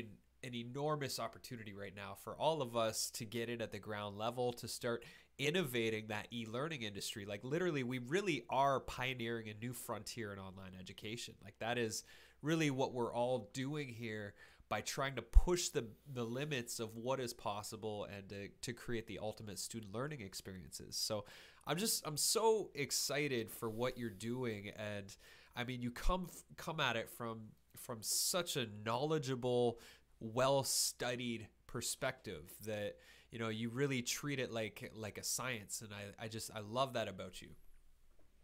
an 0.46 0.56
enormous 0.56 1.20
opportunity 1.20 1.74
right 1.74 1.96
now 1.96 2.16
for 2.24 2.36
all 2.36 2.62
of 2.62 2.76
us 2.76 3.10
to 3.12 3.26
get 3.26 3.50
in 3.50 3.62
at 3.62 3.72
the 3.72 3.80
ground 3.80 4.18
level 4.18 4.54
to 4.54 4.68
start 4.68 5.04
innovating 5.38 6.08
that 6.08 6.28
e-learning 6.32 6.84
industry. 6.84 7.26
Like 7.26 7.43
literally 7.43 7.84
we 7.84 7.98
really 8.00 8.46
are 8.50 8.80
pioneering 8.80 9.50
a 9.50 9.54
new 9.54 9.74
frontier 9.74 10.32
in 10.32 10.39
online 10.39 10.72
education. 10.80 11.34
Like 11.43 11.60
that 11.60 11.78
is 11.78 12.04
really 12.41 12.70
what 12.70 12.93
we're 12.93 13.14
all 13.14 13.50
doing 13.54 13.89
here 13.89 14.34
by 14.70 14.82
trying 14.82 15.16
to 15.16 15.22
push 15.22 15.70
the 15.70 15.86
the 16.12 16.24
limits 16.24 16.80
of 16.80 16.96
what 16.96 17.20
is 17.20 17.34
possible 17.34 18.08
and 18.16 18.30
to, 18.30 18.48
to 18.62 18.74
create 18.74 19.08
the 19.08 19.20
ultimate 19.22 19.60
student 19.60 19.93
learning 19.93 20.22
experiences. 20.22 20.96
So 20.96 21.26
i'm 21.68 21.78
just 21.78 22.06
i'm 22.06 22.18
so 22.18 22.70
excited 22.76 23.52
for 23.52 23.70
what 23.70 23.98
you're 23.98 24.10
doing 24.10 24.72
and 24.78 25.16
i 25.56 25.64
mean 25.64 25.82
you 25.82 25.91
come 25.91 26.28
come 26.58 26.80
at 26.80 26.96
it 26.96 27.10
from 27.10 27.39
from 27.78 27.98
such 28.02 28.56
a 28.56 28.68
knowledgeable 28.86 29.80
well 30.34 30.64
studied 30.64 31.48
perspective 31.68 32.54
that 32.66 32.96
you 33.32 33.40
know 33.40 33.50
you 33.50 33.70
really 33.70 34.02
treat 34.02 34.40
it 34.40 34.52
like 34.52 34.92
like 34.96 35.18
a 35.18 35.24
science 35.24 35.82
and 35.82 35.92
I, 35.94 36.26
I 36.26 36.28
just 36.30 36.52
i 36.56 36.60
love 36.62 36.94
that 36.94 37.08
about 37.08 37.42
you 37.42 37.50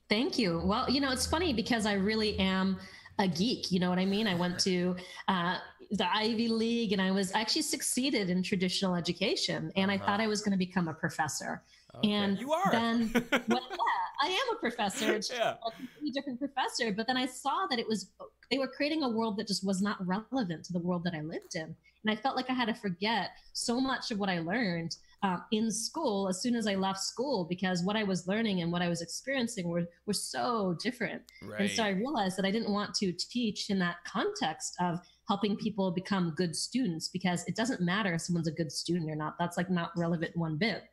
thank 0.09 0.37
you 0.37 0.61
well 0.65 0.89
you 0.89 0.99
know 0.99 1.11
it's 1.11 1.25
funny 1.25 1.53
because 1.53 1.85
i 1.85 1.93
really 1.93 2.37
am 2.39 2.77
a 3.19 3.27
geek 3.27 3.71
you 3.71 3.79
know 3.79 3.89
what 3.89 3.99
i 3.99 4.05
mean 4.05 4.27
i 4.27 4.35
went 4.35 4.59
to 4.59 4.95
uh, 5.29 5.57
the 5.91 6.13
ivy 6.13 6.49
league 6.49 6.91
and 6.91 7.01
i 7.01 7.09
was 7.09 7.33
actually 7.33 7.61
succeeded 7.61 8.29
in 8.29 8.43
traditional 8.43 8.95
education 8.95 9.71
and 9.77 9.89
uh-huh. 9.89 10.01
i 10.01 10.05
thought 10.05 10.19
i 10.19 10.27
was 10.27 10.41
going 10.41 10.51
to 10.51 10.57
become 10.57 10.89
a 10.89 10.93
professor 10.93 11.63
okay. 11.95 12.11
and 12.11 12.39
you 12.39 12.51
are 12.51 12.71
then 12.71 13.11
well, 13.47 13.61
yeah 13.69 14.21
i 14.21 14.27
am 14.27 14.55
a 14.55 14.59
professor 14.59 15.19
yeah. 15.33 15.55
a 15.65 15.71
completely 15.71 16.11
different 16.11 16.37
professor 16.37 16.91
but 16.91 17.07
then 17.07 17.15
i 17.15 17.25
saw 17.25 17.65
that 17.69 17.79
it 17.79 17.87
was 17.87 18.09
they 18.51 18.59
were 18.59 18.67
creating 18.67 19.03
a 19.03 19.09
world 19.09 19.37
that 19.37 19.47
just 19.47 19.65
was 19.65 19.81
not 19.81 20.05
relevant 20.05 20.65
to 20.65 20.73
the 20.73 20.79
world 20.79 21.03
that 21.05 21.15
I 21.15 21.21
lived 21.21 21.55
in. 21.55 21.75
And 22.03 22.11
I 22.11 22.15
felt 22.15 22.35
like 22.35 22.49
I 22.49 22.53
had 22.53 22.67
to 22.67 22.73
forget 22.73 23.29
so 23.53 23.79
much 23.79 24.11
of 24.11 24.19
what 24.19 24.29
I 24.29 24.39
learned 24.39 24.95
uh, 25.23 25.37
in 25.51 25.69
school 25.71 26.27
as 26.27 26.41
soon 26.41 26.55
as 26.55 26.65
I 26.65 26.75
left 26.75 26.99
school 26.99 27.45
because 27.47 27.83
what 27.83 27.95
I 27.95 28.03
was 28.03 28.27
learning 28.27 28.61
and 28.61 28.71
what 28.71 28.81
I 28.81 28.89
was 28.89 29.01
experiencing 29.01 29.67
were, 29.67 29.85
were 30.07 30.13
so 30.13 30.75
different. 30.81 31.21
Right. 31.43 31.61
And 31.61 31.69
so 31.69 31.83
I 31.83 31.89
realized 31.89 32.37
that 32.37 32.45
I 32.45 32.51
didn't 32.51 32.73
want 32.73 32.95
to 32.95 33.13
teach 33.13 33.69
in 33.69 33.77
that 33.79 33.97
context 34.05 34.75
of 34.79 34.99
helping 35.27 35.55
people 35.55 35.91
become 35.91 36.33
good 36.35 36.55
students 36.55 37.07
because 37.07 37.45
it 37.47 37.55
doesn't 37.55 37.81
matter 37.81 38.15
if 38.15 38.21
someone's 38.21 38.47
a 38.47 38.51
good 38.51 38.71
student 38.71 39.09
or 39.09 39.15
not. 39.15 39.35
That's 39.39 39.57
like 39.57 39.69
not 39.69 39.91
relevant 39.95 40.35
one 40.35 40.57
bit. 40.57 40.83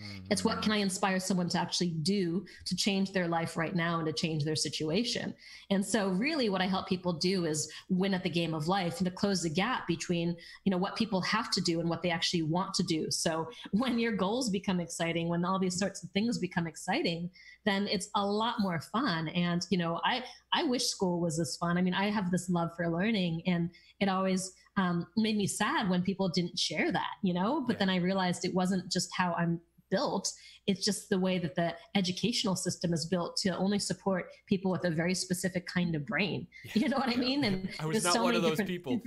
Mm-hmm. 0.00 0.26
It's 0.30 0.44
what 0.44 0.60
can 0.62 0.72
I 0.72 0.78
inspire 0.78 1.18
someone 1.18 1.48
to 1.50 1.58
actually 1.58 1.90
do 1.90 2.44
to 2.66 2.76
change 2.76 3.12
their 3.12 3.28
life 3.28 3.56
right 3.56 3.74
now 3.74 3.98
and 3.98 4.06
to 4.06 4.12
change 4.12 4.44
their 4.44 4.56
situation. 4.56 5.34
And 5.70 5.84
so 5.84 6.08
really 6.08 6.48
what 6.48 6.60
I 6.60 6.66
help 6.66 6.86
people 6.86 7.14
do 7.14 7.46
is 7.46 7.70
win 7.88 8.12
at 8.12 8.22
the 8.22 8.30
game 8.30 8.52
of 8.52 8.68
life 8.68 8.98
and 8.98 9.06
to 9.06 9.10
close 9.10 9.42
the 9.42 9.50
gap 9.50 9.86
between, 9.86 10.36
you 10.64 10.70
know, 10.70 10.76
what 10.76 10.96
people 10.96 11.20
have 11.22 11.50
to 11.52 11.60
do 11.60 11.80
and 11.80 11.88
what 11.88 12.02
they 12.02 12.10
actually 12.10 12.42
want 12.42 12.74
to 12.74 12.82
do. 12.82 13.10
So 13.10 13.48
when 13.70 13.98
your 13.98 14.12
goals 14.12 14.50
become 14.50 14.80
exciting, 14.80 15.28
when 15.28 15.44
all 15.44 15.58
these 15.58 15.78
sorts 15.78 16.04
of 16.04 16.10
things 16.10 16.38
become 16.38 16.66
exciting, 16.66 17.30
then 17.64 17.88
it's 17.88 18.10
a 18.14 18.24
lot 18.24 18.56
more 18.60 18.80
fun. 18.80 19.28
And, 19.28 19.66
you 19.70 19.78
know, 19.78 20.00
I 20.04 20.22
I 20.52 20.64
wish 20.64 20.86
school 20.86 21.20
was 21.20 21.38
this 21.38 21.56
fun. 21.56 21.78
I 21.78 21.82
mean, 21.82 21.94
I 21.94 22.10
have 22.10 22.30
this 22.30 22.48
love 22.48 22.70
for 22.76 22.88
learning 22.88 23.42
and 23.46 23.70
it 24.00 24.08
always 24.08 24.52
um, 24.76 25.06
made 25.16 25.36
me 25.36 25.46
sad 25.46 25.88
when 25.88 26.02
people 26.02 26.28
didn't 26.28 26.58
share 26.58 26.92
that, 26.92 27.14
you 27.22 27.32
know, 27.32 27.64
but 27.66 27.74
yeah. 27.74 27.78
then 27.80 27.90
I 27.90 27.96
realized 27.96 28.44
it 28.44 28.54
wasn't 28.54 28.90
just 28.92 29.08
how 29.16 29.32
I'm 29.34 29.60
built. 29.90 30.30
It's 30.66 30.84
just 30.84 31.08
the 31.08 31.18
way 31.18 31.38
that 31.38 31.54
the 31.54 31.74
educational 31.94 32.56
system 32.56 32.92
is 32.92 33.06
built 33.06 33.36
to 33.38 33.56
only 33.56 33.78
support 33.78 34.26
people 34.48 34.70
with 34.70 34.84
a 34.84 34.90
very 34.90 35.14
specific 35.14 35.66
kind 35.66 35.94
of 35.94 36.06
brain. 36.06 36.46
You 36.74 36.88
know 36.88 36.98
what 36.98 37.08
I 37.08 37.16
mean? 37.16 37.44
And 37.44 37.68
I 37.80 37.86
was 37.86 38.04
not 38.04 38.14
so 38.14 38.22
one 38.22 38.34
of 38.34 38.42
those 38.42 38.60
people. 38.62 39.00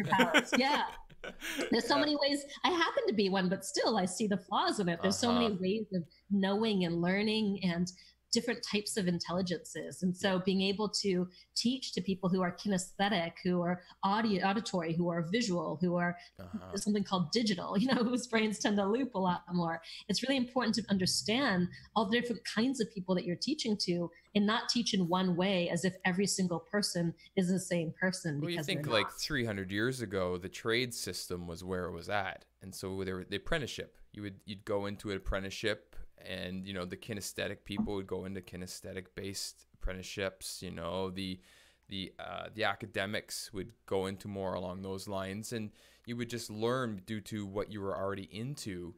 yeah. 0.57 0.83
There's 1.71 1.87
so 1.87 1.95
yeah. 1.95 2.01
many 2.01 2.15
ways. 2.15 2.45
I 2.63 2.69
happen 2.69 3.03
to 3.07 3.13
be 3.13 3.29
one, 3.29 3.49
but 3.49 3.65
still, 3.65 3.97
I 3.97 4.05
see 4.05 4.27
the 4.27 4.37
flaws 4.37 4.79
in 4.79 4.87
it. 4.89 4.99
There's 5.01 5.21
uh-huh. 5.23 5.33
so 5.33 5.39
many 5.39 5.47
uh-huh. 5.47 5.61
ways 5.61 5.85
of 5.93 6.03
knowing 6.31 6.85
and 6.85 7.01
learning 7.01 7.59
and 7.63 7.91
different 8.31 8.63
types 8.63 8.97
of 8.97 9.07
intelligences. 9.07 10.03
And 10.03 10.15
so 10.15 10.39
being 10.39 10.61
able 10.61 10.89
to 11.01 11.27
teach 11.55 11.93
to 11.93 12.01
people 12.01 12.29
who 12.29 12.41
are 12.41 12.55
kinesthetic, 12.55 13.33
who 13.43 13.61
are 13.61 13.81
audio, 14.03 14.45
auditory, 14.45 14.93
who 14.93 15.09
are 15.09 15.25
visual, 15.31 15.77
who 15.81 15.95
are 15.95 16.17
uh-huh. 16.39 16.77
something 16.77 17.03
called 17.03 17.31
digital, 17.31 17.77
you 17.79 17.87
know, 17.87 18.03
whose 18.03 18.27
brains 18.27 18.59
tend 18.59 18.77
to 18.77 18.85
loop 18.85 19.15
a 19.15 19.19
lot 19.19 19.43
more. 19.51 19.81
It's 20.07 20.23
really 20.23 20.37
important 20.37 20.75
to 20.75 20.83
understand 20.89 21.67
all 21.95 22.05
the 22.05 22.19
different 22.19 22.41
kinds 22.45 22.79
of 22.79 22.91
people 22.93 23.15
that 23.15 23.25
you're 23.25 23.35
teaching 23.35 23.77
to 23.85 24.09
and 24.35 24.45
not 24.45 24.69
teach 24.69 24.93
in 24.93 25.07
one 25.07 25.35
way 25.35 25.69
as 25.69 25.83
if 25.83 25.95
every 26.05 26.27
single 26.27 26.59
person 26.59 27.13
is 27.35 27.49
the 27.49 27.59
same 27.59 27.93
person. 27.99 28.39
Well, 28.39 28.51
you 28.51 28.63
think 28.63 28.87
like 28.87 29.09
300 29.11 29.71
years 29.71 30.01
ago, 30.01 30.37
the 30.37 30.49
trade 30.49 30.93
system 30.93 31.47
was 31.47 31.63
where 31.63 31.85
it 31.85 31.91
was 31.91 32.09
at. 32.09 32.45
And 32.61 32.75
so 32.75 33.03
there, 33.03 33.25
the 33.27 33.37
apprenticeship, 33.37 33.97
you 34.13 34.21
would, 34.21 34.35
you'd 34.45 34.65
go 34.65 34.85
into 34.85 35.09
an 35.09 35.17
apprenticeship 35.17 35.88
and 36.27 36.65
you 36.65 36.73
know 36.73 36.85
the 36.85 36.97
kinesthetic 36.97 37.63
people 37.65 37.95
would 37.95 38.07
go 38.07 38.25
into 38.25 38.41
kinesthetic 38.41 39.05
based 39.15 39.65
apprenticeships 39.73 40.61
you 40.61 40.71
know 40.71 41.09
the 41.09 41.39
the 41.87 42.13
uh, 42.19 42.47
the 42.53 42.63
academics 42.63 43.51
would 43.53 43.71
go 43.85 44.05
into 44.05 44.27
more 44.27 44.53
along 44.53 44.81
those 44.81 45.07
lines 45.07 45.53
and 45.53 45.71
you 46.05 46.15
would 46.15 46.29
just 46.29 46.49
learn 46.49 47.01
due 47.05 47.21
to 47.21 47.45
what 47.45 47.71
you 47.71 47.81
were 47.81 47.97
already 47.97 48.29
into 48.31 48.93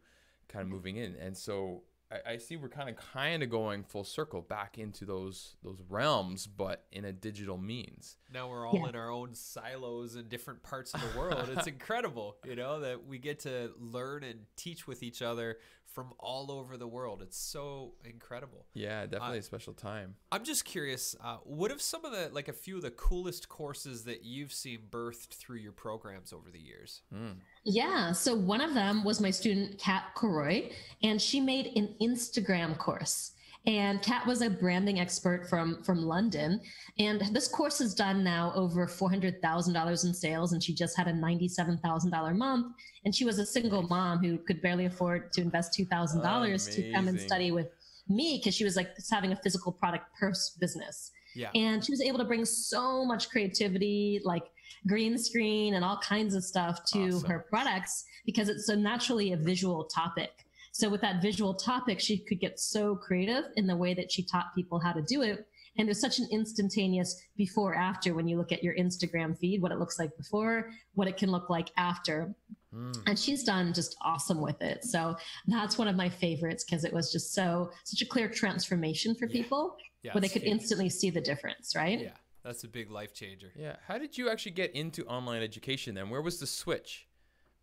kind 0.48 0.64
of 0.64 0.70
moving 0.70 0.98
in 0.98 1.16
and 1.16 1.38
so 1.38 1.84
I, 2.12 2.34
I 2.34 2.38
see 2.38 2.58
we're 2.58 2.70
kind 2.70 2.90
of 2.90 2.98
kind 2.98 3.42
of 3.42 3.50
going 3.50 3.84
full 3.84 4.04
circle 4.04 4.42
back 4.42 4.78
into 4.78 5.06
those 5.06 5.56
those 5.64 5.82
realms, 5.90 6.48
but 6.48 6.86
in 6.92 7.06
a 7.06 7.14
digital 7.14 7.58
means. 7.58 8.18
Now 8.34 8.50
we're 8.50 8.68
all 8.68 8.80
yeah. 8.82 8.90
in 8.90 8.96
our 8.96 9.12
own 9.12 9.34
silos 9.34 10.16
in 10.16 10.28
different 10.28 10.64
parts 10.64 10.94
of 10.94 11.02
the 11.02 11.20
world. 11.20 11.50
it's 11.56 11.68
incredible, 11.80 12.38
you 12.46 12.56
know, 12.56 12.80
that 12.80 13.06
we 13.06 13.18
get 13.18 13.40
to 13.40 13.72
learn 13.80 14.24
and 14.24 14.42
teach 14.56 14.88
with 14.88 15.04
each 15.04 15.22
other 15.22 15.58
from 15.94 16.14
all 16.20 16.52
over 16.52 16.78
the 16.78 16.88
world. 16.88 17.22
It's 17.22 17.38
so 17.38 17.94
incredible. 18.06 18.66
Yeah, 18.74 19.06
definitely 19.06 19.38
uh, 19.38 19.42
a 19.42 19.44
special 19.44 19.74
time. 19.74 20.16
I'm 20.32 20.44
just 20.44 20.66
curious, 20.66 21.16
uh, 21.22 21.38
what 21.44 21.72
have 21.72 21.82
some 21.82 22.06
of 22.06 22.12
the 22.12 22.30
like 22.32 22.48
a 22.48 22.54
few 22.54 22.78
of 22.78 22.82
the 22.82 22.92
coolest 22.92 23.50
courses 23.50 24.06
that 24.06 24.24
you've 24.24 24.54
seen 24.54 24.80
birthed 24.90 25.30
through 25.30 25.58
your 25.58 25.74
programs 25.74 26.34
over 26.34 26.50
the 26.50 26.60
years? 26.60 27.02
Mm. 27.14 27.36
Yeah, 27.64 28.14
so 28.14 28.36
one 28.36 28.62
of 28.62 28.74
them 28.74 29.04
was 29.04 29.20
my 29.20 29.32
student 29.32 29.78
Kat 29.78 30.04
Coroy, 30.16 30.72
and 31.04 31.22
she 31.22 31.40
made 31.40 31.68
an 31.76 31.96
Instagram 32.02 32.78
course. 32.78 33.34
And 33.68 34.02
Kat 34.02 34.26
was 34.26 34.42
a 34.42 34.50
branding 34.50 35.00
expert 35.00 35.48
from 35.48 35.84
from 35.84 36.02
London, 36.02 36.60
and 36.98 37.22
this 37.32 37.48
course 37.48 37.78
has 37.78 37.94
done 37.94 38.24
now 38.24 38.52
over 38.56 38.88
four 38.88 39.08
hundred 39.08 39.40
thousand 39.40 39.76
dollars 39.76 40.04
in 40.04 40.16
sales, 40.16 40.54
and 40.54 40.64
she 40.64 40.74
just 40.74 40.98
had 40.98 41.08
a 41.08 41.14
ninety 41.14 41.48
seven 41.48 41.78
thousand 41.78 42.10
dollar 42.10 42.34
month. 42.34 42.74
And 43.06 43.14
she 43.14 43.24
was 43.24 43.38
a 43.38 43.46
single 43.46 43.84
mom 43.84 44.18
who 44.18 44.40
could 44.40 44.64
barely 44.64 44.86
afford 44.86 45.32
to 45.34 45.42
invest 45.42 45.76
two 45.76 45.86
thousand 45.86 46.24
dollars 46.24 46.68
to 46.76 46.92
come 46.92 47.08
and 47.08 47.20
study 47.20 47.52
with 47.52 47.68
me 48.10 48.40
because 48.40 48.56
she 48.56 48.64
was 48.64 48.76
like 48.76 48.90
having 49.12 49.32
a 49.32 49.36
physical 49.36 49.72
product 49.72 50.06
purse 50.20 50.58
business. 50.60 51.12
Yeah. 51.36 51.50
And 51.56 51.86
she 51.86 51.92
was 51.92 52.02
able 52.02 52.18
to 52.18 52.26
bring 52.26 52.46
so 52.46 53.06
much 53.06 53.30
creativity, 53.30 54.22
like 54.24 54.44
green 54.88 55.18
screen 55.18 55.76
and 55.76 55.86
all 55.86 55.98
kinds 55.98 56.36
of 56.36 56.44
stuff 56.44 56.84
to 56.94 57.08
awesome. 57.08 57.30
her 57.30 57.46
products 57.50 58.06
because 58.26 58.50
it's 58.50 58.66
so 58.66 58.76
naturally 58.76 59.34
a 59.34 59.38
visual 59.38 59.86
topic. 59.86 60.32
So 60.72 60.90
with 60.90 61.02
that 61.02 61.22
visual 61.22 61.54
topic, 61.54 62.00
she 62.00 62.18
could 62.18 62.40
get 62.40 62.60
so 62.60 62.96
creative 62.96 63.46
in 63.58 63.68
the 63.68 63.76
way 63.76 63.94
that 63.94 64.12
she 64.12 64.24
taught 64.24 64.56
people 64.56 64.80
how 64.80 64.94
to 64.94 65.02
do 65.02 65.22
it. 65.22 65.48
And 65.78 65.88
there's 65.88 66.02
such 66.02 66.20
an 66.20 66.28
instantaneous 66.32 67.22
before 67.38 67.76
after 67.76 68.14
when 68.14 68.28
you 68.28 68.38
look 68.38 68.52
at 68.52 68.64
your 68.64 68.76
Instagram 68.76 69.38
feed, 69.38 69.62
what 69.62 69.72
it 69.72 69.80
looks 69.80 70.00
like 70.00 70.16
before, 70.18 70.70
what 70.96 71.08
it 71.08 71.18
can 71.18 71.32
look 71.32 71.50
like 71.50 71.70
after. 71.78 72.34
Mm. 72.74 72.98
And 73.08 73.18
she's 73.20 73.44
done 73.44 73.74
just 73.74 73.96
awesome 74.02 74.42
with 74.42 74.62
it. 74.62 74.84
So 74.84 75.16
that's 75.48 75.78
one 75.78 75.88
of 75.88 75.96
my 75.96 76.10
favorites 76.10 76.64
because 76.64 76.84
it 76.84 76.94
was 76.94 77.12
just 77.12 77.34
so 77.34 77.72
such 77.84 78.02
a 78.02 78.06
clear 78.06 78.28
transformation 78.28 79.16
for 79.16 79.28
yeah. 79.28 79.32
people 79.32 79.78
yeah, 80.04 80.14
where 80.14 80.22
they 80.22 80.30
could 80.30 80.42
huge. 80.42 80.54
instantly 80.54 80.90
see 80.90 81.10
the 81.10 81.22
difference, 81.22 81.76
right? 81.76 82.02
Yeah. 82.02 82.12
That's 82.44 82.64
a 82.64 82.68
big 82.68 82.90
life 82.90 83.14
changer. 83.14 83.52
Yeah. 83.56 83.76
How 83.88 83.98
did 83.98 84.18
you 84.18 84.30
actually 84.30 84.54
get 84.54 84.72
into 84.72 85.06
online 85.06 85.44
education 85.44 85.96
then? 85.96 86.10
Where 86.10 86.22
was 86.22 86.40
the 86.40 86.48
switch 86.48 87.08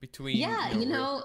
between 0.00 0.36
Yeah, 0.36 0.68
you 0.70 0.74
know, 0.74 0.80
you 0.80 0.88
know 0.88 1.22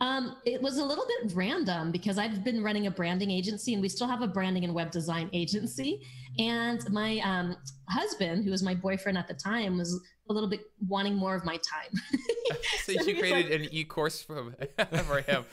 um, 0.00 0.36
it 0.46 0.62
was 0.62 0.78
a 0.78 0.84
little 0.84 1.04
bit 1.06 1.32
random 1.34 1.90
because 1.92 2.16
I've 2.16 2.42
been 2.42 2.62
running 2.62 2.86
a 2.86 2.90
branding 2.90 3.30
agency 3.30 3.74
and 3.74 3.82
we 3.82 3.88
still 3.88 4.08
have 4.08 4.22
a 4.22 4.26
branding 4.26 4.64
and 4.64 4.74
web 4.74 4.90
design 4.90 5.28
agency. 5.34 6.00
And 6.38 6.80
my 6.90 7.18
um, 7.18 7.56
husband, 7.88 8.44
who 8.44 8.50
was 8.50 8.62
my 8.62 8.74
boyfriend 8.74 9.18
at 9.18 9.28
the 9.28 9.34
time, 9.34 9.76
was 9.76 10.00
a 10.30 10.32
little 10.32 10.48
bit 10.48 10.60
wanting 10.88 11.16
more 11.16 11.34
of 11.34 11.44
my 11.44 11.58
time. 11.58 12.00
so, 12.84 12.92
so 12.94 13.02
you 13.02 13.18
created 13.18 13.50
like, 13.50 13.60
an 13.60 13.68
e-course 13.74 14.22
for, 14.22 14.54
for 15.04 15.20
him. 15.20 15.44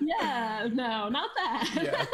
yeah, 0.00 0.66
no, 0.72 1.08
not 1.08 1.30
that. 1.36 1.70
Yeah. 1.76 2.04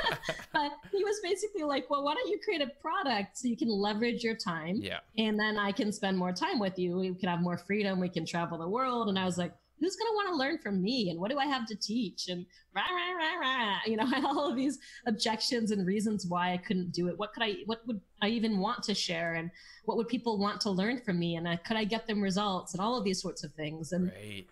but 0.52 0.72
he 0.90 1.02
was 1.02 1.18
basically 1.22 1.62
like, 1.62 1.88
well, 1.88 2.04
why 2.04 2.12
don't 2.12 2.28
you 2.28 2.38
create 2.44 2.60
a 2.60 2.70
product 2.82 3.38
so 3.38 3.48
you 3.48 3.56
can 3.56 3.70
leverage 3.70 4.22
your 4.22 4.36
time? 4.36 4.80
Yeah. 4.82 4.98
And 5.16 5.38
then 5.38 5.56
I 5.56 5.72
can 5.72 5.92
spend 5.92 6.18
more 6.18 6.32
time 6.32 6.58
with 6.58 6.78
you. 6.78 6.98
We 6.98 7.14
can 7.14 7.30
have 7.30 7.40
more 7.40 7.56
freedom. 7.56 8.00
We 8.00 8.10
can 8.10 8.26
travel 8.26 8.58
the 8.58 8.68
world. 8.68 9.08
And 9.08 9.18
I 9.18 9.24
was 9.24 9.38
like, 9.38 9.54
who's 9.82 9.96
going 9.96 10.10
to 10.10 10.14
want 10.14 10.28
to 10.28 10.36
learn 10.36 10.58
from 10.58 10.80
me 10.80 11.10
and 11.10 11.18
what 11.18 11.30
do 11.30 11.38
I 11.38 11.46
have 11.46 11.66
to 11.66 11.74
teach 11.74 12.28
and 12.28 12.46
rah, 12.72 12.82
rah, 12.82 13.12
rah, 13.18 13.40
rah. 13.40 13.78
you 13.84 13.96
know, 13.96 14.06
all 14.24 14.48
of 14.48 14.56
these 14.56 14.78
objections 15.06 15.72
and 15.72 15.84
reasons 15.84 16.24
why 16.24 16.52
I 16.52 16.56
couldn't 16.56 16.92
do 16.92 17.08
it. 17.08 17.18
What 17.18 17.32
could 17.32 17.42
I, 17.42 17.56
what 17.66 17.84
would 17.88 18.00
I 18.22 18.28
even 18.28 18.60
want 18.60 18.84
to 18.84 18.94
share 18.94 19.34
and 19.34 19.50
what 19.84 19.96
would 19.96 20.06
people 20.06 20.38
want 20.38 20.60
to 20.60 20.70
learn 20.70 21.00
from 21.00 21.18
me? 21.18 21.34
And 21.34 21.48
I, 21.48 21.56
could 21.56 21.76
I 21.76 21.82
get 21.82 22.06
them 22.06 22.22
results 22.22 22.74
and 22.74 22.80
all 22.80 22.96
of 22.96 23.04
these 23.04 23.20
sorts 23.20 23.42
of 23.42 23.52
things. 23.54 23.90
And 23.90 24.12
right. 24.12 24.46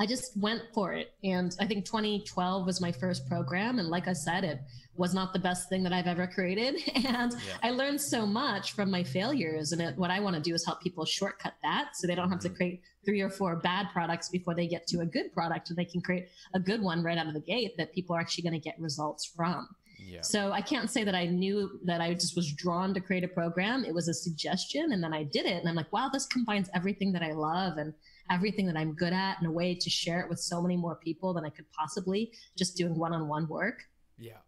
I 0.00 0.06
just 0.06 0.36
went 0.36 0.62
for 0.72 0.94
it. 0.94 1.12
And 1.22 1.54
I 1.60 1.66
think 1.66 1.84
2012 1.84 2.66
was 2.66 2.80
my 2.80 2.92
first 2.92 3.28
program. 3.28 3.78
And 3.78 3.88
like 3.88 4.08
I 4.08 4.14
said, 4.14 4.42
it 4.42 4.60
was 4.96 5.14
not 5.14 5.32
the 5.32 5.38
best 5.38 5.68
thing 5.68 5.82
that 5.82 5.92
I've 5.92 6.06
ever 6.06 6.26
created. 6.26 6.76
And 6.94 7.32
yeah. 7.32 7.56
I 7.62 7.70
learned 7.70 8.00
so 8.00 8.26
much 8.26 8.72
from 8.72 8.90
my 8.90 9.04
failures. 9.04 9.72
And 9.72 9.82
it, 9.82 9.96
what 9.96 10.10
I 10.10 10.20
want 10.20 10.36
to 10.36 10.42
do 10.42 10.54
is 10.54 10.64
help 10.64 10.80
people 10.80 11.04
shortcut 11.04 11.54
that 11.62 11.90
so 11.94 12.06
they 12.06 12.14
don't 12.14 12.30
have 12.30 12.40
to 12.40 12.48
mm-hmm. 12.48 12.56
create 12.56 12.82
three 13.04 13.20
or 13.20 13.28
four 13.28 13.56
bad 13.56 13.88
products 13.92 14.28
before 14.28 14.54
they 14.54 14.66
get 14.66 14.86
to 14.88 15.00
a 15.00 15.06
good 15.06 15.32
product 15.32 15.68
and 15.68 15.76
they 15.76 15.84
can 15.84 16.00
create 16.00 16.28
a 16.54 16.60
good 16.60 16.80
one 16.80 17.02
right 17.02 17.18
out 17.18 17.26
of 17.26 17.34
the 17.34 17.40
gate 17.40 17.76
that 17.76 17.92
people 17.92 18.16
are 18.16 18.20
actually 18.20 18.42
going 18.42 18.54
to 18.54 18.60
get 18.60 18.78
results 18.78 19.30
from. 19.36 19.68
Yeah. 19.98 20.22
So 20.22 20.52
I 20.52 20.60
can't 20.60 20.90
say 20.90 21.04
that 21.04 21.14
I 21.14 21.26
knew 21.26 21.78
that 21.84 22.00
I 22.00 22.14
just 22.14 22.36
was 22.36 22.52
drawn 22.52 22.94
to 22.94 23.00
create 23.00 23.24
a 23.24 23.28
program. 23.28 23.84
It 23.84 23.94
was 23.94 24.08
a 24.08 24.14
suggestion 24.14 24.92
and 24.92 25.02
then 25.02 25.12
I 25.12 25.24
did 25.24 25.46
it 25.46 25.60
and 25.60 25.68
I'm 25.68 25.74
like, 25.74 25.92
wow, 25.92 26.10
this 26.12 26.26
combines 26.26 26.68
everything 26.74 27.12
that 27.12 27.22
I 27.22 27.32
love 27.32 27.78
and 27.78 27.92
everything 28.32 28.66
that 28.66 28.76
I'm 28.76 28.94
good 28.94 29.12
at 29.12 29.40
in 29.40 29.46
a 29.46 29.52
way 29.52 29.74
to 29.74 29.90
share 29.90 30.20
it 30.20 30.28
with 30.28 30.40
so 30.40 30.62
many 30.62 30.76
more 30.76 30.96
people 30.96 31.34
than 31.34 31.44
I 31.44 31.50
could 31.50 31.70
possibly 31.72 32.32
just 32.56 32.76
doing 32.76 32.98
one-on-one 32.98 33.46
work. 33.46 33.84
Yeah. 34.18 34.38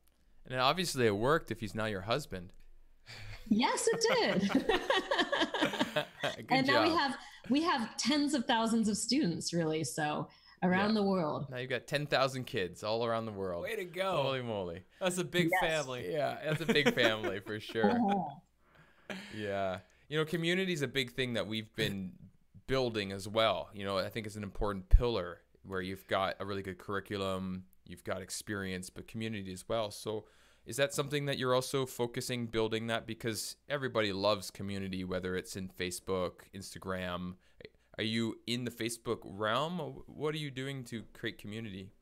And 0.46 0.58
obviously 0.58 1.06
it 1.06 1.16
worked 1.16 1.50
if 1.50 1.60
he's 1.60 1.74
now 1.74 1.86
your 1.86 2.02
husband. 2.02 2.52
Yes, 3.48 3.88
it 3.92 4.48
did. 4.48 4.64
and 6.48 6.66
now 6.66 6.82
we 6.82 6.90
have 6.90 7.16
we 7.50 7.62
have 7.62 7.96
tens 7.98 8.34
of 8.34 8.46
thousands 8.46 8.88
of 8.88 8.96
students 8.96 9.52
really 9.52 9.84
so 9.84 10.26
around 10.62 10.90
yeah. 10.90 10.94
the 10.94 11.02
world 11.02 11.46
now 11.50 11.58
you've 11.58 11.70
got 11.70 11.86
10,000 11.86 12.44
kids 12.44 12.82
all 12.82 13.04
around 13.04 13.26
the 13.26 13.32
world 13.32 13.62
way 13.62 13.76
to 13.76 13.84
go 13.84 14.22
holy 14.22 14.42
moly 14.42 14.82
that's 15.00 15.18
a 15.18 15.24
big 15.24 15.50
yes. 15.50 15.60
family 15.60 16.10
yeah 16.10 16.38
that's 16.44 16.62
a 16.62 16.66
big 16.66 16.94
family 16.94 17.40
for 17.40 17.60
sure 17.60 17.90
uh-huh. 17.90 19.14
yeah 19.36 19.78
you 20.08 20.18
know 20.18 20.24
community 20.24 20.72
is 20.72 20.82
a 20.82 20.88
big 20.88 21.12
thing 21.12 21.34
that 21.34 21.46
we've 21.46 21.74
been 21.76 22.12
building 22.66 23.12
as 23.12 23.28
well. 23.28 23.68
You 23.74 23.84
know 23.84 23.98
i 23.98 24.08
think 24.08 24.26
it's 24.26 24.36
an 24.36 24.42
important 24.42 24.88
pillar 24.88 25.40
where 25.62 25.80
you've 25.80 26.06
got 26.06 26.36
a 26.40 26.44
really 26.44 26.62
good 26.62 26.78
curriculum 26.78 27.64
you've 27.86 28.04
got 28.04 28.22
experience 28.22 28.90
but 28.90 29.08
community 29.08 29.52
as 29.52 29.68
well. 29.68 29.90
So 29.90 30.24
is 30.66 30.76
that 30.76 30.94
something 30.94 31.26
that 31.26 31.38
you're 31.38 31.54
also 31.54 31.84
focusing 31.84 32.46
building 32.46 32.86
that? 32.86 33.06
Because 33.06 33.56
everybody 33.68 34.12
loves 34.12 34.50
community 34.50 35.04
whether 35.04 35.36
it's 35.36 35.56
in 35.56 35.68
facebook 35.68 36.48
instagram. 36.54 37.34
Are 37.96 38.04
you 38.04 38.36
in 38.46 38.64
the 38.64 38.70
facebook 38.70 39.20
realm? 39.24 40.02
What 40.06 40.34
are 40.34 40.38
you 40.38 40.50
doing 40.50 40.84
to 40.84 41.04
create 41.12 41.38
community 41.38 41.92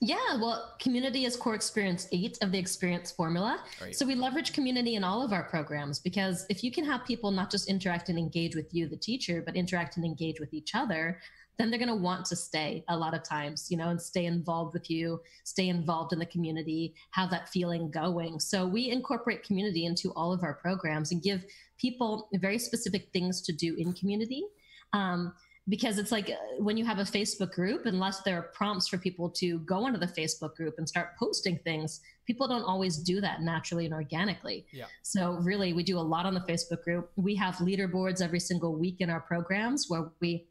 yeah, 0.00 0.36
well, 0.40 0.74
community 0.80 1.24
is 1.24 1.36
core 1.36 1.54
experience 1.54 2.06
eight 2.12 2.38
of 2.42 2.52
the 2.52 2.58
experience 2.58 3.10
formula. 3.10 3.60
Right. 3.80 3.94
So 3.94 4.04
we 4.06 4.14
leverage 4.14 4.52
community 4.52 4.94
in 4.94 5.04
all 5.04 5.22
of 5.22 5.32
our 5.32 5.44
programs 5.44 5.98
because 5.98 6.46
if 6.50 6.62
you 6.62 6.70
can 6.70 6.84
have 6.84 7.04
people 7.04 7.30
not 7.30 7.50
just 7.50 7.68
interact 7.68 8.08
and 8.08 8.18
engage 8.18 8.54
with 8.54 8.74
you, 8.74 8.88
the 8.88 8.96
teacher, 8.96 9.42
but 9.44 9.56
interact 9.56 9.96
and 9.96 10.04
engage 10.04 10.38
with 10.38 10.52
each 10.52 10.74
other, 10.74 11.18
then 11.58 11.70
they're 11.70 11.78
going 11.78 11.88
to 11.88 11.94
want 11.94 12.26
to 12.26 12.36
stay 12.36 12.84
a 12.88 12.96
lot 12.96 13.14
of 13.14 13.22
times, 13.22 13.70
you 13.70 13.76
know, 13.76 13.88
and 13.88 14.00
stay 14.00 14.26
involved 14.26 14.74
with 14.74 14.90
you, 14.90 15.20
stay 15.44 15.68
involved 15.68 16.12
in 16.12 16.18
the 16.18 16.26
community, 16.26 16.94
have 17.12 17.30
that 17.30 17.48
feeling 17.48 17.90
going. 17.90 18.38
So 18.38 18.66
we 18.66 18.90
incorporate 18.90 19.42
community 19.42 19.86
into 19.86 20.10
all 20.10 20.32
of 20.32 20.42
our 20.42 20.54
programs 20.54 21.12
and 21.12 21.22
give 21.22 21.44
people 21.78 22.28
very 22.34 22.58
specific 22.58 23.08
things 23.12 23.40
to 23.42 23.52
do 23.52 23.74
in 23.76 23.92
community. 23.94 24.44
Um, 24.92 25.32
because 25.68 25.98
it's 25.98 26.12
like 26.12 26.30
uh, 26.30 26.34
when 26.58 26.76
you 26.76 26.84
have 26.84 26.98
a 26.98 27.02
Facebook 27.02 27.52
group, 27.52 27.86
unless 27.86 28.20
there 28.20 28.38
are 28.38 28.42
prompts 28.42 28.86
for 28.86 28.98
people 28.98 29.28
to 29.30 29.58
go 29.60 29.86
into 29.86 29.98
the 29.98 30.06
Facebook 30.06 30.54
group 30.54 30.74
and 30.78 30.88
start 30.88 31.16
posting 31.18 31.58
things, 31.58 32.00
people 32.26 32.46
don't 32.46 32.62
always 32.62 32.98
do 32.98 33.20
that 33.20 33.42
naturally 33.42 33.84
and 33.84 33.94
organically. 33.94 34.64
Yeah. 34.72 34.84
So 35.02 35.32
really, 35.42 35.72
we 35.72 35.82
do 35.82 35.98
a 35.98 36.00
lot 36.00 36.24
on 36.24 36.34
the 36.34 36.40
Facebook 36.40 36.84
group. 36.84 37.10
We 37.16 37.34
have 37.36 37.56
leaderboards 37.56 38.22
every 38.22 38.40
single 38.40 38.74
week 38.76 38.96
in 39.00 39.10
our 39.10 39.20
programs 39.20 39.86
where 39.88 40.10
we 40.20 40.46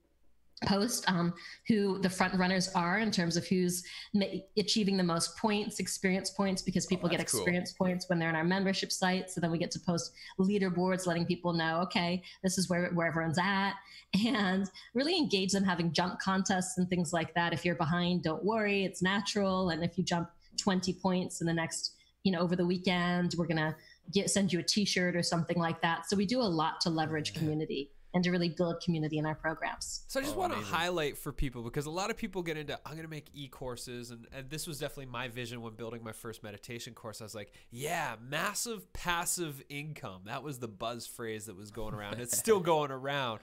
post 0.63 1.03
um, 1.11 1.33
who 1.67 1.99
the 1.99 2.09
front 2.09 2.33
runners 2.35 2.69
are 2.75 2.99
in 2.99 3.11
terms 3.11 3.35
of 3.35 3.45
who's 3.45 3.83
ma- 4.13 4.25
achieving 4.57 4.95
the 4.95 5.03
most 5.03 5.37
points 5.37 5.79
experience 5.79 6.29
points 6.29 6.61
because 6.61 6.85
people 6.85 7.07
Oh, 7.07 7.11
get 7.11 7.17
that's 7.17 7.33
cool. 7.33 7.41
experience 7.41 7.73
points 7.73 8.09
when 8.09 8.19
they're 8.19 8.29
in 8.29 8.35
our 8.35 8.43
membership 8.43 8.91
site. 8.91 9.29
So 9.29 9.41
then 9.41 9.51
we 9.51 9.57
get 9.57 9.69
to 9.71 9.79
post 9.79 10.13
leaderboards 10.39 11.05
letting 11.05 11.25
people 11.25 11.51
know 11.53 11.81
okay 11.81 12.23
this 12.41 12.57
is 12.57 12.69
where, 12.69 12.89
where 12.93 13.07
everyone's 13.07 13.37
at 13.37 13.73
and 14.25 14.69
really 14.93 15.17
engage 15.17 15.51
them 15.51 15.63
having 15.63 15.91
jump 15.91 16.19
contests 16.19 16.77
and 16.77 16.89
things 16.89 17.11
like 17.11 17.33
that. 17.35 17.51
If 17.51 17.65
you're 17.65 17.75
behind 17.75 18.23
don't 18.23 18.43
worry 18.43 18.85
it's 18.85 19.01
natural. 19.01 19.69
And 19.71 19.83
if 19.83 19.97
you 19.97 20.03
jump 20.05 20.29
20 20.57 20.93
points 20.93 21.41
in 21.41 21.47
the 21.47 21.53
next 21.53 21.91
you 22.23 22.31
know 22.31 22.39
over 22.39 22.55
the 22.55 22.65
weekend 22.65 23.35
we're 23.37 23.45
gonna 23.45 23.75
get 24.11 24.29
send 24.29 24.53
you 24.53 24.59
a 24.59 24.63
t-shirt 24.63 25.15
or 25.17 25.21
something 25.21 25.57
like 25.57 25.81
that. 25.81 26.09
So 26.09 26.15
we 26.15 26.25
do 26.25 26.39
a 26.39 26.43
lot 26.43 26.79
to 26.81 26.89
leverage 26.89 27.33
community 27.33 27.91
and 28.15 28.23
to 28.23 28.31
really 28.31 28.49
build 28.49 28.81
community 28.81 29.19
in 29.19 29.25
our 29.25 29.35
programs 29.35 30.05
So 30.07 30.19
I 30.19 30.23
just 30.23 30.35
Oh, 30.35 30.39
want 30.39 30.53
to 30.53 30.59
highlight 30.59 31.17
for 31.17 31.31
people 31.31 31.61
because 31.61 31.85
a 31.85 31.91
lot 31.91 32.09
of 32.09 32.17
people 32.17 32.41
get 32.41 32.57
into 32.57 32.79
I'm 32.85 32.93
going 32.93 33.03
to 33.03 33.09
make 33.09 33.27
e-courses 33.33 34.09
and, 34.09 34.25
and 34.33 34.49
this 34.49 34.65
was 34.65 34.79
definitely 34.79 35.07
my 35.11 35.27
vision 35.27 35.61
when 35.61 35.73
building 35.73 36.03
my 36.03 36.13
first 36.13 36.41
meditation 36.41 36.93
course. 36.93 37.21
I 37.21 37.25
was 37.25 37.35
like, 37.35 37.51
yeah, 37.69 38.15
massive 38.27 38.91
passive 38.93 39.61
income. 39.69 40.21
That 40.25 40.41
was 40.41 40.57
the 40.57 40.67
buzz 40.67 41.05
phrase 41.05 41.45
that 41.45 41.55
was 41.55 41.69
going 41.69 41.93
around. 41.93 42.19
It's 42.19 42.37
still 42.37 42.59
going 42.73 42.89
around. 42.89 43.41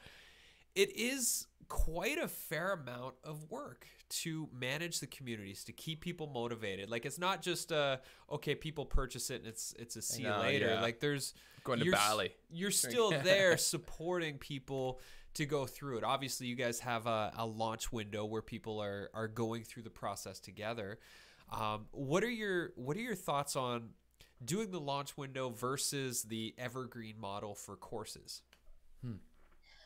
It 0.74 0.96
is 0.96 1.46
quite 1.68 2.18
a 2.18 2.28
fair 2.28 2.72
amount 2.72 3.14
of 3.22 3.50
work 3.50 3.86
to 4.20 4.48
manage 4.52 5.00
the 5.00 5.06
communities 5.06 5.64
to 5.64 5.72
keep 5.72 6.00
people 6.00 6.26
motivated. 6.26 6.90
Like 6.90 7.06
it's 7.06 7.18
not 7.18 7.42
just 7.42 7.72
uh 7.72 7.98
okay, 8.30 8.54
people 8.54 8.84
purchase 8.84 9.30
it 9.30 9.40
and 9.40 9.46
it's 9.46 9.74
it's 9.78 9.96
a 9.96 10.02
see 10.02 10.22
you 10.22 10.28
know, 10.28 10.40
later. 10.40 10.68
yeah. 10.74 10.80
Like 10.80 11.00
there's 11.00 11.34
Going 11.64 11.78
to 11.78 11.84
you're 11.84 11.94
Bali. 11.94 12.32
You're 12.50 12.70
still 12.70 13.10
there 13.22 13.56
supporting 13.56 14.38
people 14.38 15.00
to 15.34 15.46
go 15.46 15.66
through 15.66 15.98
it. 15.98 16.04
Obviously, 16.04 16.46
you 16.46 16.56
guys 16.56 16.80
have 16.80 17.06
a, 17.06 17.32
a 17.36 17.46
launch 17.46 17.92
window 17.92 18.24
where 18.24 18.42
people 18.42 18.82
are 18.82 19.10
are 19.14 19.28
going 19.28 19.62
through 19.62 19.84
the 19.84 19.90
process 19.90 20.40
together. 20.40 20.98
Um, 21.50 21.86
what 21.92 22.24
are 22.24 22.30
your 22.30 22.72
what 22.76 22.96
are 22.96 23.00
your 23.00 23.14
thoughts 23.14 23.56
on 23.56 23.90
doing 24.44 24.70
the 24.70 24.80
launch 24.80 25.16
window 25.16 25.50
versus 25.50 26.24
the 26.24 26.54
evergreen 26.58 27.14
model 27.20 27.54
for 27.54 27.76
courses? 27.76 28.42
Hmm. 29.04 29.16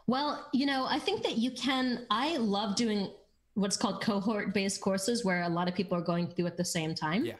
Well, 0.06 0.48
you 0.52 0.66
know, 0.66 0.86
I 0.88 0.98
think 0.98 1.24
that 1.24 1.36
you 1.36 1.50
can. 1.50 2.06
I 2.10 2.36
love 2.38 2.76
doing 2.76 3.10
what's 3.56 3.76
called 3.76 4.02
cohort 4.02 4.52
based 4.52 4.80
courses 4.80 5.24
where 5.24 5.42
a 5.42 5.48
lot 5.48 5.66
of 5.66 5.74
people 5.74 5.96
are 5.96 6.02
going 6.02 6.28
through 6.28 6.46
at 6.46 6.56
the 6.56 6.64
same 6.64 6.94
time. 6.94 7.24
Yeah. 7.24 7.34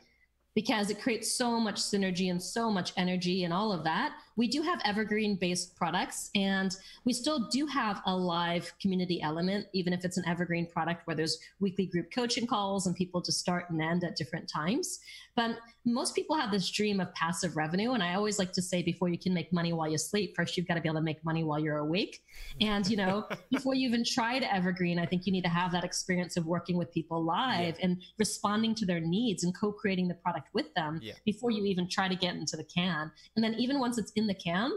Because 0.55 0.91
it 0.91 1.01
creates 1.01 1.31
so 1.31 1.61
much 1.61 1.77
synergy 1.77 2.31
and 2.31 2.43
so 2.43 2.71
much 2.71 2.93
energy 2.97 3.45
and 3.45 3.53
all 3.53 3.71
of 3.71 3.85
that. 3.85 4.15
We 4.37 4.49
do 4.49 4.63
have 4.63 4.81
evergreen 4.85 5.37
based 5.37 5.75
products 5.77 6.31
and 6.35 6.77
we 7.05 7.13
still 7.13 7.49
do 7.49 7.67
have 7.67 8.03
a 8.07 8.15
live 8.15 8.73
community 8.81 9.21
element, 9.23 9.67
even 9.73 9.93
if 9.93 10.05
it's 10.05 10.19
an 10.19 10.25
evergreen 10.27 10.67
product 10.67 11.07
where 11.07 11.17
there's 11.17 11.39
weekly 11.59 11.87
group 11.87 12.11
coaching 12.11 12.47
calls 12.47 12.87
and 12.87 12.95
people 12.95 13.23
to 13.23 13.33
start 13.33 13.71
and 13.71 13.81
end 13.81 14.05
at 14.05 14.15
different 14.17 14.49
times. 14.49 15.01
But 15.35 15.59
most 15.85 16.15
people 16.15 16.37
have 16.37 16.51
this 16.51 16.69
dream 16.71 16.99
of 17.01 17.13
passive 17.15 17.57
revenue. 17.57 17.93
And 17.93 18.03
I 18.03 18.15
always 18.15 18.39
like 18.39 18.53
to 18.55 18.63
say 18.63 18.83
before 18.83 19.09
you 19.09 19.19
can 19.19 19.33
make 19.33 19.53
money 19.53 19.73
while 19.73 19.89
you 19.91 19.99
sleep, 19.99 20.35
first 20.35 20.57
you've 20.57 20.67
got 20.67 20.75
to 20.75 20.81
be 20.81 20.89
able 20.89 20.99
to 20.99 21.05
make 21.05 21.25
money 21.25 21.45
while 21.45 21.61
you're 21.61 21.79
awake. 21.79 22.23
And, 22.61 22.87
you 22.89 22.97
know, 22.97 23.29
before 23.51 23.75
you 23.75 23.87
even 23.89 24.03
try 24.05 24.39
to 24.39 24.55
evergreen, 24.55 24.99
I 24.99 25.07
think 25.07 25.27
you 25.27 25.33
need 25.33 25.45
to 25.45 25.51
have 25.51 25.73
that 25.73 25.85
experience 25.85 26.37
of 26.37 26.47
working 26.47 26.77
with 26.77 26.93
people 26.93 27.23
live 27.23 27.77
and 27.83 28.03
responding 28.19 28.75
to 28.77 28.87
their 28.87 29.01
needs 29.01 29.45
and 29.45 29.55
co 29.55 29.73
creating 29.73 30.09
the 30.09 30.15
product 30.15 30.49
with 30.55 30.73
them 30.75 31.01
Yeah. 31.03 31.13
before 31.25 31.51
you 31.51 31.65
even 31.67 31.89
try 31.89 32.09
to 32.09 32.17
get 32.17 32.35
into 32.35 32.57
the 32.57 32.65
can. 32.65 33.13
And 33.37 33.45
then 33.45 33.55
even 33.55 33.79
once 33.79 33.99
it's 33.99 34.13
in 34.13 34.26
the 34.27 34.35
can, 34.35 34.73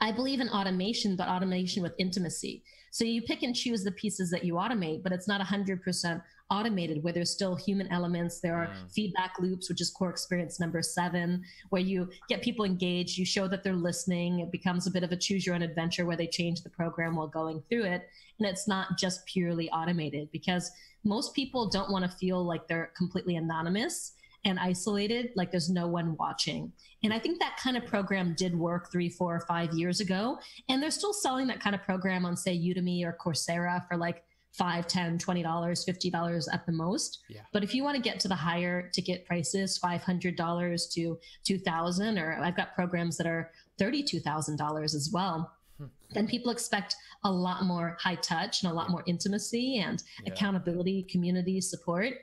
I 0.00 0.12
believe 0.12 0.40
in 0.40 0.48
automation, 0.48 1.16
but 1.16 1.28
automation 1.28 1.82
with 1.82 1.94
intimacy. 1.98 2.62
So 2.90 3.04
you 3.04 3.20
pick 3.22 3.42
and 3.42 3.54
choose 3.54 3.84
the 3.84 3.92
pieces 3.92 4.30
that 4.30 4.42
you 4.44 4.54
automate, 4.54 5.02
but 5.02 5.12
it's 5.12 5.28
not 5.28 5.40
100% 5.40 6.22
automated 6.50 7.02
where 7.02 7.12
there's 7.12 7.30
still 7.30 7.56
human 7.56 7.88
elements. 7.88 8.40
There 8.40 8.54
are 8.56 8.68
Mm. 8.68 8.90
feedback 8.92 9.38
loops, 9.38 9.68
which 9.68 9.80
is 9.80 9.90
core 9.90 10.10
experience 10.10 10.58
number 10.60 10.80
seven, 10.80 11.44
where 11.70 11.82
you 11.82 12.08
get 12.28 12.40
people 12.40 12.64
engaged, 12.64 13.18
you 13.18 13.24
show 13.26 13.48
that 13.48 13.64
they're 13.64 13.74
listening. 13.74 14.40
It 14.40 14.50
becomes 14.52 14.86
a 14.86 14.90
bit 14.90 15.02
of 15.02 15.12
a 15.12 15.16
choose 15.16 15.44
your 15.44 15.54
own 15.56 15.62
adventure 15.62 16.06
where 16.06 16.16
they 16.16 16.28
change 16.28 16.62
the 16.62 16.70
program 16.70 17.16
while 17.16 17.26
going 17.26 17.62
through 17.68 17.84
it. 17.84 18.08
And 18.38 18.48
it's 18.48 18.68
not 18.68 18.96
just 18.96 19.26
purely 19.26 19.68
automated 19.70 20.30
because 20.30 20.70
most 21.04 21.34
people 21.34 21.68
don't 21.68 21.90
want 21.90 22.04
to 22.10 22.16
feel 22.16 22.44
like 22.44 22.66
they're 22.68 22.92
completely 22.96 23.36
anonymous 23.36 24.12
and 24.46 24.58
isolated, 24.58 25.30
like 25.36 25.50
there's 25.50 25.68
no 25.68 25.86
one 25.86 26.16
watching. 26.16 26.72
And 27.04 27.12
I 27.12 27.18
think 27.18 27.38
that 27.40 27.58
kind 27.62 27.76
of 27.76 27.84
program 27.84 28.34
did 28.38 28.58
work 28.58 28.90
three, 28.90 29.10
four, 29.10 29.36
or 29.36 29.40
five 29.40 29.74
years 29.74 30.00
ago. 30.00 30.38
And 30.68 30.82
they're 30.82 30.90
still 30.90 31.12
selling 31.12 31.46
that 31.48 31.60
kind 31.60 31.74
of 31.74 31.82
program 31.82 32.24
on, 32.24 32.36
say, 32.36 32.56
Udemy 32.56 33.04
or 33.04 33.16
Coursera 33.22 33.86
for 33.86 33.96
like 33.98 34.22
five, 34.52 34.86
ten, 34.86 35.18
twenty 35.18 35.42
dollars, 35.42 35.84
fifty 35.84 36.08
dollars 36.08 36.48
at 36.48 36.64
the 36.64 36.72
most. 36.72 37.18
Yeah. 37.28 37.42
But 37.52 37.62
if 37.62 37.74
you 37.74 37.84
want 37.84 37.96
to 37.96 38.02
get 38.02 38.18
to 38.20 38.28
the 38.28 38.34
higher 38.34 38.88
ticket 38.88 39.26
prices, 39.26 39.76
five 39.76 40.02
hundred 40.02 40.36
dollars 40.36 40.86
to 40.94 41.18
two 41.44 41.58
thousand, 41.58 42.18
or 42.18 42.38
I've 42.42 42.56
got 42.56 42.74
programs 42.74 43.18
that 43.18 43.26
are 43.26 43.50
thirty-two 43.78 44.20
thousand 44.20 44.56
dollars 44.56 44.94
as 44.94 45.10
well. 45.12 45.52
Hmm. 45.78 45.86
Then 46.12 46.26
people 46.26 46.50
expect 46.50 46.96
a 47.24 47.30
lot 47.30 47.64
more 47.64 47.98
high 48.00 48.14
touch 48.14 48.62
and 48.62 48.72
a 48.72 48.74
lot 48.74 48.88
more 48.88 49.02
intimacy 49.06 49.78
and 49.78 50.02
Yeah. 50.24 50.32
accountability, 50.32 51.02
community 51.02 51.60
support. 51.60 52.14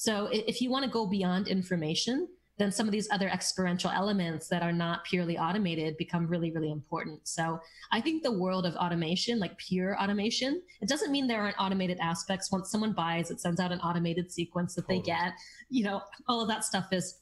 So 0.00 0.30
if 0.32 0.62
you 0.62 0.70
want 0.70 0.86
to 0.86 0.90
go 0.90 1.06
beyond 1.06 1.48
information, 1.48 2.26
then 2.56 2.72
some 2.72 2.86
of 2.86 2.92
these 2.92 3.06
other 3.10 3.28
experiential 3.28 3.90
elements 3.90 4.48
that 4.48 4.62
are 4.62 4.72
not 4.72 5.04
purely 5.04 5.36
automated 5.36 5.94
become 5.98 6.26
really, 6.26 6.50
really 6.52 6.70
important. 6.70 7.28
So 7.28 7.60
I 7.92 8.00
think 8.00 8.22
the 8.22 8.32
world 8.32 8.64
of 8.64 8.74
automation, 8.76 9.38
like 9.38 9.58
pure 9.58 10.00
automation, 10.02 10.62
it 10.80 10.88
doesn't 10.88 11.12
mean 11.12 11.26
there 11.26 11.42
aren't 11.42 11.60
automated 11.60 11.98
aspects. 12.00 12.50
Once 12.50 12.70
someone 12.70 12.94
buys, 12.94 13.30
it 13.30 13.42
sends 13.42 13.60
out 13.60 13.72
an 13.72 13.80
automated 13.80 14.32
sequence 14.32 14.74
that 14.76 14.88
they 14.88 15.00
get. 15.00 15.34
You 15.68 15.84
know, 15.84 16.00
all 16.26 16.40
of 16.40 16.48
that 16.48 16.64
stuff 16.64 16.86
is 16.92 17.18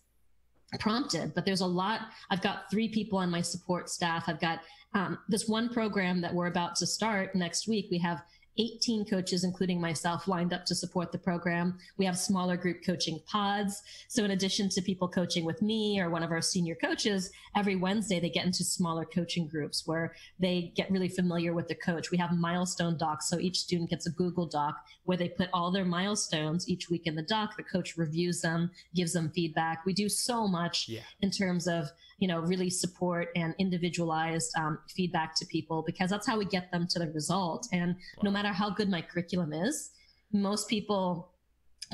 prompted, 0.79 1.35
but 1.35 1.45
there's 1.45 1.63
a 1.63 1.67
lot. 1.67 2.03
I've 2.31 2.43
got 2.43 2.71
three 2.71 2.91
people 2.91 3.19
on 3.19 3.29
my 3.29 3.41
support 3.41 3.91
staff. 3.91 4.29
I've 4.29 4.41
got 4.41 4.61
um, 4.95 5.19
this 5.29 5.49
one 5.49 5.69
program 5.69 6.21
that 6.21 6.33
we're 6.33 6.47
about 6.47 6.77
to 6.77 6.87
start 6.87 7.35
next 7.35 7.67
week. 7.67 7.89
We 7.91 7.99
have 7.99 8.23
18 8.59 9.05
coaches, 9.05 9.45
including 9.45 9.81
myself, 9.81 10.27
lined 10.29 10.53
up 10.53 10.65
to 10.67 10.75
support 10.75 11.13
the 11.13 11.19
program. 11.19 11.79
We 11.97 12.05
have 12.05 12.19
smaller 12.19 12.57
group 12.57 12.79
coaching 12.85 13.21
pods. 13.27 13.83
So, 14.09 14.25
in 14.25 14.33
addition 14.33 14.69
to 14.71 14.83
people 14.83 15.09
coaching 15.09 15.45
with 15.45 15.63
me 15.63 16.01
or 16.01 16.11
one 16.11 16.23
of 16.23 16.31
our 16.31 16.41
senior 16.43 16.75
coaches, 16.75 17.31
every 17.57 17.77
Wednesday 17.77 18.21
they 18.21 18.31
get 18.31 18.45
into 18.47 18.65
smaller 18.65 19.05
coaching 19.05 19.47
groups 19.47 19.87
where 19.87 20.15
they 20.39 20.73
get 20.77 20.91
really 20.91 21.09
familiar 21.09 21.55
with 21.55 21.69
the 21.69 21.75
coach. 21.75 22.11
We 22.11 22.19
have 22.19 22.33
milestone 22.33 22.97
docs. 22.99 23.29
So, 23.29 23.39
each 23.39 23.61
student 23.61 23.91
gets 23.91 24.07
a 24.07 24.11
Google 24.11 24.47
Doc 24.47 24.85
where 25.05 25.17
they 25.17 25.29
put 25.29 25.49
all 25.53 25.71
their 25.71 25.85
milestones 25.85 26.69
each 26.69 26.91
week 26.91 27.07
in 27.07 27.15
the 27.15 27.23
doc. 27.23 27.57
The 27.57 27.63
coach 27.63 27.97
reviews 27.97 28.41
them, 28.41 28.71
gives 28.95 29.13
them 29.13 29.31
feedback. 29.31 29.87
We 29.87 29.93
do 29.93 30.09
so 30.09 30.49
much 30.49 30.89
Yeah. 30.89 31.01
in 31.23 31.31
terms 31.31 31.67
of 31.69 31.91
you 32.19 32.29
know 32.29 32.41
really 32.41 32.71
support 32.71 33.29
and 33.37 33.55
individualized 33.59 34.53
um, 34.59 34.79
feedback 34.95 35.35
to 35.37 35.47
people 35.47 35.83
because 35.87 36.11
that's 36.11 36.27
how 36.27 36.37
we 36.37 36.45
get 36.45 36.71
them 36.73 36.87
to 36.89 36.99
the 36.99 37.09
result 37.13 37.69
and 37.73 37.97
no 38.23 38.31
matter 38.31 38.49
how 38.49 38.69
good 38.69 38.89
my 38.89 39.01
curriculum 39.01 39.53
is 39.53 39.91
most 40.33 40.69
people 40.69 41.31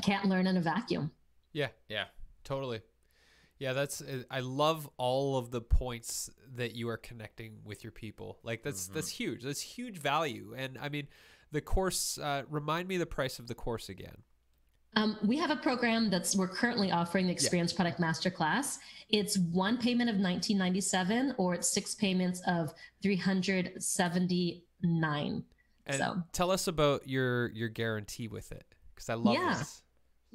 can't 0.03 0.25
learn 0.25 0.47
in 0.47 0.57
a 0.57 0.61
vacuum 0.61 1.11
Yeah, 1.53 1.69
Yeah. 1.87 2.05
totally. 2.43 2.81
Yeah, 3.57 3.71
that's 3.71 4.01
uh, 4.01 4.23
I 4.29 4.41
love 4.41 4.89
all 4.97 5.37
of 5.37 5.51
the 5.51 5.61
points 5.61 6.29
that 6.55 6.75
you 6.75 6.89
are 6.89 6.97
connecting 6.97 7.59
with 7.63 7.85
your 7.85 7.91
people. 7.91 8.37
Like 8.43 8.63
that's 8.63 8.87
that's 8.87 9.07
huge. 9.09 9.43
That's 9.43 9.61
huge 9.61 9.97
value. 9.97 10.53
And 10.57 10.77
I 10.77 10.89
mean, 10.89 11.07
the 11.53 11.61
course 11.61 12.17
uh, 12.17 12.43
remind 12.49 12.89
me 12.89 12.97
the 12.97 13.05
price 13.05 13.39
of 13.39 13.47
the 13.47 13.55
course 13.55 13.87
again. 13.87 14.23
Um, 14.97 15.17
we 15.23 15.37
have 15.37 15.51
a 15.51 15.55
program 15.57 16.09
that's 16.09 16.35
we're 16.35 16.47
currently 16.47 16.91
offering 16.91 17.25
the 17.27 17.31
experience 17.33 17.73
product 17.73 17.99
masterclass 17.99 18.77
it's 19.09 19.37
one 19.37 19.77
payment 19.77 20.09
of 20.09 20.15
1997 20.15 21.35
or 21.37 21.53
it's 21.53 21.67
six 21.69 21.93
payments 21.95 22.41
of 22.47 22.73
379 23.03 25.43
And 25.87 25.97
So- 25.97 26.23
tell 26.31 26.49
us 26.51 26.67
about 26.67 27.07
your 27.07 27.49
your 27.49 27.69
guarantee 27.69 28.27
with 28.27 28.51
it 28.51 28.65
because 28.93 29.09
I 29.09 29.13
love 29.15 29.35
Yeah. 29.35 29.55
this. 29.59 29.81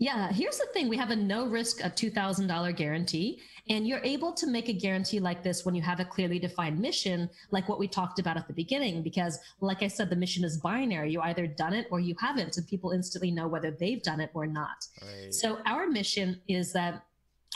Yeah, 0.00 0.32
here's 0.32 0.56
the 0.56 0.64
thing. 0.72 0.88
We 0.88 0.96
have 0.96 1.10
a 1.10 1.16
no 1.16 1.44
risk 1.46 1.84
of 1.84 1.94
$2,000 1.94 2.74
guarantee, 2.74 3.42
and 3.68 3.86
you're 3.86 4.00
able 4.02 4.32
to 4.32 4.46
make 4.46 4.70
a 4.70 4.72
guarantee 4.72 5.20
like 5.20 5.42
this 5.42 5.66
when 5.66 5.74
you 5.74 5.82
have 5.82 6.00
a 6.00 6.06
clearly 6.06 6.38
defined 6.38 6.80
mission, 6.80 7.28
like 7.50 7.68
what 7.68 7.78
we 7.78 7.86
talked 7.86 8.18
about 8.18 8.38
at 8.38 8.46
the 8.46 8.54
beginning. 8.54 9.02
Because, 9.02 9.38
like 9.60 9.82
I 9.82 9.88
said, 9.88 10.08
the 10.08 10.16
mission 10.16 10.42
is 10.42 10.56
binary. 10.56 11.12
You 11.12 11.20
either 11.20 11.46
done 11.46 11.74
it 11.74 11.86
or 11.90 12.00
you 12.00 12.14
haven't, 12.18 12.56
and 12.56 12.66
people 12.66 12.92
instantly 12.92 13.30
know 13.30 13.46
whether 13.46 13.72
they've 13.72 14.02
done 14.02 14.20
it 14.20 14.30
or 14.32 14.46
not. 14.46 14.86
Right. 15.02 15.34
So, 15.34 15.58
our 15.66 15.86
mission 15.86 16.40
is 16.48 16.72
that 16.72 17.04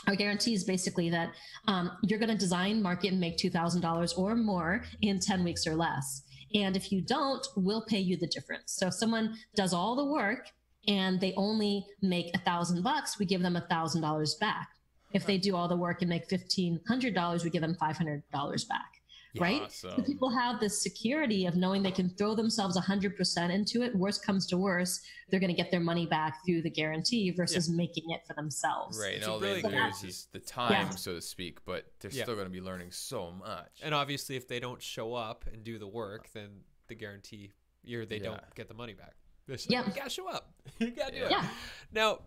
our 0.05 0.15
guarantee 0.15 0.53
is 0.53 0.63
basically 0.63 1.09
that 1.09 1.31
um, 1.67 1.93
you're 2.03 2.19
going 2.19 2.29
to 2.29 2.37
design, 2.37 2.79
market, 2.79 3.07
and 3.11 3.19
make 3.19 3.39
$2,000 3.39 4.19
or 4.19 4.35
more 4.35 4.83
in 5.01 5.19
10 5.19 5.43
weeks 5.43 5.65
or 5.65 5.73
less. 5.75 6.21
And 6.53 6.77
if 6.77 6.91
you 6.91 7.01
don't, 7.01 7.45
we'll 7.55 7.85
pay 7.85 7.99
you 7.99 8.17
the 8.17 8.27
difference. 8.27 8.73
So, 8.73 8.89
if 8.89 8.93
someone 8.93 9.35
does 9.55 9.73
all 9.73 9.95
the 9.95 10.05
work 10.05 10.51
and 10.87 11.19
they 11.19 11.33
only 11.37 11.85
make 12.01 12.35
a 12.35 12.39
thousand 12.39 12.83
bucks, 12.83 13.17
we 13.19 13.25
give 13.25 13.41
them 13.41 13.55
a 13.55 13.61
thousand 13.61 14.01
dollars 14.01 14.35
back. 14.35 14.69
If 15.13 15.25
they 15.25 15.37
do 15.37 15.55
all 15.55 15.67
the 15.67 15.77
work 15.77 16.01
and 16.01 16.09
make 16.09 16.25
fifteen 16.29 16.79
hundred 16.87 17.13
dollars, 17.15 17.43
we 17.43 17.49
give 17.49 17.61
them 17.61 17.75
five 17.75 17.95
hundred 17.97 18.23
dollars 18.33 18.65
back. 18.65 18.91
right? 19.37 19.69
So 19.69 20.01
people 20.05 20.29
have 20.29 20.61
this 20.61 20.81
security 20.81 21.45
of 21.45 21.55
knowing 21.57 21.83
they 21.83 21.91
can 21.91 22.09
throw 22.11 22.35
themselves 22.35 22.77
100% 22.79 23.49
into 23.53 23.81
it. 23.81 23.93
Worst 23.93 24.25
comes 24.25 24.47
to 24.47 24.57
worst, 24.57 25.01
they're 25.29 25.41
going 25.41 25.53
to 25.53 25.61
get 25.61 25.71
their 25.71 25.81
money 25.81 26.05
back 26.05 26.37
through 26.45 26.61
the 26.61 26.69
guarantee 26.69 27.31
versus 27.31 27.67
making 27.69 28.05
it 28.11 28.21
for 28.25 28.33
themselves. 28.33 28.97
Right, 28.97 29.07
and 29.15 29.17
It's 29.17 29.27
a 29.27 29.31
all 29.31 29.39
they 29.39 29.59
brilliant 29.59 29.87
lose 29.93 30.03
is 30.05 30.27
the 30.31 30.39
time, 30.39 30.71
Yeah. 30.71 30.89
so 30.91 31.15
to 31.15 31.21
speak, 31.21 31.65
but 31.65 31.85
they're 31.99 32.11
Yeah. 32.11 32.23
still 32.23 32.35
going 32.35 32.47
to 32.47 32.51
be 32.51 32.61
learning 32.61 32.91
so 32.91 33.29
much. 33.31 33.81
And 33.83 33.93
obviously, 33.93 34.37
if 34.37 34.47
they 34.47 34.61
don't 34.61 34.81
show 34.81 35.13
up 35.13 35.43
and 35.51 35.65
do 35.65 35.79
the 35.79 35.87
work, 35.87 36.31
then 36.31 36.61
the 36.87 36.95
guarantee, 36.95 37.51
or 37.93 38.05
they 38.05 38.17
Yeah. 38.19 38.23
don't 38.23 38.55
get 38.55 38.69
the 38.69 38.73
money 38.73 38.93
back. 38.93 39.15
They're 39.47 39.57
Yeah. 39.69 39.79
like, 39.81 39.87
you 39.89 39.93
gotta 39.95 40.09
show 40.09 40.29
up. 40.29 40.51
you 40.79 40.91
gotta 40.91 41.11
do 41.15 41.23
it. 41.25 41.31
Yeah. 41.31 41.47
Now, 41.93 42.19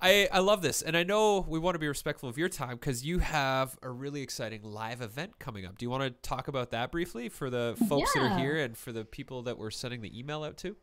I, 0.00 0.28
I 0.30 0.40
love 0.40 0.60
this, 0.60 0.82
and 0.82 0.94
I 0.94 1.04
know 1.04 1.44
we 1.48 1.58
want 1.58 1.74
to 1.74 1.78
be 1.78 1.88
respectful 1.88 2.28
of 2.28 2.36
your 2.36 2.50
time 2.50 2.72
because 2.76 3.04
you 3.04 3.18
have 3.20 3.78
a 3.82 3.88
really 3.90 4.20
exciting 4.20 4.62
live 4.62 5.00
event 5.00 5.38
coming 5.38 5.64
up. 5.64 5.78
Do 5.78 5.86
you 5.86 5.90
want 5.90 6.02
to 6.02 6.10
talk 6.28 6.48
about 6.48 6.70
that 6.72 6.92
briefly 6.92 7.30
for 7.30 7.48
the 7.48 7.76
folks 7.88 8.12
that 8.12 8.22
are 8.22 8.38
here 8.38 8.56
and 8.58 8.76
for 8.76 8.92
the 8.92 9.04
people 9.06 9.42
that 9.44 9.56
we're 9.56 9.70
sending 9.70 10.02
the 10.02 10.18
email 10.18 10.44
out 10.44 10.58
to? 10.58 10.76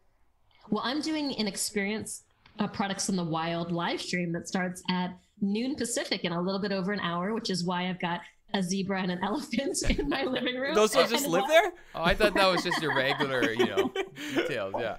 Well, 0.72 0.82
I'm 0.84 1.00
doing 1.02 1.36
an 1.36 1.48
experience 1.48 2.24
uh, 2.58 2.68
products 2.68 3.10
in 3.10 3.16
the 3.16 3.24
wild 3.24 3.72
live 3.72 4.02
stream 4.02 4.32
that 4.32 4.48
starts 4.48 4.82
at 4.90 5.16
noon 5.42 5.76
Pacific 5.76 6.24
in 6.24 6.32
a 6.32 6.42
little 6.42 6.60
bit 6.62 6.72
over 6.72 6.92
an 6.92 7.00
hour, 7.02 7.36
which 7.36 7.52
is 7.52 7.64
why 7.64 7.90
I've 7.90 8.00
got 8.02 8.22
a 8.56 8.64
zebra 8.64 9.02
and 9.04 9.12
an 9.12 9.20
elephant 9.24 9.78
in 9.92 10.10
my 10.10 10.24
living 10.24 10.56
room. 10.60 10.74
Those 10.74 10.96
ones 10.96 11.12
just 11.12 11.26
And 11.26 11.34
live 11.34 11.48
there? 11.48 11.72
Oh, 11.94 12.04
I 12.04 12.16
thought 12.16 12.34
that 12.34 12.48
was 12.48 12.64
just 12.64 12.82
your 12.82 12.96
regular, 12.96 13.52
you 13.52 13.66
know, 13.68 13.92
details. 14.36 14.74
Yeah. 14.80 14.98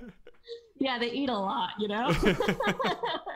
Yeah, 0.84 0.98
they 0.98 1.10
eat 1.10 1.30
a 1.30 1.38
lot, 1.38 1.70
you 1.78 1.88
know? 1.88 2.12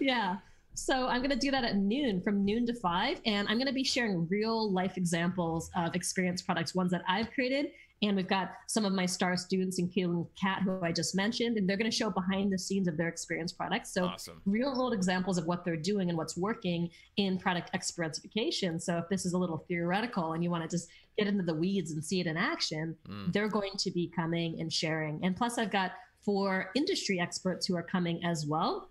yeah. 0.00 0.36
So 0.74 1.06
I'm 1.06 1.18
going 1.20 1.30
to 1.30 1.36
do 1.36 1.50
that 1.50 1.64
at 1.64 1.76
noon 1.76 2.20
from 2.22 2.44
noon 2.44 2.66
to 2.66 2.74
five. 2.74 3.20
And 3.26 3.46
I'm 3.48 3.56
going 3.56 3.66
to 3.68 3.72
be 3.72 3.84
sharing 3.84 4.26
real 4.28 4.70
life 4.70 4.96
examples 4.96 5.70
of 5.76 5.94
experience 5.94 6.42
products, 6.42 6.74
ones 6.74 6.90
that 6.90 7.02
I've 7.08 7.30
created. 7.30 7.66
And 8.02 8.16
we've 8.16 8.26
got 8.28 8.50
some 8.66 8.84
of 8.84 8.92
my 8.92 9.06
star 9.06 9.36
students, 9.36 9.78
including 9.78 10.26
Kat, 10.40 10.62
who 10.64 10.80
I 10.82 10.90
just 10.90 11.14
mentioned, 11.14 11.56
and 11.56 11.68
they're 11.68 11.76
going 11.76 11.90
to 11.90 11.96
show 11.96 12.10
behind 12.10 12.52
the 12.52 12.58
scenes 12.58 12.88
of 12.88 12.96
their 12.96 13.06
experience 13.06 13.52
products. 13.52 13.94
So 13.94 14.06
Awesome. 14.06 14.42
real 14.44 14.76
world 14.76 14.92
examples 14.92 15.38
of 15.38 15.46
what 15.46 15.64
they're 15.64 15.76
doing 15.76 16.08
and 16.08 16.18
what's 16.18 16.36
working 16.36 16.90
in 17.16 17.38
product 17.38 17.70
experientification. 17.74 18.82
So 18.82 18.98
if 18.98 19.08
this 19.08 19.24
is 19.24 19.34
a 19.34 19.38
little 19.38 19.64
theoretical 19.68 20.32
and 20.32 20.42
you 20.42 20.50
want 20.50 20.68
to 20.68 20.76
just 20.76 20.88
get 21.16 21.28
into 21.28 21.44
the 21.44 21.54
weeds 21.54 21.92
and 21.92 22.04
see 22.04 22.18
it 22.20 22.26
in 22.26 22.36
action, 22.36 22.96
Mm. 23.08 23.32
they're 23.32 23.48
going 23.48 23.72
to 23.78 23.90
be 23.92 24.08
coming 24.14 24.60
and 24.60 24.72
sharing. 24.72 25.20
And 25.24 25.36
plus, 25.36 25.56
I've 25.58 25.70
got 25.70 25.92
four 26.24 26.70
industry 26.74 27.20
experts 27.20 27.66
who 27.66 27.76
are 27.76 27.82
coming 27.82 28.24
as 28.24 28.46
well. 28.46 28.88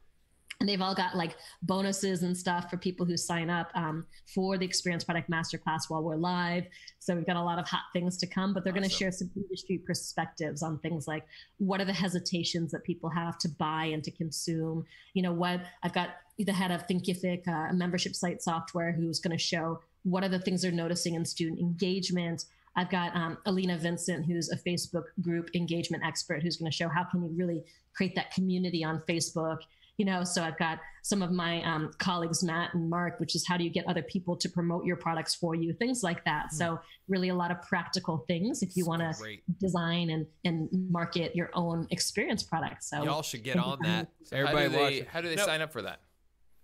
And 0.59 0.69
they've 0.69 0.81
all 0.81 0.93
got 0.93 1.17
like 1.17 1.37
bonuses 1.63 2.21
and 2.21 2.37
stuff 2.37 2.69
for 2.69 2.77
people 2.77 3.03
who 3.03 3.17
sign 3.17 3.49
up 3.49 3.71
um, 3.73 4.05
for 4.27 4.59
the 4.59 4.65
Experience 4.65 5.03
Product 5.03 5.27
Masterclass 5.27 5.89
while 5.89 6.03
we're 6.03 6.15
live. 6.15 6.65
So 6.99 7.15
we've 7.15 7.25
got 7.25 7.35
a 7.35 7.41
lot 7.41 7.57
of 7.57 7.67
hot 7.67 7.85
things 7.93 8.15
to 8.17 8.27
come, 8.27 8.53
but 8.53 8.63
they're 8.63 8.71
going 8.71 8.87
to 8.87 8.95
share 8.95 9.11
some 9.11 9.31
industry 9.35 9.79
perspectives 9.79 10.61
on 10.61 10.77
things 10.77 11.07
like 11.07 11.25
what 11.57 11.81
are 11.81 11.85
the 11.85 11.93
hesitations 11.93 12.71
that 12.73 12.83
people 12.83 13.09
have 13.09 13.39
to 13.39 13.49
buy 13.49 13.85
and 13.85 14.03
to 14.03 14.11
consume. 14.11 14.85
You 15.15 15.23
know, 15.23 15.33
what 15.33 15.61
I've 15.81 15.93
got 15.93 16.09
the 16.37 16.53
head 16.53 16.69
of 16.69 16.85
Thinkific, 16.87 17.47
uh, 17.47 17.69
a 17.69 17.73
membership 17.73 18.15
site 18.15 18.43
software, 18.43 18.91
who's 18.91 19.19
going 19.19 19.35
to 19.35 19.43
show 19.43 19.79
what 20.03 20.23
are 20.23 20.29
the 20.29 20.39
things 20.39 20.61
they're 20.61 20.71
noticing 20.71 21.15
in 21.15 21.25
student 21.25 21.59
engagement. 21.59 22.45
I've 22.75 22.89
got 22.89 23.15
um, 23.15 23.37
Alina 23.45 23.77
Vincent, 23.77 24.25
who's 24.25 24.49
a 24.49 24.57
Facebook 24.57 25.03
group 25.21 25.49
engagement 25.55 26.03
expert, 26.05 26.41
who's 26.41 26.57
going 26.57 26.71
to 26.71 26.75
show 26.75 26.87
how 26.87 27.03
can 27.03 27.23
you 27.23 27.29
really 27.35 27.63
create 27.95 28.15
that 28.15 28.33
community 28.33 28.83
on 28.83 29.01
Facebook. 29.09 29.57
You 29.97 30.05
know, 30.05 30.23
so 30.23 30.41
I've 30.41 30.57
got 30.57 30.79
some 31.03 31.21
of 31.21 31.31
my 31.31 31.61
um, 31.63 31.91
colleagues, 31.99 32.43
Matt 32.43 32.73
and 32.73 32.89
Mark, 32.89 33.19
which 33.19 33.35
is 33.35 33.45
how 33.45 33.55
do 33.57 33.63
you 33.63 33.69
get 33.69 33.85
other 33.87 34.01
people 34.01 34.35
to 34.37 34.49
promote 34.49 34.83
your 34.83 34.95
products 34.95 35.35
for 35.35 35.53
you, 35.53 35.73
things 35.73 36.01
like 36.01 36.23
that. 36.25 36.53
So 36.53 36.79
really 37.07 37.29
a 37.29 37.35
lot 37.35 37.51
of 37.51 37.61
practical 37.61 38.23
things 38.27 38.63
if 38.63 38.75
you 38.75 38.85
want 38.85 39.01
to 39.01 39.37
design 39.59 40.09
and 40.09 40.25
and 40.43 40.69
market 40.89 41.35
your 41.35 41.51
own 41.53 41.87
experience 41.91 42.41
products. 42.41 42.89
So 42.89 43.03
Y'all 43.03 43.21
should 43.21 43.43
get 43.43 43.57
on 43.57 43.77
that. 43.83 44.07
So 44.23 44.37
Everybody 44.37 44.63
how 44.63 44.69
do 44.69 44.71
they, 44.71 45.05
how 45.11 45.21
do 45.21 45.29
they 45.29 45.35
No, 45.35 45.45
sign 45.45 45.61
up 45.61 45.71
for 45.71 45.83
that? 45.83 45.99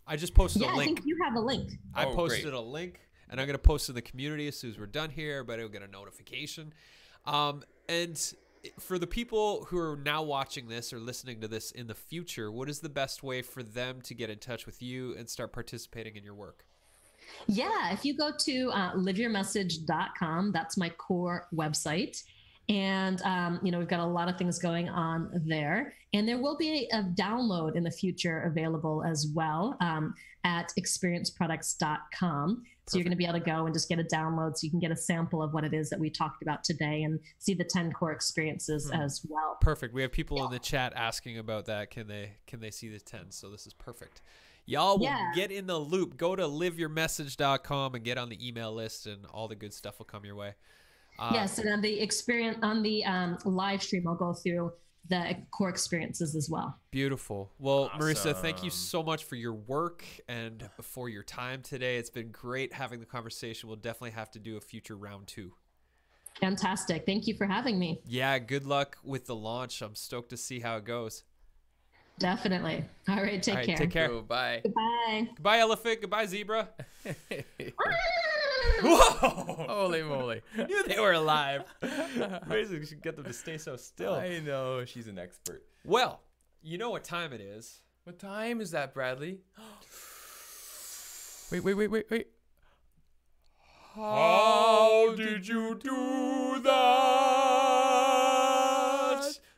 I 0.08 0.16
just 0.16 0.34
posted 0.34 0.62
yeah, 0.62 0.70
a 0.70 0.72
I 0.72 0.76
link. 0.78 0.92
I 0.92 0.94
think 0.96 1.06
you 1.06 1.18
have 1.24 1.36
a 1.36 1.40
link. 1.42 1.74
I 1.94 2.06
Oh, 2.06 2.16
posted 2.16 2.44
great. 2.44 2.54
a 2.54 2.62
link, 2.62 3.02
and 3.30 3.40
I'm 3.40 3.48
gonna 3.48 3.58
post 3.58 3.90
in 3.90 3.96
the 3.96 4.02
community 4.02 4.48
as 4.48 4.58
soon 4.58 4.72
as 4.72 4.80
we're 4.80 4.86
done 4.86 5.10
here. 5.10 5.44
But 5.44 5.60
will 5.60 5.70
get 5.70 5.82
a 5.82 5.88
notification. 5.88 6.74
Um, 7.26 7.64
and 7.90 8.20
for 8.80 8.98
the 8.98 9.08
people 9.08 9.66
who 9.66 9.78
are 9.78 9.98
now 9.98 10.24
watching 10.24 10.68
this 10.68 10.92
or 10.92 11.00
listening 11.00 11.42
to 11.42 11.48
this 11.48 11.72
in 11.72 11.88
the 11.88 11.96
future, 11.96 12.52
what 12.52 12.70
is 12.70 12.80
the 12.80 12.90
best 12.90 13.24
way 13.24 13.42
for 13.42 13.64
them 13.64 14.02
to 14.02 14.14
get 14.14 14.30
in 14.30 14.40
touch 14.40 14.66
with 14.66 14.82
you 14.82 15.16
and 15.18 15.30
start 15.30 15.54
participating 15.54 16.16
in 16.16 16.24
your 16.24 16.34
work? 16.34 16.66
Yeah, 17.48 17.92
if 17.92 18.06
you 18.06 18.16
go 18.16 18.32
to 18.38 18.72
uh, 18.72 18.94
liveyourmessage.com, 18.94 20.52
that's 20.52 20.78
my 20.78 20.90
core 20.90 21.48
website. 21.54 22.24
And, 22.70 23.22
um, 23.22 23.60
you 23.64 23.72
know, 23.72 23.80
we've 23.80 23.88
got 23.88 24.02
a 24.02 24.06
lot 24.06 24.28
of 24.28 24.38
things 24.38 24.60
going 24.60 24.90
on 24.90 25.32
there. 25.46 25.94
And 26.14 26.28
there 26.28 26.38
will 26.38 26.58
be 26.58 26.90
a, 26.92 27.04
download 27.04 27.76
in 27.76 27.84
the 27.84 27.92
future 27.92 28.42
available 28.42 29.04
as 29.06 29.28
well 29.34 29.78
um, 29.80 30.14
at 30.44 30.74
experienceproducts.com. 30.80 32.64
So 32.88 32.98
you're 32.98 33.04
going 33.04 33.12
to 33.12 33.18
be 33.18 33.26
able 33.26 33.40
to 33.40 33.46
go 33.46 33.66
and 33.66 33.74
just 33.74 33.90
get 33.90 34.00
a 34.00 34.04
download 34.04 34.58
so 34.58 34.64
you 34.64 34.70
can 34.70 34.80
get 34.80 34.92
a 34.92 34.96
sample 34.96 35.44
of 35.44 35.54
what 35.54 35.66
it 35.66 35.74
is 35.74 35.90
that 35.90 36.00
we 36.00 36.10
talked 36.10 36.42
about 36.42 36.64
today 36.64 37.04
and 37.04 37.20
see 37.38 37.54
the 37.54 37.64
10 37.66 37.92
core 37.92 38.14
experiences 38.14 38.90
Hmm. 38.90 39.02
as 39.02 39.26
well. 39.28 39.58
Perfect. 39.60 39.94
We 39.94 40.02
have 40.04 40.12
people 40.14 40.44
in 40.46 40.52
the 40.52 40.60
chat 40.60 40.94
asking 40.96 41.38
about 41.38 41.66
that. 41.66 41.90
Can 41.92 42.08
they 42.08 42.32
can 42.48 42.62
they 42.62 42.72
see 42.72 42.88
the 42.88 43.00
10? 43.00 43.32
So 43.32 43.50
this 43.50 43.68
is 43.68 43.74
perfect. 43.74 44.22
Y'all 44.66 44.98
will 44.98 45.06
Yeah. 45.06 45.32
get 45.36 45.52
in 45.52 45.68
the 45.68 45.78
loop. 45.78 46.16
Go 46.18 46.36
to 46.36 46.44
liveyourmessage.com 46.44 47.96
and 47.96 48.04
get 48.06 48.18
on 48.18 48.30
the 48.30 48.48
email 48.48 48.74
list 48.74 49.06
and 49.06 49.26
all 49.28 49.48
the 49.50 49.56
good 49.56 49.74
stuff 49.74 50.00
will 50.00 50.06
come 50.06 50.24
your 50.26 50.36
way. 50.36 50.56
Uh, 51.20 51.32
yes, 51.34 51.58
and 51.60 51.70
on 51.72 51.82
the 51.82 52.00
experience 52.00 52.58
on 52.62 52.84
the 52.84 53.04
um, 53.06 53.38
live 53.46 53.82
stream, 53.82 54.08
I'll 54.08 54.16
go 54.16 54.34
through 54.34 54.72
the 55.10 55.38
core 55.52 55.70
experiences 55.70 56.36
as 56.36 56.50
well. 56.50 56.78
Beautiful. 56.92 57.52
Well, 57.60 57.90
Marisa, 57.98 58.36
thank 58.36 58.64
you 58.64 58.70
so 58.70 59.02
much 59.02 59.24
for 59.24 59.36
your 59.36 59.54
work 59.54 60.04
and 60.28 60.70
for 60.82 61.10
your 61.10 61.24
time 61.24 61.62
today. 61.62 61.98
It's 61.98 62.10
been 62.10 62.32
great 62.32 62.74
having 62.74 63.00
the 63.00 63.06
conversation. 63.06 63.70
We'll 63.70 63.78
definitely 63.78 64.12
have 64.12 64.32
to 64.32 64.40
do 64.40 64.58
a 64.58 64.62
future 64.62 64.96
round 64.98 65.28
two. 65.28 65.54
Fantastic. 66.40 67.06
Thank 67.06 67.26
you 67.26 67.36
for 67.36 67.46
having 67.48 67.80
me. 67.80 68.02
Yeah, 68.06 68.38
good 68.38 68.66
luck 68.66 68.98
with 69.04 69.26
the 69.26 69.36
launch. 69.36 69.82
I'm 69.82 69.96
stoked 69.96 70.30
to 70.30 70.38
see 70.38 70.60
how 70.60 70.78
it 70.78 70.86
goes. 70.86 71.24
Definitely. 72.20 72.84
All 73.10 73.18
right. 73.18 73.42
Take 73.42 73.54
All 73.54 73.60
right, 73.60 73.68
care. 73.68 73.78
take 73.78 73.92
care. 73.92 74.10
Cool, 74.10 74.22
bye. 74.24 74.62
Goodbye. 74.64 75.30
Goodbye, 75.36 75.60
elephant. 75.60 76.02
Goodbye, 76.02 76.26
zebra. 76.26 76.70
Holy 78.82 80.04
moly. 80.04 80.42
knew 80.56 80.84
they 80.88 81.00
were 81.00 81.14
alive. 81.14 81.64
Amazing. 82.44 82.80
We 82.80 82.86
should 82.86 83.02
get 83.02 83.16
them 83.16 83.26
to 83.26 83.34
stay 83.34 83.58
so 83.58 83.76
still. 83.76 84.14
I 84.14 84.40
know. 84.40 84.86
She's 84.86 85.08
an 85.08 85.18
expert. 85.18 85.64
Well, 85.84 86.22
you 86.62 86.78
know 86.78 86.90
what 86.90 87.04
time 87.04 87.34
it 87.34 87.42
is. 87.42 87.80
What 88.04 88.20
time 88.20 88.62
is 88.62 88.72
that, 88.72 88.94
Bradley? 88.94 89.40
wait, 91.52 91.64
wait, 91.64 91.74
wait, 91.74 91.92
wait, 91.92 92.06
wait. 92.10 92.28
How 93.96 95.14
did 95.16 95.48
you 95.48 95.76
do 95.76 96.62
that? 96.64 97.37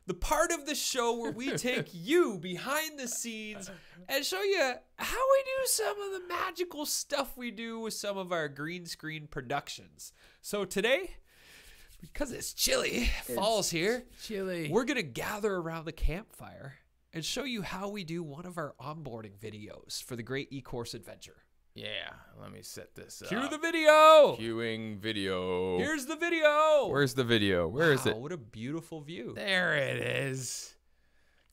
The 0.10 0.16
part 0.16 0.52
of 0.52 0.66
the 0.66 0.74
show 0.74 1.20
where 1.20 1.32
we 1.32 1.52
take 1.52 1.90
you 1.94 2.40
behind 2.40 2.98
the 2.98 3.08
scenes 3.08 3.70
and 4.08 4.26
show 4.26 4.42
you 4.42 4.74
how 4.96 5.18
we 5.18 5.44
do 5.44 5.66
some 5.66 6.02
of 6.02 6.14
the 6.14 6.28
magical 6.28 6.88
stuff 6.88 7.38
we 7.38 7.52
do 7.52 7.80
with 7.80 7.94
some 7.94 8.18
of 8.18 8.32
our 8.32 8.48
green 8.50 8.88
screen 8.88 9.28
productions. 9.28 10.12
So 10.42 10.66
today, 10.66 11.12
because 12.02 12.32
it's 12.32 12.54
chilly, 12.54 13.12
fall's 13.36 13.70
here, 13.70 14.06
Chili. 14.24 14.70
we're 14.72 14.86
going 14.86 14.98
to 14.98 15.04
gather 15.04 15.54
around 15.54 15.86
the 15.86 15.92
campfire 15.92 16.80
and 17.14 17.24
show 17.24 17.44
you 17.44 17.62
how 17.62 17.90
we 17.90 18.04
do 18.04 18.24
one 18.24 18.48
of 18.48 18.58
our 18.58 18.74
onboarding 18.82 19.38
videos 19.38 20.02
for 20.02 20.16
the 20.16 20.24
Great 20.24 20.48
E-Course 20.50 20.96
Adventure. 20.96 21.44
Yeah, 21.76 22.12
let 22.42 22.52
me 22.52 22.62
set 22.62 22.96
this 22.96 23.22
Cue 23.28 23.38
up. 23.38 23.50
Cue 23.50 23.58
the 23.58 23.62
video. 23.62 24.36
Cueing 24.38 25.00
video. 25.00 25.78
Here's 25.78 26.06
the 26.06 26.16
video. 26.16 26.88
Where's 26.88 27.14
the 27.14 27.24
video? 27.24 27.68
Where 27.68 27.94
is 27.94 28.06
Wow, 28.06 28.12
it? 28.12 28.18
What 28.18 28.32
a 28.32 28.38
beautiful 28.38 29.02
view. 29.02 29.34
There 29.36 29.76
it 29.76 29.98
is. 29.98 30.76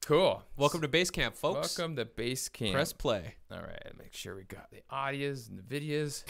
Cool. 0.07 0.40
Welcome 0.57 0.82
to 0.82 0.88
Base 0.88 1.11
Camp, 1.11 1.34
folks. 1.34 1.76
Welcome 1.76 1.96
to 1.96 2.04
base 2.04 2.48
camp. 2.48 2.74
Press 2.74 2.92
play. 2.92 3.34
All 3.50 3.59
right, 3.59 3.92
make 3.98 4.14
sure 4.14 4.36
we 4.36 4.44
got 4.44 4.70
the 4.70 4.84
audios 4.88 5.48
and 5.48 5.59
the 5.59 5.64
videos. 5.64 6.22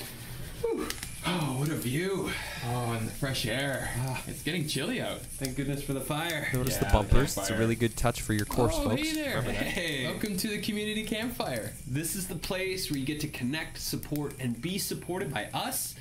Oh, 1.27 1.59
what 1.59 1.69
a 1.69 1.75
view. 1.75 2.31
Oh, 2.69 2.93
and 2.99 3.07
the 3.07 3.13
fresh 3.13 3.45
air. 3.45 3.91
Ah. 3.99 4.23
It's 4.29 4.43
getting 4.43 4.67
chilly 4.67 5.03
out. 5.03 5.21
Thank 5.21 5.57
goodness 5.57 5.83
for 5.83 5.93
the 5.93 6.01
fire. 6.01 6.49
Notice 6.55 6.77
Yeah, 6.77 6.79
the 6.79 6.87
the 6.87 6.93
bumpers. 6.93 7.37
It's 7.37 7.51
a 7.51 7.59
really 7.59 7.75
good 7.75 7.99
touch 7.99 8.23
for 8.23 8.33
your 8.33 8.47
course, 8.47 8.73
oh, 8.79 8.89
folks. 8.89 9.03
hey 9.03 9.13
there. 9.13 9.43
Hey. 9.43 10.07
Welcome 10.07 10.39
to 10.39 10.49
the 10.49 10.63
community 10.63 11.05
campfire. 11.05 11.75
This 11.87 12.17
is 12.17 12.29
the 12.29 12.37
place 12.37 12.91
where 12.91 12.99
you 12.99 13.05
get 13.05 13.21
to 13.21 13.29
connect, 13.29 13.77
support, 13.77 14.33
and 14.41 14.59
be 14.59 14.79
supported 14.79 15.35
by 15.35 15.51
us 15.53 15.97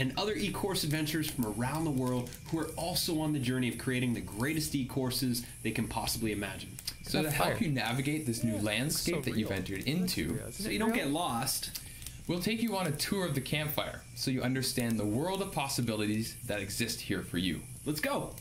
and 0.00 0.12
other 0.18 0.32
e-course 0.32 0.82
adventurers 0.82 1.30
from 1.30 1.46
around 1.46 1.84
the 1.84 1.90
world 1.90 2.28
who 2.50 2.58
are 2.58 2.70
also 2.76 3.20
on 3.20 3.32
the 3.32 3.38
journey 3.38 3.68
of 3.68 3.78
creating 3.78 4.14
the 4.14 4.20
greatest 4.20 4.74
e-courses 4.74 5.46
they 5.62 5.70
can 5.70 5.86
possibly 5.86 6.32
imagine. 6.32 6.70
So 7.10 7.22
to 7.22 7.30
help 7.30 7.60
you 7.60 7.68
navigate 7.70 8.24
this 8.24 8.44
new 8.44 8.56
landscape 8.58 9.16
so 9.16 9.20
that 9.22 9.36
you've 9.36 9.50
entered 9.50 9.82
into, 9.84 10.38
So 10.52 10.68
you 10.68 10.78
don't 10.78 10.94
get 10.94 11.10
lost. 11.10 11.80
We'll 12.28 12.38
take 12.40 12.62
you 12.62 12.76
on 12.76 12.86
a 12.86 12.92
tour 12.92 13.26
of 13.26 13.34
the 13.34 13.40
campfire 13.40 14.02
so 14.14 14.30
you 14.30 14.42
understand 14.42 14.98
the 14.98 15.04
world 15.04 15.42
of 15.42 15.50
possibilities 15.50 16.36
that 16.46 16.60
exist 16.60 17.00
here 17.00 17.22
for 17.22 17.38
you. 17.38 17.60
Let's 17.84 17.98
go. 17.98 18.36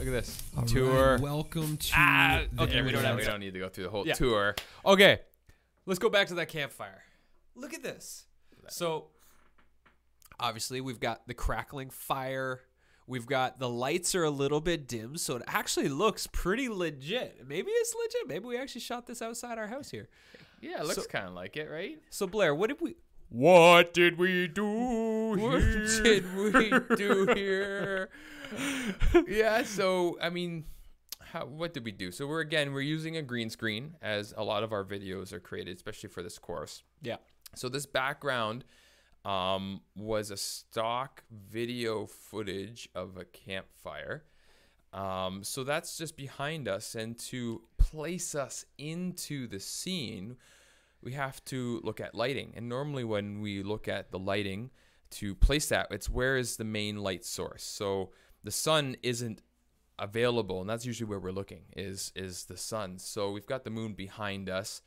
Look 0.00 0.08
at 0.08 0.10
this 0.10 0.42
All 0.56 0.64
tour. 0.64 1.12
right, 1.12 1.20
welcome 1.20 1.76
to. 1.76 1.92
Ah, 1.94 2.42
the 2.52 2.64
okay, 2.64 2.82
we 2.82 2.90
don't 2.90 3.04
have 3.04 3.16
we 3.16 3.24
don't 3.24 3.38
need 3.38 3.52
to 3.52 3.60
go 3.60 3.68
through 3.68 3.84
the 3.84 3.90
whole 3.90 4.04
Yeah. 4.04 4.14
tour. 4.14 4.56
Okay, 4.84 5.20
let's 5.86 6.00
go 6.00 6.08
back 6.10 6.26
to 6.28 6.34
that 6.34 6.48
campfire. 6.48 7.04
Look 7.54 7.72
at 7.74 7.84
this. 7.84 8.24
So, 8.68 9.10
obviously, 10.40 10.80
we've 10.80 10.98
got 10.98 11.28
the 11.28 11.34
crackling 11.34 11.90
fire. 11.90 12.60
We've 13.06 13.26
got 13.26 13.58
the 13.58 13.68
lights 13.68 14.14
are 14.14 14.24
a 14.24 14.30
little 14.30 14.60
bit 14.60 14.88
dim, 14.88 15.16
so 15.18 15.36
it 15.36 15.42
actually 15.46 15.88
looks 15.88 16.26
pretty 16.26 16.68
legit. 16.68 17.46
Maybe 17.46 17.70
it's 17.70 17.94
legit. 17.94 18.28
Maybe 18.28 18.46
we 18.46 18.56
actually 18.56 18.80
shot 18.80 19.06
this 19.06 19.20
outside 19.20 19.58
our 19.58 19.66
house 19.66 19.90
here. 19.90 20.08
Yeah, 20.62 20.80
it 20.80 20.84
looks 20.86 21.02
So- 21.02 21.08
kind 21.08 21.26
of 21.26 21.34
like 21.34 21.56
it, 21.58 21.68
right? 21.70 21.98
So, 22.10 22.26
Blair, 22.26 22.54
what 22.54 22.68
did 22.68 22.80
we? 22.80 22.96
What 23.28 23.92
did 23.92 24.16
we 24.18 24.46
do? 24.48 24.64
What 25.36 25.60
did 26.02 26.34
we 26.36 26.96
do 26.96 27.26
here? 27.34 28.08
yeah, 29.26 29.64
so 29.64 30.16
I 30.22 30.30
mean, 30.30 30.64
how 31.20 31.46
what 31.46 31.74
did 31.74 31.84
we 31.84 31.92
do? 31.92 32.10
So 32.12 32.26
we're 32.26 32.40
again 32.40 32.72
we're 32.72 32.80
using 32.82 33.16
a 33.16 33.22
green 33.22 33.50
screen 33.50 33.96
as 34.02 34.32
a 34.36 34.44
lot 34.44 34.62
of 34.62 34.72
our 34.72 34.84
videos 34.84 35.32
are 35.32 35.40
created, 35.40 35.76
especially 35.76 36.08
for 36.10 36.22
this 36.22 36.38
course. 36.38 36.82
Yeah. 37.02 37.16
So 37.54 37.68
this 37.68 37.86
background 37.86 38.64
um, 39.24 39.80
was 39.96 40.30
a 40.30 40.36
stock 40.36 41.24
video 41.30 42.06
footage 42.06 42.88
of 42.94 43.16
a 43.16 43.24
campfire. 43.24 44.24
Um, 44.92 45.42
so 45.42 45.64
that's 45.64 45.98
just 45.98 46.16
behind 46.16 46.68
us, 46.68 46.94
and 46.94 47.18
to 47.30 47.62
place 47.78 48.34
us 48.34 48.64
into 48.78 49.48
the 49.48 49.58
scene, 49.58 50.36
we 51.02 51.12
have 51.12 51.44
to 51.46 51.80
look 51.82 52.00
at 52.00 52.14
lighting. 52.14 52.52
And 52.56 52.68
normally, 52.68 53.02
when 53.02 53.40
we 53.40 53.62
look 53.62 53.88
at 53.88 54.12
the 54.12 54.18
lighting 54.18 54.70
to 55.10 55.34
place 55.34 55.68
that, 55.68 55.88
it's 55.90 56.08
where 56.08 56.36
is 56.36 56.56
the 56.56 56.64
main 56.64 56.98
light 56.98 57.24
source. 57.24 57.64
So 57.64 58.10
the 58.44 58.52
sun 58.52 58.96
isn't 59.02 59.42
available, 59.98 60.60
and 60.60 60.70
that's 60.70 60.86
usually 60.86 61.08
where 61.08 61.18
we're 61.18 61.32
looking 61.32 61.62
is 61.76 62.12
is 62.14 62.44
the 62.44 62.56
sun. 62.56 62.98
So 62.98 63.32
we've 63.32 63.46
got 63.46 63.64
the 63.64 63.70
moon 63.70 63.94
behind 63.94 64.48
us, 64.48 64.80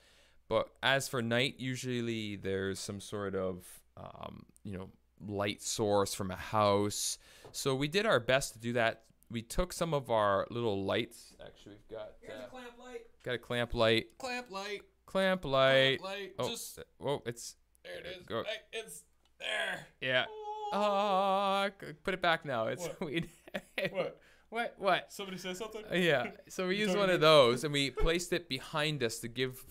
but 0.48 0.70
as 0.82 1.10
for 1.10 1.22
night, 1.22 1.56
usually 1.58 2.38
there's 2.38 2.80
some 2.80 3.02
sort 3.02 3.36
of 3.36 3.66
um, 4.00 4.46
you 4.64 4.78
know 4.78 4.90
light 5.26 5.62
source 5.62 6.14
from 6.14 6.32
a 6.32 6.36
house. 6.36 7.18
So 7.52 7.74
we 7.76 7.88
did 7.88 8.06
our 8.06 8.20
best 8.20 8.54
to 8.54 8.60
do 8.60 8.74
that. 8.74 9.04
We 9.32 9.42
took 9.42 9.74
some 9.74 9.94
of 9.94 10.10
our 10.10 10.46
little 10.50 10.86
lights. 10.86 11.34
Actually, 11.46 11.76
we've 11.90 11.98
got 11.98 12.12
uh, 12.30 12.48
clamp 12.50 12.74
light. 12.80 13.02
got 13.24 13.36
a 13.36 13.38
clamp 13.38 13.74
light, 13.74 14.06
Clamp 14.18 14.52
light. 14.52 14.82
clamp 15.06 15.44
light. 15.46 16.00
Clamp 16.00 16.04
light. 16.04 16.32
Oh, 16.40 16.50
Just 16.50 16.80
whoa! 16.98 17.22
It's 17.26 17.56
there 17.84 17.96
it 18.00 18.18
is. 18.20 18.26
Go- 18.26 18.44
it's 18.72 19.04
there. 19.40 19.88
yeah. 20.02 20.26
Oh, 20.74 21.70
c- 21.80 21.94
put 22.04 22.14
it 22.14 22.22
back 22.22 22.46
now. 22.46 22.68
It's 22.68 22.86
What? 22.88 23.02
we. 23.06 23.24
What? 23.92 24.20
What? 24.50 24.76
What? 24.78 25.14
Somebody 25.14 25.38
say 25.38 25.54
something. 25.54 25.84
Uh, 25.92 25.96
Yeah. 25.96 26.32
So 26.50 26.68
we 26.68 26.78
used 26.78 26.98
one 26.98 27.10
of 27.10 27.20
those 27.22 27.64
and 27.66 27.74
we 27.74 27.90
placed 27.92 28.32
it 28.34 28.48
behind 28.50 29.04
us 29.04 29.20
to 29.20 29.28
give 29.28 29.64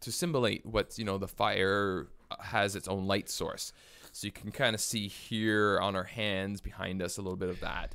to 0.00 0.12
simulate 0.12 0.64
what 0.64 0.98
you 0.98 1.04
know 1.04 1.18
the 1.18 1.28
fire 1.28 2.08
has 2.40 2.76
its 2.76 2.88
own 2.88 3.06
light 3.06 3.28
source. 3.28 3.72
So 4.12 4.26
you 4.26 4.32
can 4.32 4.50
kind 4.50 4.74
of 4.74 4.80
see 4.80 5.08
here 5.08 5.78
on 5.80 5.94
our 5.94 6.04
hands 6.04 6.60
behind 6.60 7.02
us 7.02 7.18
a 7.18 7.22
little 7.22 7.36
bit 7.36 7.50
of 7.50 7.60
that. 7.60 7.94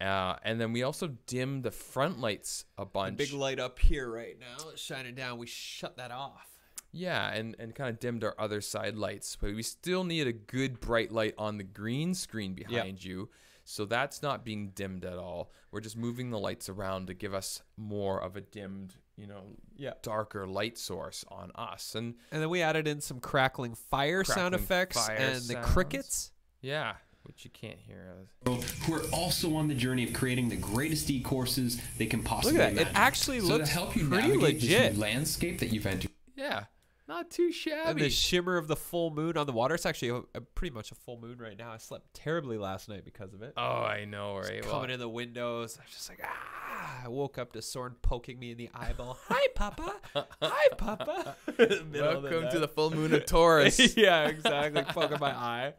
Uh, 0.00 0.36
and 0.42 0.60
then 0.60 0.72
we 0.72 0.82
also 0.82 1.08
dimmed 1.26 1.62
the 1.62 1.70
front 1.70 2.20
lights 2.20 2.64
a 2.76 2.84
bunch. 2.84 3.16
Big 3.16 3.32
light 3.32 3.60
up 3.60 3.78
here 3.78 4.10
right 4.10 4.36
now. 4.38 4.68
It's 4.70 4.82
shining 4.82 5.14
down. 5.14 5.38
We 5.38 5.46
shut 5.46 5.96
that 5.96 6.10
off. 6.10 6.48
Yeah, 6.92 7.32
and, 7.32 7.56
and 7.58 7.74
kind 7.74 7.90
of 7.90 7.98
dimmed 7.98 8.22
our 8.22 8.34
other 8.38 8.60
side 8.60 8.96
lights, 8.96 9.36
but 9.40 9.54
we 9.54 9.62
still 9.62 10.04
need 10.04 10.28
a 10.28 10.32
good 10.32 10.80
bright 10.80 11.10
light 11.10 11.34
on 11.38 11.58
the 11.58 11.64
green 11.64 12.14
screen 12.14 12.54
behind 12.54 13.02
you. 13.04 13.30
So 13.64 13.84
that's 13.86 14.22
not 14.22 14.44
being 14.44 14.68
dimmed 14.70 15.04
at 15.04 15.18
all. 15.18 15.50
We're 15.70 15.80
just 15.80 15.96
moving 15.96 16.30
the 16.30 16.38
lights 16.38 16.68
around 16.68 17.06
to 17.06 17.14
give 17.14 17.32
us 17.34 17.62
more 17.76 18.22
of 18.22 18.36
a 18.36 18.40
dimmed, 18.42 18.94
you 19.16 19.26
know, 19.26 19.56
Yeah. 19.76 19.94
darker 20.02 20.46
light 20.46 20.76
source 20.78 21.24
on 21.28 21.50
us. 21.54 21.94
And 21.94 22.14
And 22.30 22.42
then 22.42 22.50
we 22.50 22.60
added 22.62 22.86
in 22.86 23.00
some 23.00 23.20
crackling 23.20 23.74
fire 23.74 24.22
sound 24.24 24.54
effects 24.54 24.96
fire 25.06 25.16
and 25.16 25.42
the 25.44 25.56
crickets. 25.56 26.30
yeah, 26.60 26.96
which 27.22 27.44
you 27.46 27.50
can't 27.50 27.78
hear. 27.80 28.26
Who 28.44 28.94
are 28.94 29.02
also 29.12 29.54
on 29.56 29.68
the 29.68 29.74
journey 29.74 30.04
of 30.04 30.12
creating 30.12 30.50
the 30.50 30.56
greatest 30.56 31.08
e-courses 31.10 31.80
they 31.96 32.04
can 32.06 32.22
possibly 32.22 32.58
Look 32.58 32.68
at 32.68 32.74
that. 32.76 32.88
It 32.88 32.92
actually 32.94 33.40
So 33.40 33.48
to 33.48 33.54
looks 33.54 33.70
help 33.70 33.96
you 33.96 34.06
pretty 34.08 34.28
navigate 34.28 34.60
this 34.60 34.70
legit. 34.70 34.94
new 34.94 35.00
landscape 35.00 35.58
that 35.60 35.72
you've 35.72 35.86
entered. 35.86 36.10
Yeah, 36.36 36.64
not 37.06 37.30
too 37.30 37.52
shabby. 37.52 37.90
And 37.90 38.00
the 38.00 38.10
shimmer 38.10 38.56
of 38.56 38.66
the 38.68 38.76
full 38.76 39.10
moon 39.10 39.36
on 39.36 39.46
the 39.46 39.52
water. 39.52 39.74
It's 39.74 39.86
actually 39.86 40.08
a, 40.08 40.38
a 40.38 40.40
pretty 40.40 40.74
much 40.74 40.90
a 40.90 40.94
full 40.94 41.18
moon 41.20 41.38
right 41.38 41.56
now. 41.58 41.70
I 41.72 41.78
slept 41.78 42.14
terribly 42.14 42.58
last 42.58 42.88
night 42.88 43.04
because 43.04 43.34
of 43.34 43.42
it. 43.42 43.52
oh, 43.56 43.62
I 43.62 44.04
know, 44.04 44.36
right? 44.36 44.62
Coming 44.62 44.68
Well, 44.70 44.84
in 44.84 45.00
the 45.00 45.08
windows. 45.08 45.78
I 45.78 45.84
was 45.84 45.92
just 45.94 46.08
like, 46.08 46.20
ah. 46.24 47.02
I 47.04 47.08
woke 47.08 47.38
up 47.38 47.52
to 47.52 47.62
Soren 47.62 47.94
poking 48.02 48.38
me 48.38 48.50
in 48.52 48.56
the 48.58 48.70
eyeball. 48.74 49.18
Hi, 49.28 49.46
Papa. 49.54 49.94
Hi, 50.42 50.68
Papa. 50.76 51.36
welcome 51.92 52.50
to 52.50 52.58
the 52.58 52.70
full 52.74 52.90
moon 52.90 53.14
of 53.14 53.26
Taurus. 53.26 53.96
yeah, 53.96 54.26
exactly. 54.26 54.82
Poking 54.82 55.18
my 55.20 55.30
eye. 55.30 55.74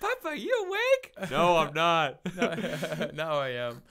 Papa, 0.00 0.38
you 0.38 0.66
awake? 0.66 1.30
No, 1.30 1.56
I'm 1.56 1.74
not. 1.74 2.20
now 3.14 3.38
I 3.38 3.50
am. 3.50 3.82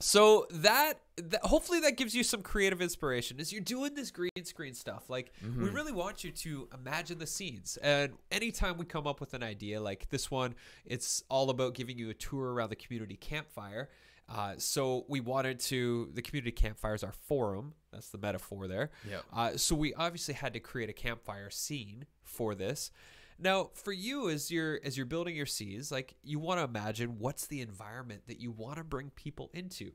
So 0.00 0.46
that, 0.50 0.94
that 1.24 1.44
hopefully 1.44 1.80
that 1.80 1.96
gives 1.96 2.14
you 2.14 2.22
some 2.22 2.42
creative 2.42 2.80
inspiration 2.80 3.40
as 3.40 3.52
you're 3.52 3.60
doing 3.60 3.94
this 3.94 4.10
green 4.10 4.30
screen 4.44 4.74
stuff. 4.74 5.08
Like 5.08 5.32
we 5.42 5.68
really 5.68 5.92
want 5.92 6.24
you 6.24 6.30
to 6.30 6.68
imagine 6.74 7.18
the 7.18 7.26
scenes. 7.26 7.78
And 7.82 8.12
anytime 8.30 8.78
we 8.78 8.84
come 8.84 9.06
up 9.06 9.20
with 9.20 9.34
an 9.34 9.42
idea 9.42 9.80
like 9.80 10.08
this 10.10 10.30
one, 10.30 10.54
it's 10.84 11.22
all 11.28 11.50
about 11.50 11.74
giving 11.74 11.98
you 11.98 12.10
a 12.10 12.14
tour 12.14 12.52
around 12.52 12.70
the 12.70 12.76
community 12.76 13.16
campfire. 13.16 13.88
Uh, 14.28 14.54
so 14.58 15.06
we 15.08 15.20
wanted 15.20 15.58
to 15.58 16.10
the 16.12 16.22
community 16.22 16.52
campfire 16.52 16.94
is 16.94 17.02
our 17.02 17.12
forum. 17.12 17.74
That's 17.92 18.10
the 18.10 18.18
metaphor 18.18 18.68
there. 18.68 18.90
Yep. 19.08 19.24
Uh, 19.32 19.56
so 19.56 19.74
we 19.74 19.94
obviously 19.94 20.34
had 20.34 20.52
to 20.52 20.60
create 20.60 20.90
a 20.90 20.92
campfire 20.92 21.50
scene 21.50 22.04
for 22.22 22.54
this. 22.54 22.90
Now, 23.38 23.70
for 23.74 23.92
you 23.92 24.28
as 24.28 24.50
you're 24.50 24.80
as 24.84 24.96
you're 24.96 25.06
building 25.06 25.36
your 25.36 25.46
scenes, 25.46 25.90
like 25.92 26.16
you 26.22 26.38
want 26.38 26.58
to 26.58 26.64
imagine 26.64 27.18
what's 27.18 27.46
the 27.46 27.60
environment 27.60 28.22
that 28.26 28.40
you 28.40 28.50
want 28.50 28.76
to 28.76 28.84
bring 28.84 29.10
people 29.10 29.50
into. 29.54 29.92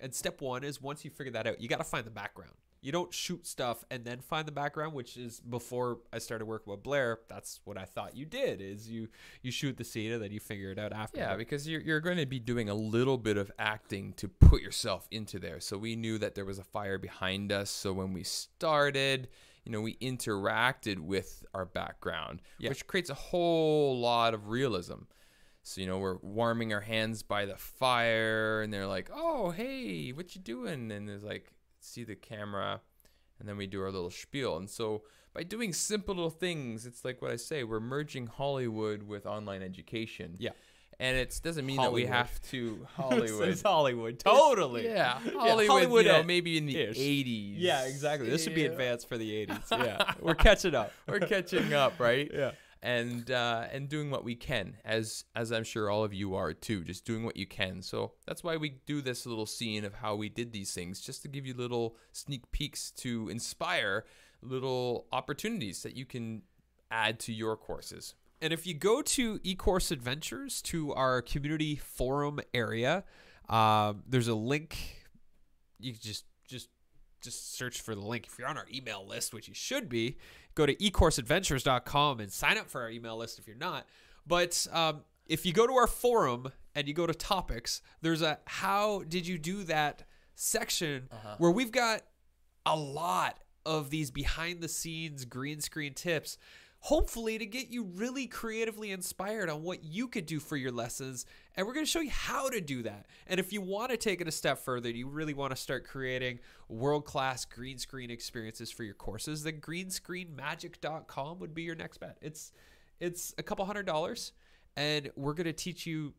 And 0.00 0.14
step 0.14 0.40
one 0.40 0.64
is 0.64 0.80
once 0.80 1.04
you 1.04 1.10
figure 1.10 1.32
that 1.32 1.46
out, 1.46 1.60
you 1.60 1.68
got 1.68 1.78
to 1.78 1.84
find 1.84 2.06
the 2.06 2.10
background. 2.10 2.52
You 2.82 2.92
don't 2.92 3.12
shoot 3.12 3.46
stuff 3.46 3.84
and 3.90 4.06
then 4.06 4.20
find 4.20 4.48
the 4.48 4.52
background, 4.52 4.94
which 4.94 5.18
is 5.18 5.40
before 5.40 5.98
I 6.14 6.18
started 6.18 6.46
working 6.46 6.70
with 6.70 6.82
Blair. 6.82 7.18
That's 7.28 7.60
what 7.64 7.76
I 7.76 7.84
thought 7.84 8.16
you 8.16 8.24
did. 8.24 8.62
Is 8.62 8.90
you 8.90 9.08
you 9.42 9.50
shoot 9.50 9.76
the 9.76 9.84
scene 9.84 10.12
and 10.12 10.22
then 10.22 10.32
you 10.32 10.40
figure 10.40 10.70
it 10.70 10.78
out 10.78 10.94
after. 10.94 11.20
Yeah, 11.20 11.36
because 11.36 11.68
you're, 11.68 11.82
you're 11.82 12.00
going 12.00 12.16
to 12.16 12.24
be 12.24 12.38
doing 12.38 12.70
a 12.70 12.74
little 12.74 13.18
bit 13.18 13.36
of 13.36 13.50
acting 13.58 14.14
to 14.14 14.28
put 14.28 14.62
yourself 14.62 15.06
into 15.10 15.38
there. 15.38 15.60
So 15.60 15.76
we 15.76 15.94
knew 15.94 16.16
that 16.18 16.34
there 16.34 16.46
was 16.46 16.58
a 16.58 16.64
fire 16.64 16.96
behind 16.96 17.52
us. 17.52 17.68
So 17.68 17.92
when 17.92 18.14
we 18.14 18.22
started, 18.24 19.28
you 19.66 19.72
know, 19.72 19.82
we 19.82 19.96
interacted 19.96 21.00
with 21.00 21.44
our 21.52 21.66
background, 21.66 22.40
Yeah. 22.58 22.70
which 22.70 22.86
creates 22.86 23.10
a 23.10 23.14
whole 23.14 24.00
lot 24.00 24.32
of 24.32 24.48
realism. 24.48 25.02
So 25.62 25.80
you 25.80 25.86
know, 25.86 25.98
we're 25.98 26.16
warming 26.22 26.72
our 26.72 26.80
hands 26.80 27.22
by 27.22 27.44
the 27.44 27.56
fire, 27.56 28.62
and 28.62 28.72
they're 28.72 28.86
like, 28.86 29.10
"Oh, 29.12 29.50
hey, 29.50 30.10
what 30.10 30.34
you 30.34 30.40
doing?" 30.40 30.90
And 30.90 31.08
there's 31.08 31.22
like, 31.24 31.52
see 31.80 32.04
the 32.04 32.14
camera, 32.16 32.80
and 33.38 33.48
then 33.48 33.56
we 33.56 33.66
do 33.66 33.82
our 33.82 33.90
little 33.90 34.10
spiel. 34.10 34.56
And 34.56 34.68
so 34.70 35.02
by 35.34 35.42
doing 35.42 35.72
simple 35.72 36.14
little 36.14 36.30
things, 36.30 36.86
it's 36.86 37.04
like 37.04 37.20
what 37.22 37.30
I 37.30 37.36
say, 37.36 37.64
we're 37.64 37.80
merging 37.80 38.26
Hollywood 38.26 39.02
with 39.02 39.26
online 39.26 39.62
education. 39.62 40.36
Yeah. 40.38 40.50
And 40.98 41.16
it 41.16 41.40
doesn't 41.42 41.64
mean 41.64 41.76
Hollywood. 41.78 42.02
that 42.02 42.04
we 42.04 42.10
have 42.10 42.42
to 42.50 42.86
Hollywood. 42.94 43.48
It's 43.48 43.62
Hollywood. 43.62 44.18
Totally. 44.18 44.84
Yeah, 44.86 45.18
Hollywood. 45.18 45.66
Hollywood 45.66 46.04
you 46.06 46.12
know, 46.12 46.22
maybe 46.22 46.58
in 46.58 46.66
the 46.66 46.76
ish. 46.76 46.98
'80s. 46.98 47.54
Yeah, 47.56 47.86
exactly. 47.86 48.28
This 48.28 48.44
should 48.44 48.54
be 48.54 48.66
advanced 48.66 49.08
for 49.08 49.16
the 49.16 49.46
80s. 49.46 49.70
Yeah. 49.86 50.12
We're 50.20 50.34
catching 50.34 50.74
up. 50.74 50.92
We're 51.06 51.20
catching 51.20 51.72
up, 51.72 51.98
right? 52.00 52.30
Yeah. 52.34 52.50
And 52.82 53.30
uh, 53.30 53.66
and 53.70 53.90
doing 53.90 54.10
what 54.10 54.24
we 54.24 54.34
can, 54.34 54.78
as 54.86 55.24
as 55.36 55.52
I'm 55.52 55.64
sure 55.64 55.90
all 55.90 56.02
of 56.02 56.14
you 56.14 56.34
are 56.34 56.54
too, 56.54 56.82
just 56.82 57.04
doing 57.04 57.24
what 57.24 57.36
you 57.36 57.46
can. 57.46 57.82
So 57.82 58.12
that's 58.26 58.42
why 58.42 58.56
we 58.56 58.80
do 58.86 59.02
this 59.02 59.26
little 59.26 59.44
scene 59.44 59.84
of 59.84 59.92
how 59.92 60.16
we 60.16 60.30
did 60.30 60.50
these 60.52 60.72
things, 60.72 61.02
just 61.02 61.20
to 61.22 61.28
give 61.28 61.44
you 61.44 61.52
little 61.52 61.96
sneak 62.12 62.50
peeks 62.52 62.90
to 62.92 63.28
inspire 63.28 64.06
little 64.40 65.06
opportunities 65.12 65.82
that 65.82 65.94
you 65.94 66.06
can 66.06 66.40
add 66.90 67.20
to 67.20 67.34
your 67.34 67.54
courses. 67.54 68.14
And 68.40 68.50
if 68.50 68.66
you 68.66 68.72
go 68.72 69.02
to 69.02 69.38
eCourse 69.40 69.90
Adventures 69.90 70.62
to 70.62 70.94
our 70.94 71.20
community 71.20 71.76
forum 71.76 72.40
area, 72.54 73.04
um, 73.50 74.04
there's 74.08 74.28
a 74.28 74.34
link. 74.34 75.04
You 75.78 75.92
just 75.92 76.24
just 76.48 76.70
just 77.20 77.54
search 77.54 77.82
for 77.82 77.94
the 77.94 78.00
link. 78.00 78.26
If 78.26 78.38
you're 78.38 78.48
on 78.48 78.56
our 78.56 78.66
email 78.72 79.06
list, 79.06 79.34
which 79.34 79.48
you 79.48 79.54
should 79.54 79.90
be, 79.90 80.16
go 80.54 80.66
to 80.66 80.74
ecourseadventures.com 80.76 82.20
and 82.20 82.32
sign 82.32 82.58
up 82.58 82.68
for 82.68 82.82
our 82.82 82.90
email 82.90 83.16
list 83.16 83.38
if 83.38 83.46
you're 83.46 83.56
not. 83.56 83.86
But 84.26 84.66
um, 84.72 85.02
if 85.26 85.46
you 85.46 85.52
go 85.52 85.66
to 85.66 85.72
our 85.74 85.86
forum 85.86 86.52
and 86.74 86.86
you 86.88 86.94
go 86.94 87.06
to 87.06 87.14
topics, 87.14 87.82
there's 88.02 88.22
a 88.22 88.38
how 88.46 89.02
did 89.08 89.26
you 89.26 89.38
do 89.38 89.64
that 89.64 90.04
section 90.34 91.08
where 91.38 91.50
we've 91.50 91.72
got 91.72 92.02
a 92.64 92.76
lot 92.76 93.38
of 93.66 93.90
these 93.90 94.10
behind 94.10 94.60
the 94.60 94.68
scenes 94.68 95.24
green 95.24 95.60
screen 95.60 95.92
tips 95.94 96.38
hopefully 96.80 97.36
to 97.38 97.44
get 97.44 97.68
you 97.68 97.84
really 97.84 98.26
creatively 98.26 98.90
inspired 98.90 99.50
on 99.50 99.62
what 99.62 99.84
you 99.84 100.08
could 100.08 100.24
do 100.24 100.40
for 100.40 100.56
your 100.56 100.72
lessons. 100.72 101.26
And 101.54 101.66
we're 101.66 101.74
going 101.74 101.84
to 101.84 101.90
show 101.90 102.00
you 102.00 102.10
how 102.10 102.48
to 102.48 102.60
do 102.60 102.82
that. 102.82 103.06
And 103.26 103.38
if 103.38 103.52
you 103.52 103.60
want 103.60 103.90
to 103.90 103.98
take 103.98 104.20
it 104.20 104.28
a 104.28 104.32
step 104.32 104.58
further, 104.58 104.90
you 104.90 105.06
really 105.06 105.34
want 105.34 105.54
to 105.54 105.56
start 105.56 105.86
creating 105.86 106.40
world 106.68 107.04
class 107.04 107.44
green 107.44 107.78
screen 107.78 108.10
experiences 108.10 108.70
for 108.70 108.82
your 108.82 108.94
courses, 108.94 109.42
then 109.42 109.60
greenscreenmagic.com 109.60 111.38
would 111.38 111.54
be 111.54 111.62
your 111.62 111.74
next 111.74 111.98
bet. 111.98 112.16
It's 112.22 112.52
it's 112.98 113.34
a 113.38 113.42
couple 113.42 113.64
hundred 113.64 113.86
dollars 113.86 114.32
and 114.76 115.10
we're 115.16 115.34
going 115.34 115.46
to 115.46 115.52
teach 115.52 115.86
you 115.86 116.14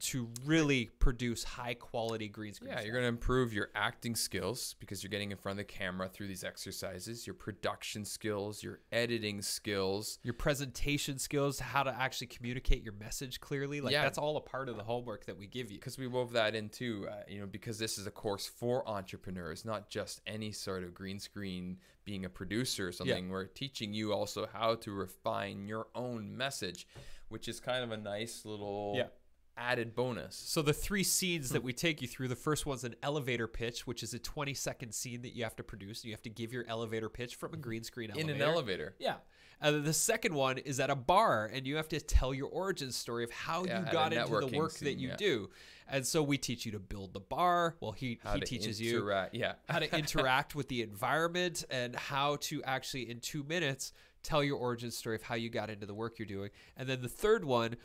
to 0.00 0.28
really 0.44 0.90
produce 0.98 1.44
high 1.44 1.74
quality 1.74 2.26
green 2.28 2.54
screen. 2.54 2.72
Yeah, 2.72 2.80
you're 2.82 2.92
going 2.92 3.02
to 3.04 3.08
improve 3.08 3.52
your 3.52 3.68
acting 3.74 4.16
skills 4.16 4.74
because 4.80 5.02
you're 5.02 5.10
getting 5.10 5.30
in 5.32 5.36
front 5.36 5.60
of 5.60 5.66
the 5.66 5.72
camera 5.72 6.08
through 6.08 6.28
these 6.28 6.44
exercises, 6.44 7.26
your 7.26 7.34
production 7.34 8.04
skills, 8.04 8.62
your 8.62 8.80
editing 8.90 9.42
skills, 9.42 10.18
your 10.22 10.34
presentation 10.34 11.18
skills, 11.18 11.58
how 11.60 11.82
to 11.82 11.90
actually 11.94 12.26
communicate 12.28 12.82
your 12.82 12.94
message 12.94 13.40
clearly. 13.40 13.80
Like 13.82 13.92
Yeah. 13.92 14.02
that's 14.02 14.18
all 14.18 14.36
a 14.38 14.40
part 14.40 14.68
of 14.70 14.76
the 14.76 14.82
homework 14.84 15.26
that 15.26 15.36
we 15.36 15.46
give 15.46 15.70
you. 15.70 15.78
because 15.78 15.98
we 15.98 16.06
wove 16.06 16.32
that 16.32 16.54
into, 16.54 17.06
uh, 17.10 17.22
you 17.28 17.40
know, 17.40 17.46
because 17.46 17.78
this 17.78 17.98
is 17.98 18.06
a 18.06 18.10
course 18.10 18.46
for 18.46 18.88
entrepreneurs, 18.88 19.64
not 19.64 19.90
just 19.90 20.20
any 20.26 20.52
sort 20.52 20.84
of 20.84 20.94
green 20.94 21.18
screen 21.20 21.78
being 22.04 22.24
a 22.24 22.30
producer 22.30 22.88
or 22.88 22.92
something. 22.92 23.28
We're 23.28 23.44
teaching 23.46 23.92
you 23.92 24.12
also 24.12 24.46
how 24.52 24.74
to 24.76 24.90
refine 24.92 25.66
your 25.66 25.88
own 25.94 26.36
message, 26.36 26.86
which 27.28 27.46
is 27.46 27.60
kind 27.60 27.84
of 27.84 27.92
a 27.92 27.96
nice 27.96 28.44
little 28.44 28.94
Yeah. 28.96 29.08
Added 29.56 29.94
bonus. 29.94 30.36
So 30.36 30.62
the 30.62 30.72
three 30.72 31.04
scenes 31.04 31.50
that 31.50 31.60
hmm. 31.60 31.66
we 31.66 31.72
take 31.72 32.02
you 32.02 32.08
through, 32.08 32.28
the 32.28 32.36
first 32.36 32.66
one's 32.66 32.84
an 32.84 32.94
elevator 33.02 33.46
pitch, 33.46 33.86
which 33.86 34.02
is 34.02 34.14
a 34.14 34.18
20 34.18 34.54
second 34.54 34.92
scene 34.92 35.22
that 35.22 35.34
you 35.34 35.44
have 35.44 35.56
to 35.56 35.62
produce. 35.62 36.04
You 36.04 36.12
have 36.12 36.22
to 36.22 36.30
give 36.30 36.52
your 36.52 36.64
elevator 36.68 37.08
pitch 37.08 37.36
from 37.36 37.52
a 37.52 37.56
hmm. 37.56 37.62
green 37.62 37.84
screen 37.84 38.10
In 38.16 38.30
an 38.30 38.40
elevator. 38.40 38.94
Yeah. 38.98 39.14
Uh, 39.62 39.66
and 39.66 39.76
then 39.76 39.84
the 39.84 39.92
second 39.92 40.34
one 40.34 40.58
is 40.58 40.80
at 40.80 40.90
a 40.90 40.96
bar, 40.96 41.50
and 41.52 41.66
you 41.66 41.76
have 41.76 41.88
to 41.90 42.00
tell 42.00 42.34
your 42.34 42.48
origin 42.48 42.90
story 42.90 43.24
of 43.24 43.30
how 43.30 43.64
Yeah, 43.64 43.86
you 43.86 43.92
got 43.92 44.12
into 44.12 44.40
the 44.40 44.58
work 44.58 44.74
that 44.78 44.94
you 44.94 45.08
yeah. 45.08 45.16
do. 45.16 45.50
And 45.88 46.06
so 46.06 46.22
we 46.22 46.38
teach 46.38 46.64
you 46.66 46.72
to 46.72 46.78
build 46.78 47.12
the 47.12 47.20
bar. 47.20 47.76
Well, 47.80 47.92
he, 47.92 48.18
How 48.24 48.34
he 48.34 48.40
teaches 48.40 48.80
you 48.80 49.12
Yeah. 49.32 49.54
how 49.68 49.78
to 49.78 49.94
interact 49.98 50.54
with 50.54 50.68
the 50.68 50.82
environment 50.82 51.64
and 51.70 51.94
how 51.94 52.36
to 52.42 52.62
actually, 52.64 53.10
in 53.10 53.20
two 53.20 53.44
minutes, 53.44 53.92
tell 54.22 54.42
your 54.42 54.56
origin 54.56 54.90
story 54.90 55.16
of 55.16 55.22
how 55.22 55.34
you 55.34 55.50
got 55.50 55.70
into 55.70 55.86
the 55.86 55.94
work 55.94 56.18
you're 56.18 56.26
doing. 56.26 56.50
And 56.76 56.88
then 56.88 57.02
the 57.02 57.08
third 57.08 57.44
one, 57.44 57.76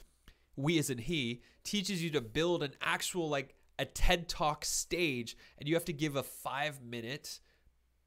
we 0.57 0.77
as 0.79 0.89
in 0.89 0.97
he, 0.97 1.41
teaches 1.63 2.03
you 2.03 2.09
to 2.09 2.21
build 2.21 2.63
an 2.63 2.73
actual, 2.81 3.29
like, 3.29 3.55
a 3.79 3.85
TED 3.85 4.27
Talk 4.27 4.65
stage, 4.65 5.37
and 5.57 5.69
you 5.69 5.75
have 5.75 5.85
to 5.85 5.93
give 5.93 6.15
a 6.15 6.23
five 6.23 6.81
minute 6.81 7.39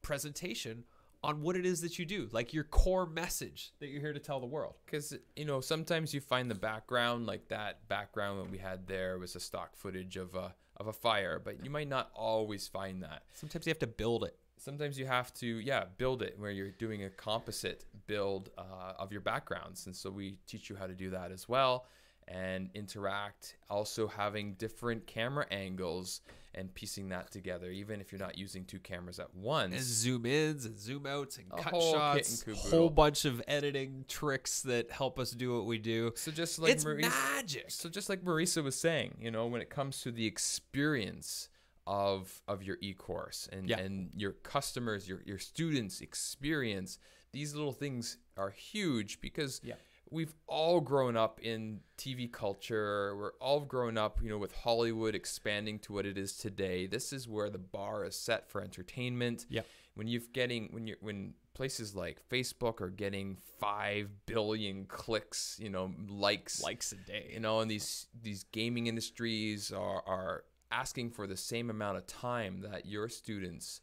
presentation 0.03 0.85
on 1.23 1.43
what 1.43 1.55
it 1.55 1.67
is 1.67 1.83
that 1.83 1.99
you 1.99 2.07
do, 2.07 2.29
like 2.33 2.55
your 2.55 2.65
core 2.65 3.07
message 3.07 3.73
that 3.79 3.89
you're 3.89 4.01
here 4.01 4.13
to 4.13 4.19
tell 4.19 4.41
the 4.41 4.47
world. 4.47 4.77
Because 4.87 5.15
you 5.37 5.45
know 5.45 5.61
sometimes 5.61 6.15
you 6.15 6.21
find 6.21 6.51
the 6.51 6.55
background 6.55 7.27
like 7.27 7.49
that 7.49 7.87
background 7.89 8.41
that 8.41 8.51
we 8.51 8.59
had 8.59 8.87
there 8.87 9.19
was 9.19 9.37
a 9.37 9.41
stock 9.41 9.77
footage 9.77 10.17
of 10.17 10.35
a 10.35 10.55
of 10.77 10.87
a 10.87 10.93
fire, 10.93 11.41
but 11.43 11.63
you 11.63 11.71
might 11.71 11.89
not 11.89 12.11
always 12.15 12.67
find 12.67 13.03
that. 13.03 13.25
Sometimes 13.35 13.67
you 13.67 13.71
have 13.71 13.79
to 13.81 13.87
build 13.87 14.25
it. 14.25 14.35
Sometimes 14.57 14.99
you 14.99 15.07
have 15.07 15.33
to 15.35 15.47
yeah 15.47 15.85
build 15.99 16.23
it 16.23 16.37
where 16.39 16.51
you're 16.51 16.71
doing 16.71 17.05
a 17.05 17.11
composite 17.11 17.85
build 18.07 18.51
uh, 18.57 18.95
of 18.99 19.13
your 19.13 19.21
backgrounds, 19.21 19.87
and 19.87 19.95
so 19.95 20.11
we 20.11 20.39
teach 20.47 20.71
you 20.71 20.77
how 20.77 20.87
to 20.87 20.95
do 20.95 21.11
that 21.11 21.33
as 21.33 21.49
well 21.49 21.87
and 22.31 22.71
interact. 22.75 23.57
Also 23.69 24.07
having 24.07 24.55
different 24.55 25.07
camera 25.07 25.47
angles 25.51 26.21
and 26.55 26.73
piecing 26.75 27.09
that 27.11 27.31
together, 27.31 27.71
even 27.71 28.01
if 28.01 28.11
you're 28.11 28.21
not 28.21 28.37
using 28.39 28.65
two 28.65 28.79
cameras 28.81 29.21
at 29.21 29.33
once. 29.35 29.75
And 29.75 29.83
zoom 29.85 30.27
ins 30.27 30.65
and 30.65 30.79
zoom 30.79 31.07
outs 31.07 31.37
and 31.39 31.47
A 31.53 31.63
cut 31.63 31.73
whole 31.73 31.93
shots, 31.93 32.43
and 32.47 32.57
whole 32.57 32.91
bunch 32.91 33.25
of 33.25 33.41
editing 33.47 34.05
tricks 34.09 34.63
that 34.63 34.91
help 34.91 35.19
us 35.19 35.31
do 35.31 35.55
what 35.57 35.67
we 35.67 35.79
do. 35.79 36.13
So 36.17 36.31
just 36.33 36.59
like 36.59 36.73
it's 36.73 36.85
Marisa, 36.85 37.35
magic. 37.37 37.67
so 37.71 37.89
just 37.89 38.09
like 38.09 38.25
Marisa 38.25 38.65
was 38.65 38.75
saying, 38.75 39.17
you 39.21 39.31
know, 39.31 39.47
when 39.47 39.61
it 39.61 39.71
comes 39.71 40.01
to 40.03 40.11
the 40.11 40.27
experience 40.27 41.49
of 41.87 42.43
of 42.47 42.63
your 42.63 42.79
e-course 42.81 43.49
and 43.53 43.69
Yeah. 43.69 43.79
and 43.79 44.11
your 44.17 44.33
customers, 44.33 45.09
your 45.09 45.23
your 45.25 45.39
students' 45.39 46.01
experience, 46.01 46.99
these 47.33 47.55
little 47.55 47.73
things 47.73 48.19
are 48.37 48.51
huge 48.51 49.21
because 49.21 49.61
Yeah. 49.63 49.75
We've 50.11 50.35
all 50.47 50.81
grown 50.81 51.17
up 51.17 51.41
in 51.41 51.81
TV 51.97 52.31
culture. 52.31 53.17
We're 53.17 53.33
all 53.41 53.61
grown 53.61 53.97
up, 53.97 54.19
you 54.23 54.29
know, 54.29 54.39
with 54.39 54.53
Hollywood 54.53 55.15
expanding 55.15 55.79
to 55.81 55.93
what 55.93 56.07
it 56.07 56.19
is 56.19 56.37
today. 56.37 56.87
This 56.87 57.13
is 57.13 57.29
where 57.29 57.49
the 57.51 57.59
bar 57.59 58.05
is 58.05 58.17
set 58.17 58.51
for 58.51 58.61
entertainment. 58.61 59.47
Yep. 59.49 59.67
When 59.95 60.07
you're 60.09 60.23
getting 60.33 60.69
when 60.73 60.87
you're 60.87 60.97
when 61.01 61.35
places 61.55 61.95
like 61.95 62.23
Facebook 62.29 62.81
are 62.81 62.91
getting 62.91 63.37
5 63.59 64.09
billion 64.27 64.87
clicks, 64.87 65.59
you 65.61 65.69
know, 65.69 65.93
likes 66.09 66.63
Likes 66.63 66.93
a 66.93 66.97
day. 66.97 67.31
you 67.33 67.41
know, 67.41 67.61
and 67.61 67.71
these 67.71 68.07
these 68.21 68.45
gaming 68.45 68.87
industries 68.87 69.73
are 69.73 70.03
are 70.07 70.45
asking 70.73 71.11
for 71.11 71.27
the 71.27 71.37
same 71.37 71.69
amount 71.69 71.99
of 71.99 72.07
time 72.07 72.61
that 72.61 72.87
your 72.87 73.09
students 73.09 73.81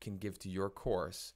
can 0.00 0.18
give 0.18 0.38
to 0.40 0.48
your 0.50 0.68
course, 0.68 1.32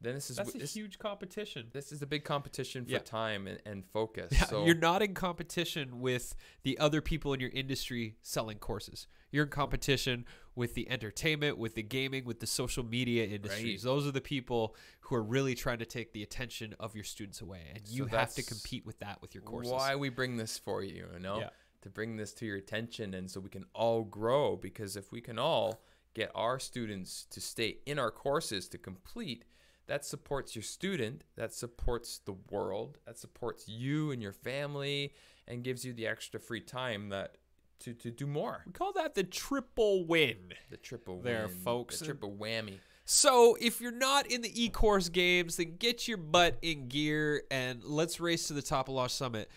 then 0.00 0.14
this 0.14 0.28
is 0.30 0.36
That's 0.36 0.54
a 0.54 0.58
this, 0.58 0.74
huge 0.74 0.98
competition. 0.98 1.68
this 1.72 1.90
is 1.92 2.02
a 2.02 2.06
big 2.06 2.24
competition 2.24 2.84
for 2.84 2.90
Yeah. 2.92 2.98
time 2.98 3.46
and, 3.46 3.58
and 3.64 3.84
focus. 3.86 4.28
Yeah, 4.32 4.44
so 4.46 4.66
you're 4.66 4.74
not 4.74 5.00
in 5.02 5.14
competition 5.14 6.00
with 6.00 6.34
the 6.62 6.78
other 6.78 7.00
people 7.00 7.32
in 7.32 7.40
your 7.40 7.50
industry 7.50 8.16
selling 8.22 8.58
courses. 8.58 9.06
You're 9.30 9.44
in 9.44 9.50
competition 9.50 10.26
with 10.54 10.74
the 10.74 10.88
entertainment, 10.90 11.58
with 11.58 11.74
the 11.74 11.82
gaming, 11.82 12.24
with 12.24 12.38
the 12.40 12.46
social 12.46 12.84
media 12.84 13.24
industries. 13.26 13.84
Right. 13.84 13.90
Those 13.90 14.06
are 14.06 14.12
the 14.12 14.20
people 14.20 14.76
who 15.00 15.16
are 15.16 15.22
really 15.22 15.54
trying 15.54 15.78
to 15.78 15.86
take 15.86 16.12
the 16.12 16.22
attention 16.22 16.74
of 16.78 16.94
your 16.94 17.04
students 17.04 17.40
away, 17.40 17.62
and 17.74 17.82
you 17.88 18.06
have 18.06 18.34
to 18.34 18.42
compete 18.42 18.84
with 18.86 18.98
that 19.00 19.20
with 19.22 19.34
your 19.34 19.42
courses. 19.42 19.72
why 19.72 19.96
we 19.96 20.08
bring 20.10 20.36
this 20.36 20.58
for 20.58 20.82
you, 20.84 21.08
you 21.12 21.18
know, 21.18 21.40
Yeah. 21.40 21.50
to 21.82 21.90
bring 21.90 22.16
this 22.16 22.32
to 22.34 22.46
your 22.46 22.56
attention, 22.56 23.14
and 23.14 23.28
so 23.30 23.40
we 23.40 23.50
can 23.50 23.64
all 23.74 24.04
grow. 24.04 24.56
Because 24.56 24.96
if 24.96 25.10
we 25.10 25.20
can 25.20 25.38
all 25.38 25.82
get 26.14 26.30
our 26.34 26.60
students 26.60 27.24
to 27.30 27.40
stay 27.40 27.78
in 27.86 27.98
our 27.98 28.12
courses 28.12 28.68
to 28.68 28.78
complete, 28.78 29.44
that 29.86 30.04
supports 30.04 30.54
your 30.56 30.62
student, 30.62 31.24
that 31.36 31.52
supports 31.52 32.18
the 32.24 32.36
world, 32.50 32.98
that 33.06 33.18
supports 33.18 33.68
you 33.68 34.10
and 34.10 34.22
your 34.22 34.32
family, 34.32 35.12
and 35.46 35.62
gives 35.62 35.84
you 35.84 35.92
the 35.92 36.06
extra 36.06 36.40
free 36.40 36.60
time 36.60 37.10
that 37.10 37.36
to 37.80 37.92
to 37.92 38.10
do 38.10 38.26
more. 38.26 38.62
We 38.66 38.72
call 38.72 38.92
that 38.94 39.14
the 39.14 39.24
triple 39.24 40.06
win. 40.06 40.52
The 40.70 40.76
triple 40.76 41.20
There, 41.20 41.42
win, 41.42 41.50
There, 41.50 41.62
folks. 41.64 41.98
The 41.98 42.06
triple 42.06 42.32
whammy. 42.32 42.78
So, 43.06 43.56
if 43.60 43.82
you're 43.82 43.92
not 43.92 44.26
in 44.28 44.40
the 44.40 44.64
e-course 44.64 45.10
games, 45.10 45.56
then 45.56 45.76
get 45.78 46.08
your 46.08 46.16
butt 46.16 46.56
in 46.62 46.88
gear 46.88 47.42
and 47.50 47.84
let's 47.84 48.18
race 48.18 48.48
to 48.48 48.54
the 48.54 48.62
top 48.62 48.88
of 48.88 48.94
Launch 48.94 49.12
Summit. 49.12 49.50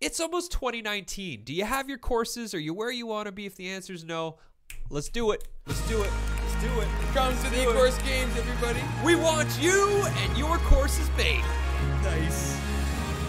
It's 0.00 0.18
almost 0.18 0.50
2019. 0.52 1.44
Do 1.44 1.54
you 1.54 1.64
have 1.64 1.88
your 1.88 1.98
courses? 1.98 2.52
Are 2.52 2.58
you 2.58 2.74
where 2.74 2.90
you 2.90 3.06
want 3.06 3.26
to 3.26 3.32
be? 3.32 3.46
If 3.46 3.54
the 3.54 3.68
answer 3.68 3.92
is 3.92 4.04
no, 4.04 4.38
let's 4.88 5.08
do 5.08 5.30
it. 5.30 5.46
Let's 5.66 5.86
do 5.88 6.02
it. 6.02 6.39
Let's 6.60 6.74
do 6.74 6.80
it. 6.80 6.88
Come 7.14 7.34
to 7.36 7.42
the 7.44 7.56
do 7.56 7.70
it. 7.70 8.04
games, 8.04 8.36
everybody. 8.36 8.80
We 9.04 9.16
want 9.16 9.48
you 9.60 10.04
and 10.04 10.36
your 10.36 10.58
courses 10.58 11.08
made. 11.16 11.42
Nice. 12.02 12.54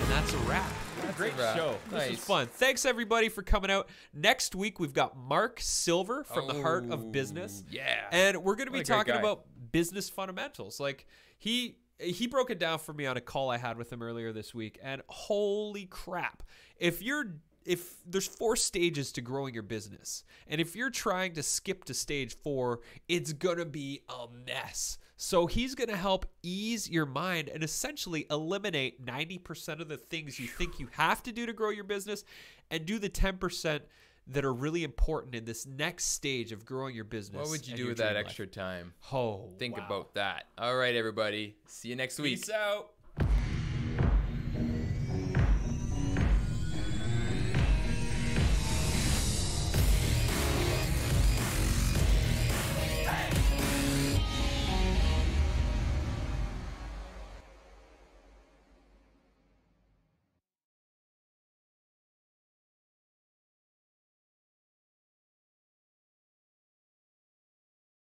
And 0.01 0.09
that's 0.11 0.34
a 0.34 0.38
wrap. 0.39 0.69
Great 1.15 1.34
a 1.34 1.53
show. 1.55 1.75
This 1.89 1.93
was 1.93 2.09
Nice. 2.09 2.23
fun. 2.25 2.47
Thanks 2.47 2.86
everybody 2.86 3.29
for 3.29 3.41
coming 3.41 3.71
out. 3.71 3.88
Next 4.13 4.53
week 4.55 4.79
we've 4.79 4.93
got 4.93 5.15
Mark 5.17 5.59
Silver 5.61 6.23
from 6.25 6.47
the 6.47 6.61
Heart 6.61 6.86
of 6.89 7.03
Oh, 7.03 7.11
Business. 7.11 7.63
yeah. 7.69 8.07
And 8.11 8.43
we're 8.43 8.55
going 8.55 8.67
to 8.67 8.71
be 8.71 8.79
What 8.79 8.89
a 8.89 8.91
great 8.91 8.97
talking 8.97 9.15
about 9.15 9.45
business 9.71 10.09
fundamentals. 10.09 10.79
Like 10.79 11.05
he 11.38 11.77
he 11.99 12.27
broke 12.27 12.49
it 12.49 12.59
down 12.59 12.79
for 12.79 12.93
me 12.93 13.05
on 13.05 13.15
a 13.15 13.21
call 13.21 13.49
I 13.51 13.57
had 13.57 13.77
with 13.77 13.93
him 13.93 14.01
earlier 14.01 14.34
this 14.34 14.53
week 14.55 14.79
and 14.82 15.01
holy 15.07 15.86
crap. 15.86 16.43
If 16.77 17.01
you're 17.03 17.36
if 17.66 17.95
there's 18.05 18.28
four 18.28 18.55
stages 18.55 19.12
to 19.14 19.22
growing 19.22 19.53
your 19.53 19.64
business 19.64 20.24
and 20.47 20.59
if 20.59 20.76
you're 20.76 20.89
trying 20.89 21.34
to 21.34 21.43
skip 21.43 21.84
to 21.86 21.93
stage 21.93 22.36
4, 22.43 22.80
it's 23.07 23.34
to 23.57 23.66
be 23.66 24.01
a 24.09 24.26
mess. 24.45 24.97
So 25.16 25.45
he's 25.45 25.76
to 25.89 25.95
help 25.95 26.26
ease 26.41 26.89
your 26.89 27.05
mind 27.05 27.47
and 27.47 27.64
essentially 27.64 28.26
eliminate 28.32 29.05
90% 29.05 29.80
of 29.80 29.88
the 29.88 29.97
things 29.97 30.39
you 30.39 30.47
think 30.47 30.80
you 30.80 30.89
have 30.93 31.22
to 31.24 31.32
do 31.32 31.45
to 31.45 31.53
grow 31.53 31.70
your 31.70 31.84
business 31.84 32.24
and 32.72 32.86
do 32.86 32.97
the 32.97 33.09
10% 33.09 33.82
that 34.28 34.45
are 34.45 34.53
really 34.53 34.84
important 34.84 35.36
in 35.36 35.45
this 35.45 35.66
next 35.66 36.05
stage 36.05 36.51
of 36.51 36.66
growing 36.66 36.95
your 36.95 37.03
business. 37.03 37.39
What 37.39 37.49
would 37.49 37.68
you 37.68 37.76
do 37.76 37.88
with 37.88 37.97
that 37.97 38.16
life. 38.16 38.26
extra 38.26 38.47
time? 38.47 38.93
Oh, 39.12 39.49
Think 39.57 39.78
wow. 39.78 39.86
about 39.86 40.14
that. 40.16 40.45
All 40.57 40.76
right, 40.76 40.95
everybody. 40.95 41.55
See 41.68 41.89
you 41.89 41.95
next 41.95 42.20
week. 42.20 42.39
Peace 42.39 42.49
out. 42.49 42.91